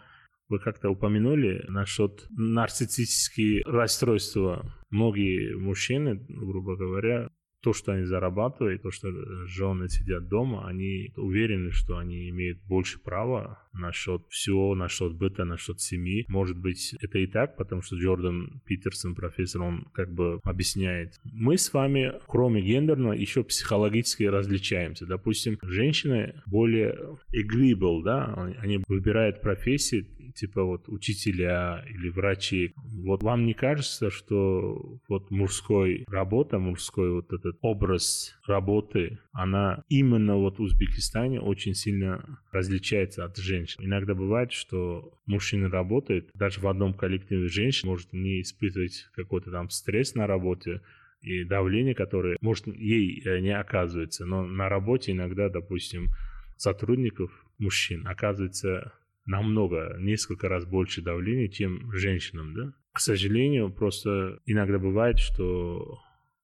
вы 0.49 0.61
как-то 0.61 0.91
упомянули 0.91 1.64
насчет 1.68 2.27
нарциссические 2.31 3.62
расстройства. 3.64 4.73
Многие 4.91 5.57
мужчины, 5.57 6.25
грубо 6.29 6.77
говоря, 6.77 7.29
то, 7.62 7.73
что 7.73 7.93
они 7.93 8.05
зарабатывают, 8.05 8.83
то, 8.83 8.91
что 8.91 9.09
жены 9.47 9.89
сидят 9.89 10.29
дома, 10.29 10.68
они 10.68 11.12
уверены, 11.16 11.70
что 11.70 11.97
они 11.97 12.29
имеют 12.29 12.62
больше 12.64 13.01
права 13.01 13.61
насчет 13.73 14.23
всего, 14.29 14.75
насчет 14.75 15.14
быта, 15.14 15.45
насчет 15.45 15.81
семьи. 15.81 16.25
Может 16.29 16.59
быть, 16.59 16.95
это 17.01 17.18
и 17.18 17.27
так, 17.27 17.57
потому 17.57 17.83
что 17.83 17.97
Джордан 17.97 18.61
Питерсон, 18.64 19.14
профессор, 19.14 19.62
он 19.62 19.87
как 19.93 20.12
бы 20.12 20.41
объясняет. 20.45 21.20
Мы 21.25 21.59
с 21.59 21.73
вами, 21.73 22.12
кроме 22.27 22.62
гендерного, 22.62 23.12
еще 23.12 23.45
психологически 23.45 24.25
различаемся. 24.25 25.07
Допустим, 25.07 25.59
женщины 25.62 26.35
более 26.47 26.99
agreeable, 27.35 28.03
да, 28.03 28.35
они 28.59 28.83
выбирают 28.89 29.41
профессии, 29.41 30.07
типа 30.35 30.64
вот 30.64 30.89
учителя 30.89 31.85
или 31.89 32.09
врачи. 32.09 32.73
Вот 33.05 33.23
вам 33.23 33.47
не 33.47 33.55
кажется, 33.55 34.11
что 34.11 34.99
вот 35.09 35.31
мужской 35.31 36.05
работа, 36.09 36.59
мужской 36.59 37.11
вот 37.11 37.33
этот 37.33 37.59
образ 37.61 38.35
работы, 38.47 39.18
она 39.33 39.85
именно 39.89 40.37
вот 40.37 40.59
в 40.59 40.62
Узбекистане 40.62 41.41
очень 41.41 41.75
сильно 41.75 42.41
различается 42.51 43.25
от 43.25 43.37
женщин. 43.37 43.61
Иногда 43.78 44.14
бывает, 44.14 44.52
что 44.52 45.18
мужчина 45.26 45.68
работает, 45.68 46.30
даже 46.34 46.60
в 46.60 46.66
одном 46.66 46.94
коллективе 46.94 47.48
женщин 47.48 47.88
может 47.88 48.12
не 48.12 48.40
испытывать 48.42 49.08
какой-то 49.14 49.50
там 49.50 49.70
стресс 49.70 50.14
на 50.14 50.26
работе, 50.26 50.82
и 51.22 51.44
давление, 51.44 51.94
которое, 51.94 52.36
может, 52.40 52.66
ей 52.66 53.22
э, 53.24 53.38
не 53.38 53.56
оказывается, 53.56 54.26
но 54.26 54.44
на 54.44 54.68
работе 54.68 55.12
иногда, 55.12 55.48
допустим, 55.48 56.08
сотрудников 56.56 57.30
мужчин 57.58 58.06
оказывается 58.06 58.92
намного, 59.24 59.96
несколько 60.00 60.48
раз 60.48 60.64
больше 60.64 61.00
давления, 61.00 61.48
чем 61.48 61.92
женщинам, 61.92 62.54
да. 62.54 62.72
К 62.92 62.98
сожалению, 62.98 63.72
просто 63.72 64.40
иногда 64.46 64.78
бывает, 64.78 65.18
что 65.18 66.00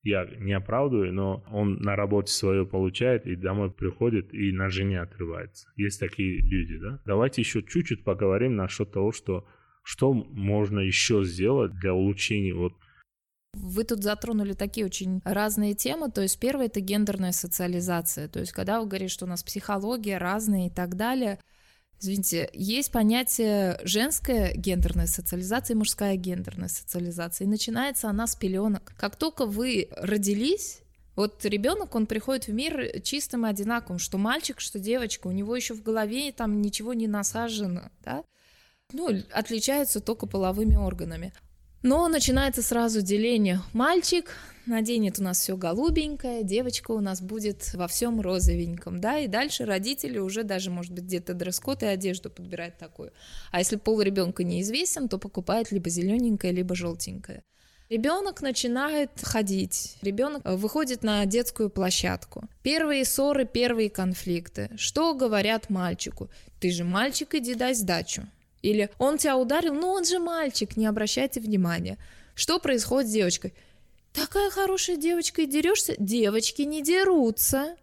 я 0.08 0.26
не 0.38 0.52
оправдываю, 0.52 1.12
но 1.12 1.44
он 1.50 1.76
на 1.76 1.96
работе 1.96 2.32
свое 2.32 2.66
получает 2.66 3.26
и 3.26 3.36
домой 3.36 3.70
приходит 3.70 4.32
и 4.32 4.52
на 4.52 4.68
жене 4.68 5.00
отрывается. 5.00 5.68
Есть 5.76 6.00
такие 6.00 6.40
люди, 6.40 6.78
да. 6.78 7.00
Давайте 7.04 7.42
еще 7.42 7.62
чуть-чуть 7.62 8.04
поговорим 8.04 8.56
насчет 8.56 8.90
того, 8.92 9.12
что 9.12 9.46
что 9.82 10.12
можно 10.12 10.80
еще 10.80 11.24
сделать 11.24 11.72
для 11.80 11.94
улучшения 11.94 12.52
вот 12.52 12.74
вы 13.54 13.84
тут 13.84 14.02
затронули 14.02 14.52
такие 14.52 14.84
очень 14.84 15.22
разные 15.24 15.74
темы. 15.74 16.10
То 16.10 16.20
есть 16.20 16.38
первое— 16.38 16.66
это 16.66 16.80
гендерная 16.80 17.32
социализация. 17.32 18.28
То 18.28 18.40
есть 18.40 18.52
когда 18.52 18.80
вы 18.80 18.86
говорите, 18.86 19.12
что 19.12 19.24
у 19.24 19.28
нас 19.28 19.42
психология 19.42 20.18
разная 20.18 20.66
и 20.66 20.70
так 20.70 20.96
далее— 20.96 21.38
Извините, 22.00 22.48
есть 22.52 22.92
понятие 22.92 23.80
женская 23.82 24.54
гендерная 24.54 25.06
социализация 25.06 25.74
и 25.74 25.78
мужская 25.78 26.16
гендерная 26.16 26.68
социализация. 26.68 27.44
И 27.44 27.48
начинается 27.48 28.08
она 28.08 28.26
с 28.26 28.36
пеленок. 28.36 28.92
Как 28.96 29.16
только 29.16 29.46
вы 29.46 29.88
родились, 29.96 30.80
вот 31.16 31.44
ребенок, 31.44 31.96
он 31.96 32.06
приходит 32.06 32.46
в 32.46 32.52
мир 32.52 33.00
чистым 33.02 33.44
и 33.44 33.50
одинаковым, 33.50 33.98
что 33.98 34.18
мальчик, 34.18 34.60
что 34.60 34.78
девочка, 34.78 35.26
у 35.26 35.32
него 35.32 35.56
еще 35.56 35.74
в 35.74 35.82
голове 35.82 36.30
там 36.30 36.62
ничего 36.62 36.94
не 36.94 37.08
насажено, 37.08 37.90
да? 38.04 38.22
Ну, 38.92 39.10
отличаются 39.32 40.00
только 40.00 40.26
половыми 40.26 40.76
органами. 40.76 41.32
Но 41.82 42.08
начинается 42.08 42.60
сразу 42.60 43.02
деление. 43.02 43.60
Мальчик 43.72 44.34
наденет 44.66 45.20
у 45.20 45.22
нас 45.22 45.40
все 45.40 45.56
голубенькое, 45.56 46.42
девочка 46.42 46.90
у 46.90 47.00
нас 47.00 47.20
будет 47.20 47.72
во 47.74 47.86
всем 47.86 48.20
розовеньком, 48.20 49.00
да, 49.00 49.18
и 49.18 49.28
дальше 49.28 49.64
родители 49.64 50.18
уже 50.18 50.42
даже, 50.42 50.70
может 50.70 50.92
быть, 50.92 51.04
где-то 51.04 51.34
дресс-код 51.34 51.84
и 51.84 51.86
одежду 51.86 52.30
подбирают 52.30 52.78
такую. 52.78 53.12
А 53.52 53.60
если 53.60 53.76
пол 53.76 54.02
ребенка 54.02 54.42
неизвестен, 54.42 55.08
то 55.08 55.18
покупает 55.18 55.70
либо 55.70 55.88
зелененькое, 55.88 56.52
либо 56.52 56.74
желтенькое. 56.74 57.44
Ребенок 57.88 58.42
начинает 58.42 59.10
ходить, 59.22 59.96
ребенок 60.02 60.42
выходит 60.44 61.02
на 61.02 61.24
детскую 61.24 61.70
площадку. 61.70 62.44
Первые 62.62 63.06
ссоры, 63.06 63.46
первые 63.46 63.88
конфликты. 63.88 64.68
Что 64.76 65.14
говорят 65.14 65.70
мальчику? 65.70 66.28
Ты 66.60 66.70
же 66.70 66.84
мальчик, 66.84 67.34
иди 67.36 67.54
дай 67.54 67.72
сдачу. 67.72 68.26
Или 68.62 68.90
он 68.98 69.18
тебя 69.18 69.36
ударил, 69.36 69.74
но 69.74 69.92
он 69.92 70.04
же 70.04 70.18
мальчик, 70.18 70.76
не 70.76 70.86
обращайте 70.86 71.40
внимания. 71.40 71.98
Что 72.34 72.58
происходит 72.58 73.08
с 73.08 73.12
девочкой? 73.12 73.54
Такая 74.12 74.50
хорошая 74.50 74.96
девочка 74.96 75.42
и 75.42 75.46
дерешься? 75.46 75.94
Девочки 75.98 76.62
не 76.62 76.82
дерутся. 76.82 77.76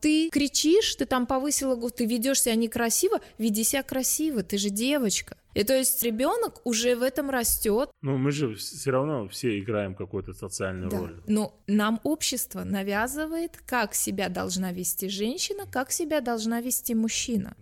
Ты 0.00 0.28
кричишь, 0.30 0.96
ты 0.96 1.06
там 1.06 1.26
повысила 1.26 1.76
голос, 1.76 1.94
ты 1.94 2.04
ведешь 2.04 2.42
себя 2.42 2.56
некрасиво, 2.56 3.20
веди 3.38 3.64
себя 3.64 3.82
красиво, 3.82 4.42
ты 4.42 4.58
же 4.58 4.68
девочка. 4.68 5.36
И 5.54 5.62
то 5.62 5.74
есть 5.74 6.02
ребенок 6.02 6.60
уже 6.64 6.96
в 6.96 7.02
этом 7.02 7.30
растет. 7.30 7.90
Ну, 8.02 8.18
мы 8.18 8.32
же 8.32 8.54
все 8.56 8.90
равно 8.90 9.28
все 9.28 9.58
играем 9.58 9.94
какую-то 9.94 10.32
социальную 10.32 10.90
да. 10.90 10.98
роль. 10.98 11.22
Но 11.26 11.58
нам 11.66 12.00
общество 12.02 12.64
навязывает, 12.64 13.56
как 13.64 13.94
себя 13.94 14.28
должна 14.28 14.72
вести 14.72 15.08
женщина, 15.08 15.64
как 15.70 15.92
себя 15.92 16.20
должна 16.20 16.60
вести 16.60 16.94
мужчина. 16.94 17.56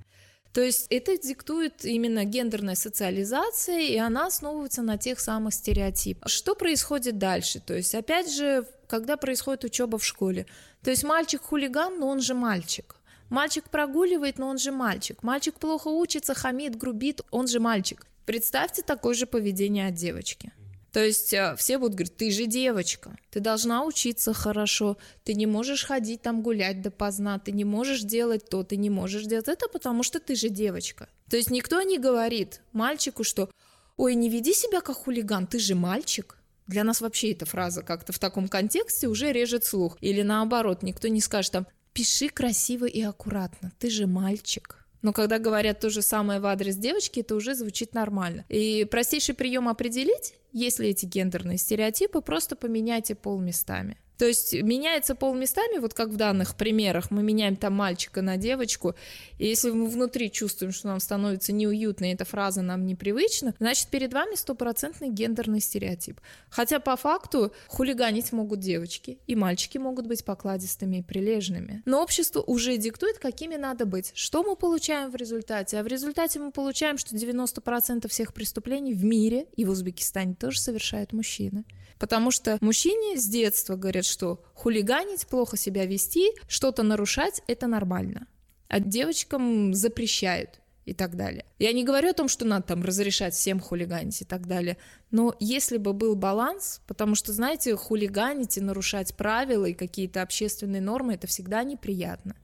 То 0.53 0.61
есть 0.61 0.87
это 0.91 1.17
диктует 1.17 1.85
именно 1.85 2.25
гендерная 2.25 2.75
социализация, 2.75 3.81
и 3.81 3.97
она 3.97 4.27
основывается 4.27 4.83
на 4.83 4.99
тех 4.99 5.19
самых 5.19 5.55
стереотипах. 5.55 6.29
Что 6.31 6.55
происходит 6.55 7.19
дальше? 7.19 7.61
То 7.61 7.75
есть, 7.75 7.95
опять 7.95 8.31
же, 8.31 8.67
когда 8.87 9.17
происходит 9.17 9.65
учеба 9.65 9.97
в 9.97 10.05
школе. 10.05 10.47
То 10.83 10.91
есть 10.91 11.05
мальчик 11.05 11.41
хулиган, 11.41 11.99
но 11.99 12.09
он 12.09 12.21
же 12.21 12.35
мальчик. 12.35 12.97
Мальчик 13.31 13.71
прогуливает, 13.71 14.39
но 14.39 14.49
он 14.49 14.59
же 14.59 14.73
мальчик. 14.73 15.23
Мальчик 15.23 15.55
плохо 15.59 15.89
учится, 15.89 16.35
хамит, 16.35 16.77
грубит, 16.77 17.23
он 17.31 17.49
же 17.49 17.59
мальчик. 17.59 18.07
Представьте 18.27 18.83
такое 18.83 19.15
же 19.15 19.25
поведение 19.25 19.89
от 19.89 19.95
девочки. 19.95 20.53
То 20.93 21.03
есть 21.03 21.33
э, 21.33 21.57
все 21.57 21.79
будут 21.79 21.95
говорить, 21.95 22.17
ты 22.17 22.31
же 22.31 22.47
девочка, 22.47 23.17
ты 23.31 23.41
должна 23.41 23.85
учиться 23.85 24.35
хорошо, 24.35 24.99
ты 25.25 25.33
не 25.33 25.47
можешь 25.47 25.85
ходить 25.85 26.21
там 26.21 26.43
гулять 26.43 26.83
допоздна, 26.83 27.39
ты 27.39 27.51
не 27.51 27.65
можешь 27.65 28.03
делать 28.03 28.49
то, 28.49 28.63
ты 28.63 28.77
не 28.77 28.91
можешь 28.91 29.25
делать 29.25 29.49
это, 29.49 29.69
потому 29.69 30.03
что 30.03 30.21
ты 30.21 30.35
же 30.35 30.51
девочка. 30.51 31.09
То 31.31 31.37
есть 31.39 31.51
никто 31.51 31.81
не 31.81 31.99
говорит 31.99 32.61
мальчику, 32.73 33.25
что 33.25 33.49
ой, 33.97 34.15
не 34.15 34.29
веди 34.29 34.53
себя 34.53 34.83
как 34.83 34.97
хулиган, 34.97 35.47
ты 35.47 35.59
же 35.59 35.75
мальчик. 35.75 36.37
Для 36.67 36.85
нас 36.85 37.01
вообще 37.01 37.33
эта 37.33 37.47
фраза 37.47 37.83
как-то 37.83 38.13
в 38.13 38.19
таком 38.19 38.49
контексте 38.49 39.09
уже 39.09 39.33
режет 39.33 39.65
слух. 39.65 39.97
Или 40.01 40.23
наоборот, 40.23 40.83
никто 40.83 41.09
не 41.09 41.21
скажет 41.21 41.53
там, 41.53 41.67
пиши 41.95 42.29
красиво 42.29 42.85
и 42.85 43.01
аккуратно, 43.01 43.73
ты 43.79 43.89
же 43.89 44.07
мальчик. 44.07 44.79
Но 45.01 45.13
когда 45.13 45.39
говорят 45.39 45.81
то 45.81 45.91
же 45.91 46.03
самое 46.03 46.39
в 46.39 46.47
адрес 46.47 46.77
девочки, 46.77 47.21
это 47.21 47.35
уже 47.35 47.55
звучит 47.55 47.93
нормально. 47.95 48.45
И 48.49 48.87
простейший 48.89 49.35
прием 49.35 49.69
определить, 49.69 50.35
если 50.53 50.89
эти 50.89 51.07
гендерные 51.07 51.59
стереотипы, 51.59 52.21
просто 52.21 52.57
поменяйте 52.57 53.15
пол 53.15 53.41
местами. 53.41 53.99
То 54.23 54.29
есть 54.29 54.53
меняется 54.53 55.17
пол 55.17 55.35
местами, 55.35 55.79
вот 55.79 55.95
как 55.95 56.11
в 56.11 56.17
данных 56.17 56.55
примерах, 56.55 57.11
мы 57.11 57.25
меняем 57.25 57.57
там 57.57 57.73
мальчика 57.73 58.23
на 58.23 58.37
девочку, 58.37 58.95
и 59.37 59.49
если 59.49 59.73
мы 59.73 59.89
внутри 59.89 60.31
чувствуем, 60.31 60.73
что 60.73 60.87
нам 60.87 61.01
становится 61.01 61.53
неуютно, 61.53 62.05
и 62.05 62.15
эта 62.15 62.25
фраза 62.25 62.63
нам 62.63 62.87
непривычна, 62.87 63.53
значит, 63.59 63.89
перед 63.89 64.13
вами 64.13 64.37
стопроцентный 64.37 65.09
гендерный 65.09 65.59
стереотип. 65.59 66.21
Хотя 66.51 66.79
по 66.79 66.95
факту 66.95 67.53
хулиганить 67.67 68.31
могут 68.31 68.61
девочки, 68.61 69.19
и 69.27 69.35
мальчики 69.35 69.79
могут 69.79 70.07
быть 70.07 70.25
покладистыми 70.25 70.99
и 70.99 71.03
прилежными. 71.03 71.83
Но 71.85 72.01
общество 72.01 72.43
уже 72.43 72.77
диктует, 72.77 73.19
какими 73.19 73.57
надо 73.57 73.87
быть. 73.87 74.13
Что 74.15 74.45
мы 74.45 74.55
получаем 74.55 75.11
в 75.11 75.17
результате? 75.17 75.81
А 75.81 75.83
в 75.83 75.89
результате 75.89 76.39
мы 76.39 76.53
получаем, 76.53 76.97
что 76.97 77.17
90% 77.17 78.07
всех 78.07 78.35
преступлений 78.35 78.95
в 78.95 79.03
мире 79.03 79.47
и 79.57 79.65
в 79.65 79.71
Узбекистане 79.71 80.37
тоже 80.37 80.61
совершают 80.61 81.13
мужчины. 81.13 81.65
Потому 81.99 82.31
что 82.31 82.59
мужчине 82.61 83.19
с 83.19 83.27
детства 83.27 83.77
говорят, 83.77 84.05
что 84.05 84.43
хулиганить, 84.55 85.27
плохо 85.27 85.57
себя 85.57 85.87
вести, 85.87 86.31
что-то 86.49 86.83
нарушать— 86.83 87.43
это 87.47 87.67
нормально. 87.67 88.27
А 88.69 88.81
девочкам 88.81 89.75
запрещают 89.75 90.61
и 90.85 90.95
так 90.95 91.17
далее. 91.17 91.45
Я 91.59 91.73
не 91.73 91.85
говорю 91.85 92.11
о 92.11 92.15
том, 92.15 92.29
что 92.29 92.45
надо 92.45 92.65
там 92.65 92.83
разрешать 92.83 93.35
всем 93.35 93.61
хулиганить 93.61 94.23
и 94.23 94.25
так 94.25 94.47
далее, 94.47 94.79
но 95.11 95.37
если 95.39 95.77
бы 95.77 95.93
был 95.93 96.17
баланс, 96.17 96.81
потому 96.87 97.15
что, 97.15 97.33
знаете, 97.33 97.77
хулиганить 97.77 98.57
и 98.59 98.61
нарушать 98.61 99.15
правила 99.17 99.67
и 99.67 99.75
какие-то 99.75 100.23
общественные 100.23 100.81
нормы— 100.81 101.15
это 101.15 101.27
всегда 101.27 101.63
неприятно. 101.63 102.37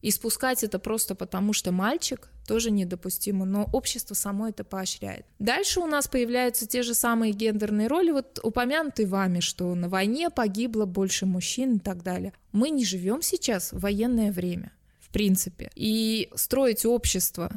И 0.00 0.10
спускать 0.10 0.62
это 0.62 0.78
просто 0.78 1.14
потому, 1.14 1.52
что 1.52 1.72
мальчик, 1.72 2.30
тоже 2.46 2.70
недопустимо, 2.70 3.44
но 3.44 3.68
общество 3.72 4.14
само 4.14 4.48
это 4.48 4.64
поощряет. 4.64 5.26
Дальше 5.38 5.80
у 5.80 5.86
нас 5.86 6.08
появляются 6.08 6.66
те 6.66 6.82
же 6.82 6.94
самые 6.94 7.32
гендерные 7.32 7.88
роли, 7.88 8.10
вот 8.10 8.38
упомянутые 8.42 9.06
вами, 9.06 9.40
что 9.40 9.74
на 9.74 9.88
войне 9.88 10.30
погибло 10.30 10.86
больше 10.86 11.26
мужчин 11.26 11.76
и 11.76 11.78
так 11.78 12.02
далее. 12.02 12.32
Мы 12.52 12.70
не 12.70 12.84
живем 12.84 13.22
сейчас 13.22 13.72
в 13.72 13.80
военное 13.80 14.32
время, 14.32 14.72
в 15.00 15.10
принципе. 15.10 15.70
И 15.74 16.30
строить 16.34 16.86
общество 16.86 17.50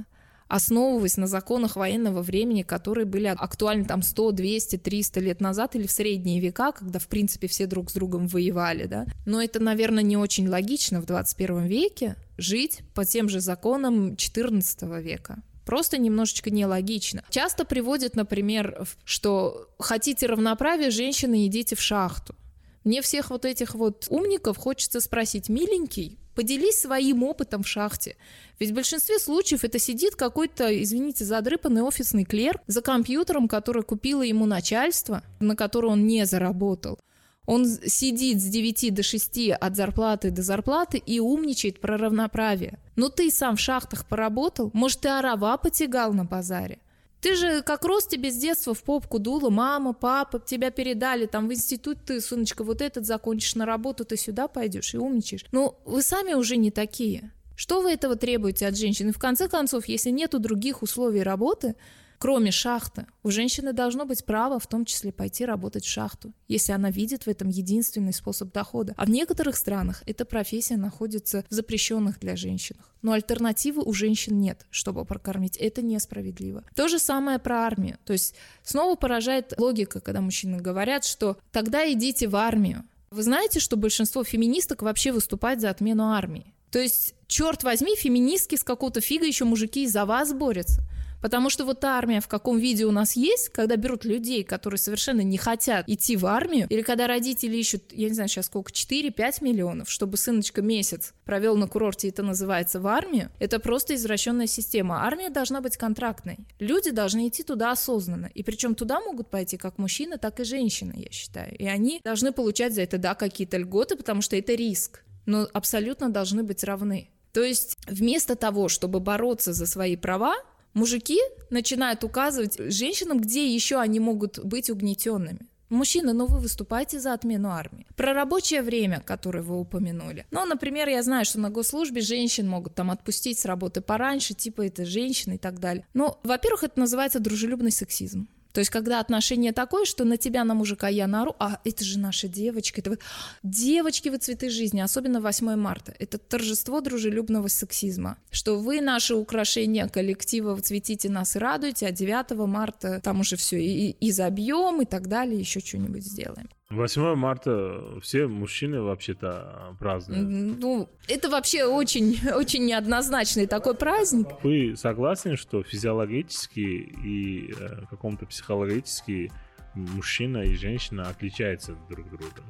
основываясь 0.52 1.16
на 1.16 1.28
законах 1.28 1.78
военного 1.78 2.22
времени, 2.22 2.64
которые 2.64 3.06
были 3.06 3.28
актуальны 3.28 3.86
там 3.86 4.02
100, 4.02 4.34
200, 4.34 4.78
300 4.78 5.20
лет 5.22 5.40
назад 5.40 5.76
или 5.78 5.88
в 5.88 5.92
средние 5.92 6.42
века, 6.42 6.74
когда, 6.74 7.00
в 7.00 7.08
принципе, 7.08 7.48
все 7.48 7.68
друг 7.68 7.90
с 7.90 7.94
другом 7.94 8.28
воевали, 8.28 8.86
да. 8.86 9.06
Но 9.26 9.42
это, 9.42 9.62
наверное, 9.62 10.04
не 10.04 10.18
очень 10.18 10.50
логично 10.50 11.00
в 11.00 11.06
21 11.06 11.66
веке 11.68 12.18
жить 12.38 12.82
по 12.94 13.06
тем 13.06 13.30
же 13.30 13.40
законам 13.40 14.18
14 14.18 14.82
века 15.02 15.42
просто 15.64 15.98
немножечко 15.98 16.50
нелогично. 16.50 17.24
Часто 17.30 17.64
приводят, 17.64 18.16
например, 18.18 18.86
что 19.06 19.70
хотите 19.80 20.26
равноправия, 20.26 20.90
женщины 20.90 21.46
идите 21.46 21.78
в 21.78 21.82
шахту. 21.82 22.36
Мне 22.84 23.02
всех 23.02 23.30
вот 23.30 23.46
этих 23.46 23.76
вот 23.76 24.08
умников 24.10 24.58
хочется 24.58 25.00
спросить, 25.00 25.48
миленький, 25.48 26.18
поделись 26.36 26.80
своим 26.80 27.24
опытом 27.24 27.64
в 27.64 27.68
шахте. 27.68 28.16
Ведь 28.60 28.72
в 28.72 28.76
большинстве 28.76 29.20
случаев 29.20 29.64
это 29.64 29.80
сидит 29.80 30.16
какой-то, 30.16 30.82
извините, 30.84 31.26
задрыпанный 31.26 31.82
офисный 31.82 32.26
клерк 32.26 32.62
за 32.68 32.82
компьютером, 32.82 33.48
который 33.48 33.84
купило 33.84 34.22
ему 34.22 34.46
начальство, 34.46 35.24
на 35.40 35.56
который 35.56 35.90
он 35.90 36.06
не 36.06 36.26
заработал. 36.26 37.00
Он 37.46 37.66
сидит 37.66 38.40
с 38.40 38.46
9 38.46 38.94
до 38.94 39.04
6 39.04 39.50
от 39.50 39.76
зарплаты 39.76 40.30
до 40.30 40.44
зарплаты 40.44 40.98
и 41.00 41.20
умничает 41.20 41.82
про 41.82 41.98
равноправие. 41.98 42.80
Но 42.96 43.10
ты 43.10 43.32
сам 43.32 43.56
в 43.56 43.60
шахтах 43.60 44.06
поработал? 44.06 44.70
Может, 44.74 45.02
ты 45.02 45.10
орава 45.10 45.58
потягал 45.58 46.14
на 46.14 46.24
базаре? 46.24 46.80
Ты 47.22 47.36
же 47.36 47.62
как 47.62 47.86
рос 47.86 48.08
тебе 48.08 48.32
с 48.32 48.36
детства 48.36 48.74
в 48.74 48.84
попку 48.84 49.20
дула, 49.20 49.52
мама, 49.52 49.94
папа, 49.94 50.40
тебя 50.40 50.72
передали 50.72 51.28
там 51.28 51.48
в 51.48 51.54
институт, 51.54 52.00
ты, 52.04 52.20
сыночка, 52.20 52.64
вот 52.64 52.82
этот 52.82 53.06
закончишь 53.06 53.56
на 53.56 53.66
работу, 53.68 54.06
ты 54.06 54.18
сюда 54.18 54.48
пойдешь 54.48 54.96
и 54.96 54.98
умничаешь. 54.98 55.46
Ну, 55.52 55.78
вы 55.86 56.02
сами 56.02 56.34
уже 56.34 56.58
не 56.58 56.72
такие. 56.72 57.32
Что 57.56 57.82
вы 57.82 57.92
этого 57.92 58.16
требуете 58.16 58.66
от 58.66 58.76
женщины? 58.76 59.12
В 59.12 59.20
конце 59.20 59.48
концов, 59.48 59.86
если 59.86 60.10
нету 60.10 60.40
других 60.40 60.82
условий 60.82 61.22
работы, 61.22 61.76
кроме 62.22 62.52
шахты. 62.52 63.08
У 63.24 63.32
женщины 63.32 63.74
должно 63.74 64.06
быть 64.06 64.24
право 64.26 64.60
в 64.60 64.68
том 64.68 64.86
числе 64.86 65.12
пойти 65.12 65.44
работать 65.44 65.84
в 65.84 65.90
шахту, 65.90 66.34
если 66.48 66.72
она 66.72 66.92
видит 66.92 67.24
в 67.24 67.28
этом 67.28 67.50
единственный 67.50 68.14
способ 68.14 68.54
дохода. 68.54 68.94
А 68.96 69.06
в 69.06 69.10
некоторых 69.10 69.58
странах 69.58 70.04
эта 70.06 70.24
профессия 70.24 70.78
находится 70.78 71.44
в 71.50 71.54
запрещенных 71.54 72.20
для 72.20 72.36
женщин. 72.36 72.76
Но 73.02 73.14
альтернативы 73.14 73.82
у 73.82 73.92
женщин 73.92 74.40
нет, 74.40 74.68
чтобы 74.70 75.04
прокормить. 75.04 75.58
Это 75.58 75.82
несправедливо. 75.82 76.64
То 76.76 76.88
же 76.88 77.00
самое 77.00 77.40
про 77.40 77.66
армию. 77.66 77.98
То 78.06 78.14
есть 78.14 78.36
снова 78.62 78.96
поражает 78.96 79.56
логика, 79.58 80.00
когда 80.00 80.22
мужчины 80.22 80.58
говорят, 80.58 81.06
что 81.06 81.38
тогда 81.52 81.92
идите 81.92 82.28
в 82.28 82.36
армию. 82.36 82.84
Вы 83.10 83.24
знаете, 83.24 83.60
что 83.60 83.78
большинство 83.78 84.24
феминисток 84.24 84.84
вообще 84.84 85.12
выступает 85.12 85.60
за 85.60 85.72
отмену 85.72 86.12
армии? 86.12 86.54
То 86.70 86.78
есть, 86.78 87.16
черт 87.26 87.64
возьми, 87.64 87.96
феминистки 87.96 88.56
с 88.56 88.64
какого-то 88.64 89.02
фига 89.02 89.26
еще 89.26 89.44
мужики 89.44 89.86
из-за 89.86 90.06
вас 90.06 90.34
борются. 90.34 90.84
Потому 91.22 91.50
что 91.50 91.66
вот 91.66 91.84
армия 91.86 92.20
в 92.20 92.28
каком 92.28 92.58
виде 92.58 92.86
у 92.86 92.92
нас 92.92 93.16
есть, 93.16 93.50
когда 93.50 93.76
берут 93.76 94.06
людей, 94.06 94.44
которые 94.44 94.78
совершенно 94.78 95.22
не 95.22 95.38
хотят 95.38 95.88
идти 95.88 96.18
в 96.18 96.26
армию, 96.26 96.68
или 96.70 96.82
когда 96.82 97.08
родители 97.08 97.56
ищут, 97.58 97.84
я 97.92 98.10
не 98.10 98.16
знаю 98.16 98.30
сейчас 98.30 98.48
сколько, 98.48 98.72
4-5 98.72 99.44
миллионов, 99.44 99.90
чтобы 99.90 100.18
сыночка 100.18 100.62
месяц 100.62 101.14
провел 101.26 101.56
на 101.56 101.68
курорте, 101.68 102.10
это 102.10 102.24
называется 102.24 102.80
в 102.80 102.88
армию, 102.88 103.30
это 103.40 103.60
просто 103.60 103.96
извращенная 103.96 104.48
система. 104.48 105.06
Армия 105.06 105.30
должна 105.30 105.62
быть 105.62 105.78
контрактной. 105.78 106.40
Люди 106.60 106.92
должны 106.92 107.28
идти 107.28 107.44
туда 107.44 107.72
осознанно. 107.72 108.30
И 108.34 108.44
причем 108.44 108.76
туда 108.76 109.00
могут 109.00 109.30
пойти 109.30 109.58
как 109.58 109.78
мужчины, 109.78 110.18
так 110.18 110.40
и 110.40 110.44
женщины, 110.44 110.94
я 110.98 111.12
считаю. 111.12 111.56
И 111.58 111.66
они 111.66 112.02
должны 112.04 112.32
получать 112.32 112.74
за 112.74 112.82
это, 112.82 112.98
да, 112.98 113.16
какие-то 113.16 113.58
льготы, 113.58 113.96
потому 113.96 114.22
что 114.22 114.36
это 114.36 114.54
риск. 114.54 115.04
Но 115.26 115.48
абсолютно 115.54 116.10
должны 116.10 116.44
быть 116.44 116.64
равны. 116.64 117.10
То 117.32 117.44
есть 117.44 117.78
вместо 117.88 118.36
того, 118.36 118.68
чтобы 118.68 119.00
бороться 119.00 119.54
за 119.54 119.66
свои 119.66 119.96
права, 119.96 120.36
мужики 120.74 121.20
начинают 121.50 122.04
указывать 122.04 122.58
женщинам, 122.72 123.20
где 123.20 123.54
еще 123.54 123.80
они 123.80 124.00
могут 124.00 124.40
быть 124.44 124.70
угнетенными. 124.70 125.48
Мужчина, 125.72 126.12
ну 126.12 126.26
вы 126.26 126.40
выступаете 126.40 127.00
за 127.00 127.14
отмену 127.14 127.50
армии. 127.50 127.88
Про 127.96 128.14
рабочее 128.14 128.62
время, 128.62 129.00
которое 129.00 129.42
вы 129.42 129.58
упомянули. 129.58 130.26
Ну, 130.30 130.46
например, 130.46 130.90
я 130.90 131.02
знаю, 131.02 131.24
что 131.24 131.40
на 131.40 131.50
госслужбе 131.50 132.02
женщин 132.02 132.46
могут 132.46 132.76
там 132.76 132.92
отпустить 132.92 133.40
с 133.40 133.46
работы 133.46 133.80
пораньше, 133.80 134.34
типа 134.34 134.66
это 134.68 134.84
женщины 134.84 135.36
и 135.36 135.38
так 135.38 135.60
далее. 135.60 135.86
Ну, 135.94 136.18
во-первых, 136.24 136.66
это 136.66 136.78
называется 136.78 137.22
дружелюбный 137.22 137.72
сексизм. 137.72 138.28
То 138.54 138.60
есть, 138.60 138.70
когда 138.70 139.00
отношение 139.00 139.54
такое, 139.54 139.86
что 139.86 140.04
на 140.04 140.18
тебя, 140.18 140.44
на 140.44 140.54
мужика 140.54 140.88
я 140.88 141.08
нару, 141.08 141.36
а 141.40 141.60
это 141.64 141.84
же 141.84 142.00
наша 142.00 142.28
девочка, 142.28 142.82
это 142.82 142.92
вы... 142.92 143.00
Девочки, 143.44 144.10
вы 144.10 144.18
цветы 144.18 144.50
жизни, 144.50 144.82
особенно 144.82 145.22
8 145.22 145.56
марта. 145.56 145.94
Это 146.00 146.18
торжество 146.18 146.82
дружелюбного 146.82 147.48
сексизма. 147.48 148.18
Что 148.30 148.60
вы, 148.60 148.82
наши 148.82 149.16
украшения 149.16 149.88
коллектива, 149.88 150.60
цветите 150.62 151.10
нас 151.10 151.36
и 151.36 151.40
радуете, 151.40 151.88
а 151.88 151.92
9 151.92 152.32
марта 152.48 153.00
там 153.02 153.22
уже 153.22 153.36
все 153.36 153.62
и, 153.62 153.92
и 153.92 154.12
забьем 154.12 154.82
и 154.82 154.86
так 154.86 155.08
далее, 155.08 155.40
еще 155.40 155.60
что-нибудь 155.60 156.04
сделаем. 156.04 156.50
8 156.72 157.16
марта 157.16 158.00
все 158.02 158.28
мужчины 158.28 158.82
вообще-то 158.82 159.76
празднуют. 159.80 160.60
Ну, 160.60 160.90
это 161.08 161.30
вообще 161.30 161.66
очень, 161.66 162.18
очень 162.34 162.66
неоднозначный 162.66 163.48
такой 163.48 163.76
праздник. 163.76 164.28
Вы 164.44 164.76
согласны, 164.76 165.36
что 165.36 165.64
физиологически 165.64 166.60
и 166.60 167.54
э, 167.54 167.86
каком-то 167.90 168.26
психологически 168.26 169.32
мужчина 169.74 170.40
и 170.40 170.56
женщина 170.56 171.10
отличаются 171.10 171.76
друг 171.90 172.08
от 172.08 172.12
друга? 172.12 172.44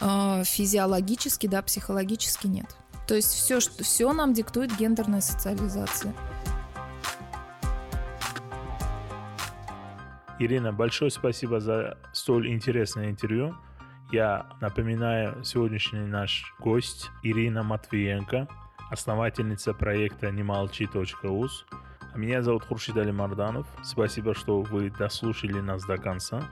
А, 0.00 0.44
физиологически, 0.44 1.46
да, 1.46 1.62
психологически 1.62 2.46
нет. 2.46 2.76
То 3.06 3.14
есть 3.14 3.32
все, 3.32 3.60
что, 3.60 3.82
все 3.82 4.12
нам 4.12 4.32
диктует 4.32 4.76
гендерная 4.76 5.20
социализация. 5.20 6.14
Ирина, 10.44 10.72
большое 10.72 11.10
спасибо 11.12 11.60
за 11.60 11.98
столь 12.12 12.48
интересное 12.48 13.10
интервью. 13.10 13.54
Я 14.10 14.46
напоминаю, 14.60 15.44
сегодняшний 15.44 16.00
наш 16.00 16.52
гость 16.58 17.10
Ирина 17.22 17.62
Матвиенко, 17.62 18.48
основательница 18.90 19.72
проекта 19.72 20.32
немолчи.уз. 20.32 21.66
А 22.12 22.18
меня 22.18 22.42
зовут 22.42 22.64
Хуршид 22.64 22.96
Али 22.96 23.12
Марданов. 23.12 23.68
Спасибо, 23.84 24.34
что 24.34 24.62
вы 24.62 24.90
дослушали 24.90 25.60
нас 25.60 25.84
до 25.84 25.96
конца. 25.96 26.42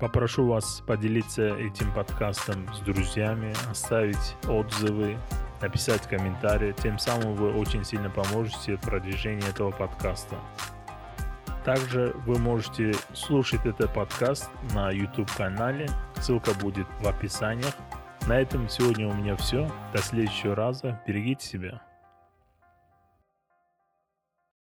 Попрошу 0.00 0.48
вас 0.48 0.82
поделиться 0.84 1.46
этим 1.56 1.92
подкастом 1.92 2.66
с 2.74 2.80
друзьями, 2.80 3.54
оставить 3.70 4.36
отзывы, 4.48 5.16
написать 5.62 6.02
комментарии. 6.08 6.74
Тем 6.82 6.98
самым 6.98 7.34
вы 7.36 7.52
очень 7.52 7.84
сильно 7.84 8.10
поможете 8.10 8.76
в 8.76 8.80
продвижении 8.80 9.48
этого 9.48 9.70
подкаста. 9.70 10.36
Также 11.66 12.14
вы 12.26 12.38
можете 12.38 12.94
слушать 13.12 13.66
этот 13.66 13.92
подкаст 13.92 14.48
на 14.72 14.92
YouTube-канале. 14.92 15.88
Ссылка 16.14 16.54
будет 16.54 16.86
в 17.00 17.08
описании. 17.08 17.66
На 18.28 18.38
этом 18.38 18.68
сегодня 18.68 19.08
у 19.08 19.12
меня 19.12 19.34
все. 19.34 19.68
До 19.92 19.98
следующего 19.98 20.54
раза. 20.54 21.02
Берегите 21.08 21.44
себя. 21.44 21.85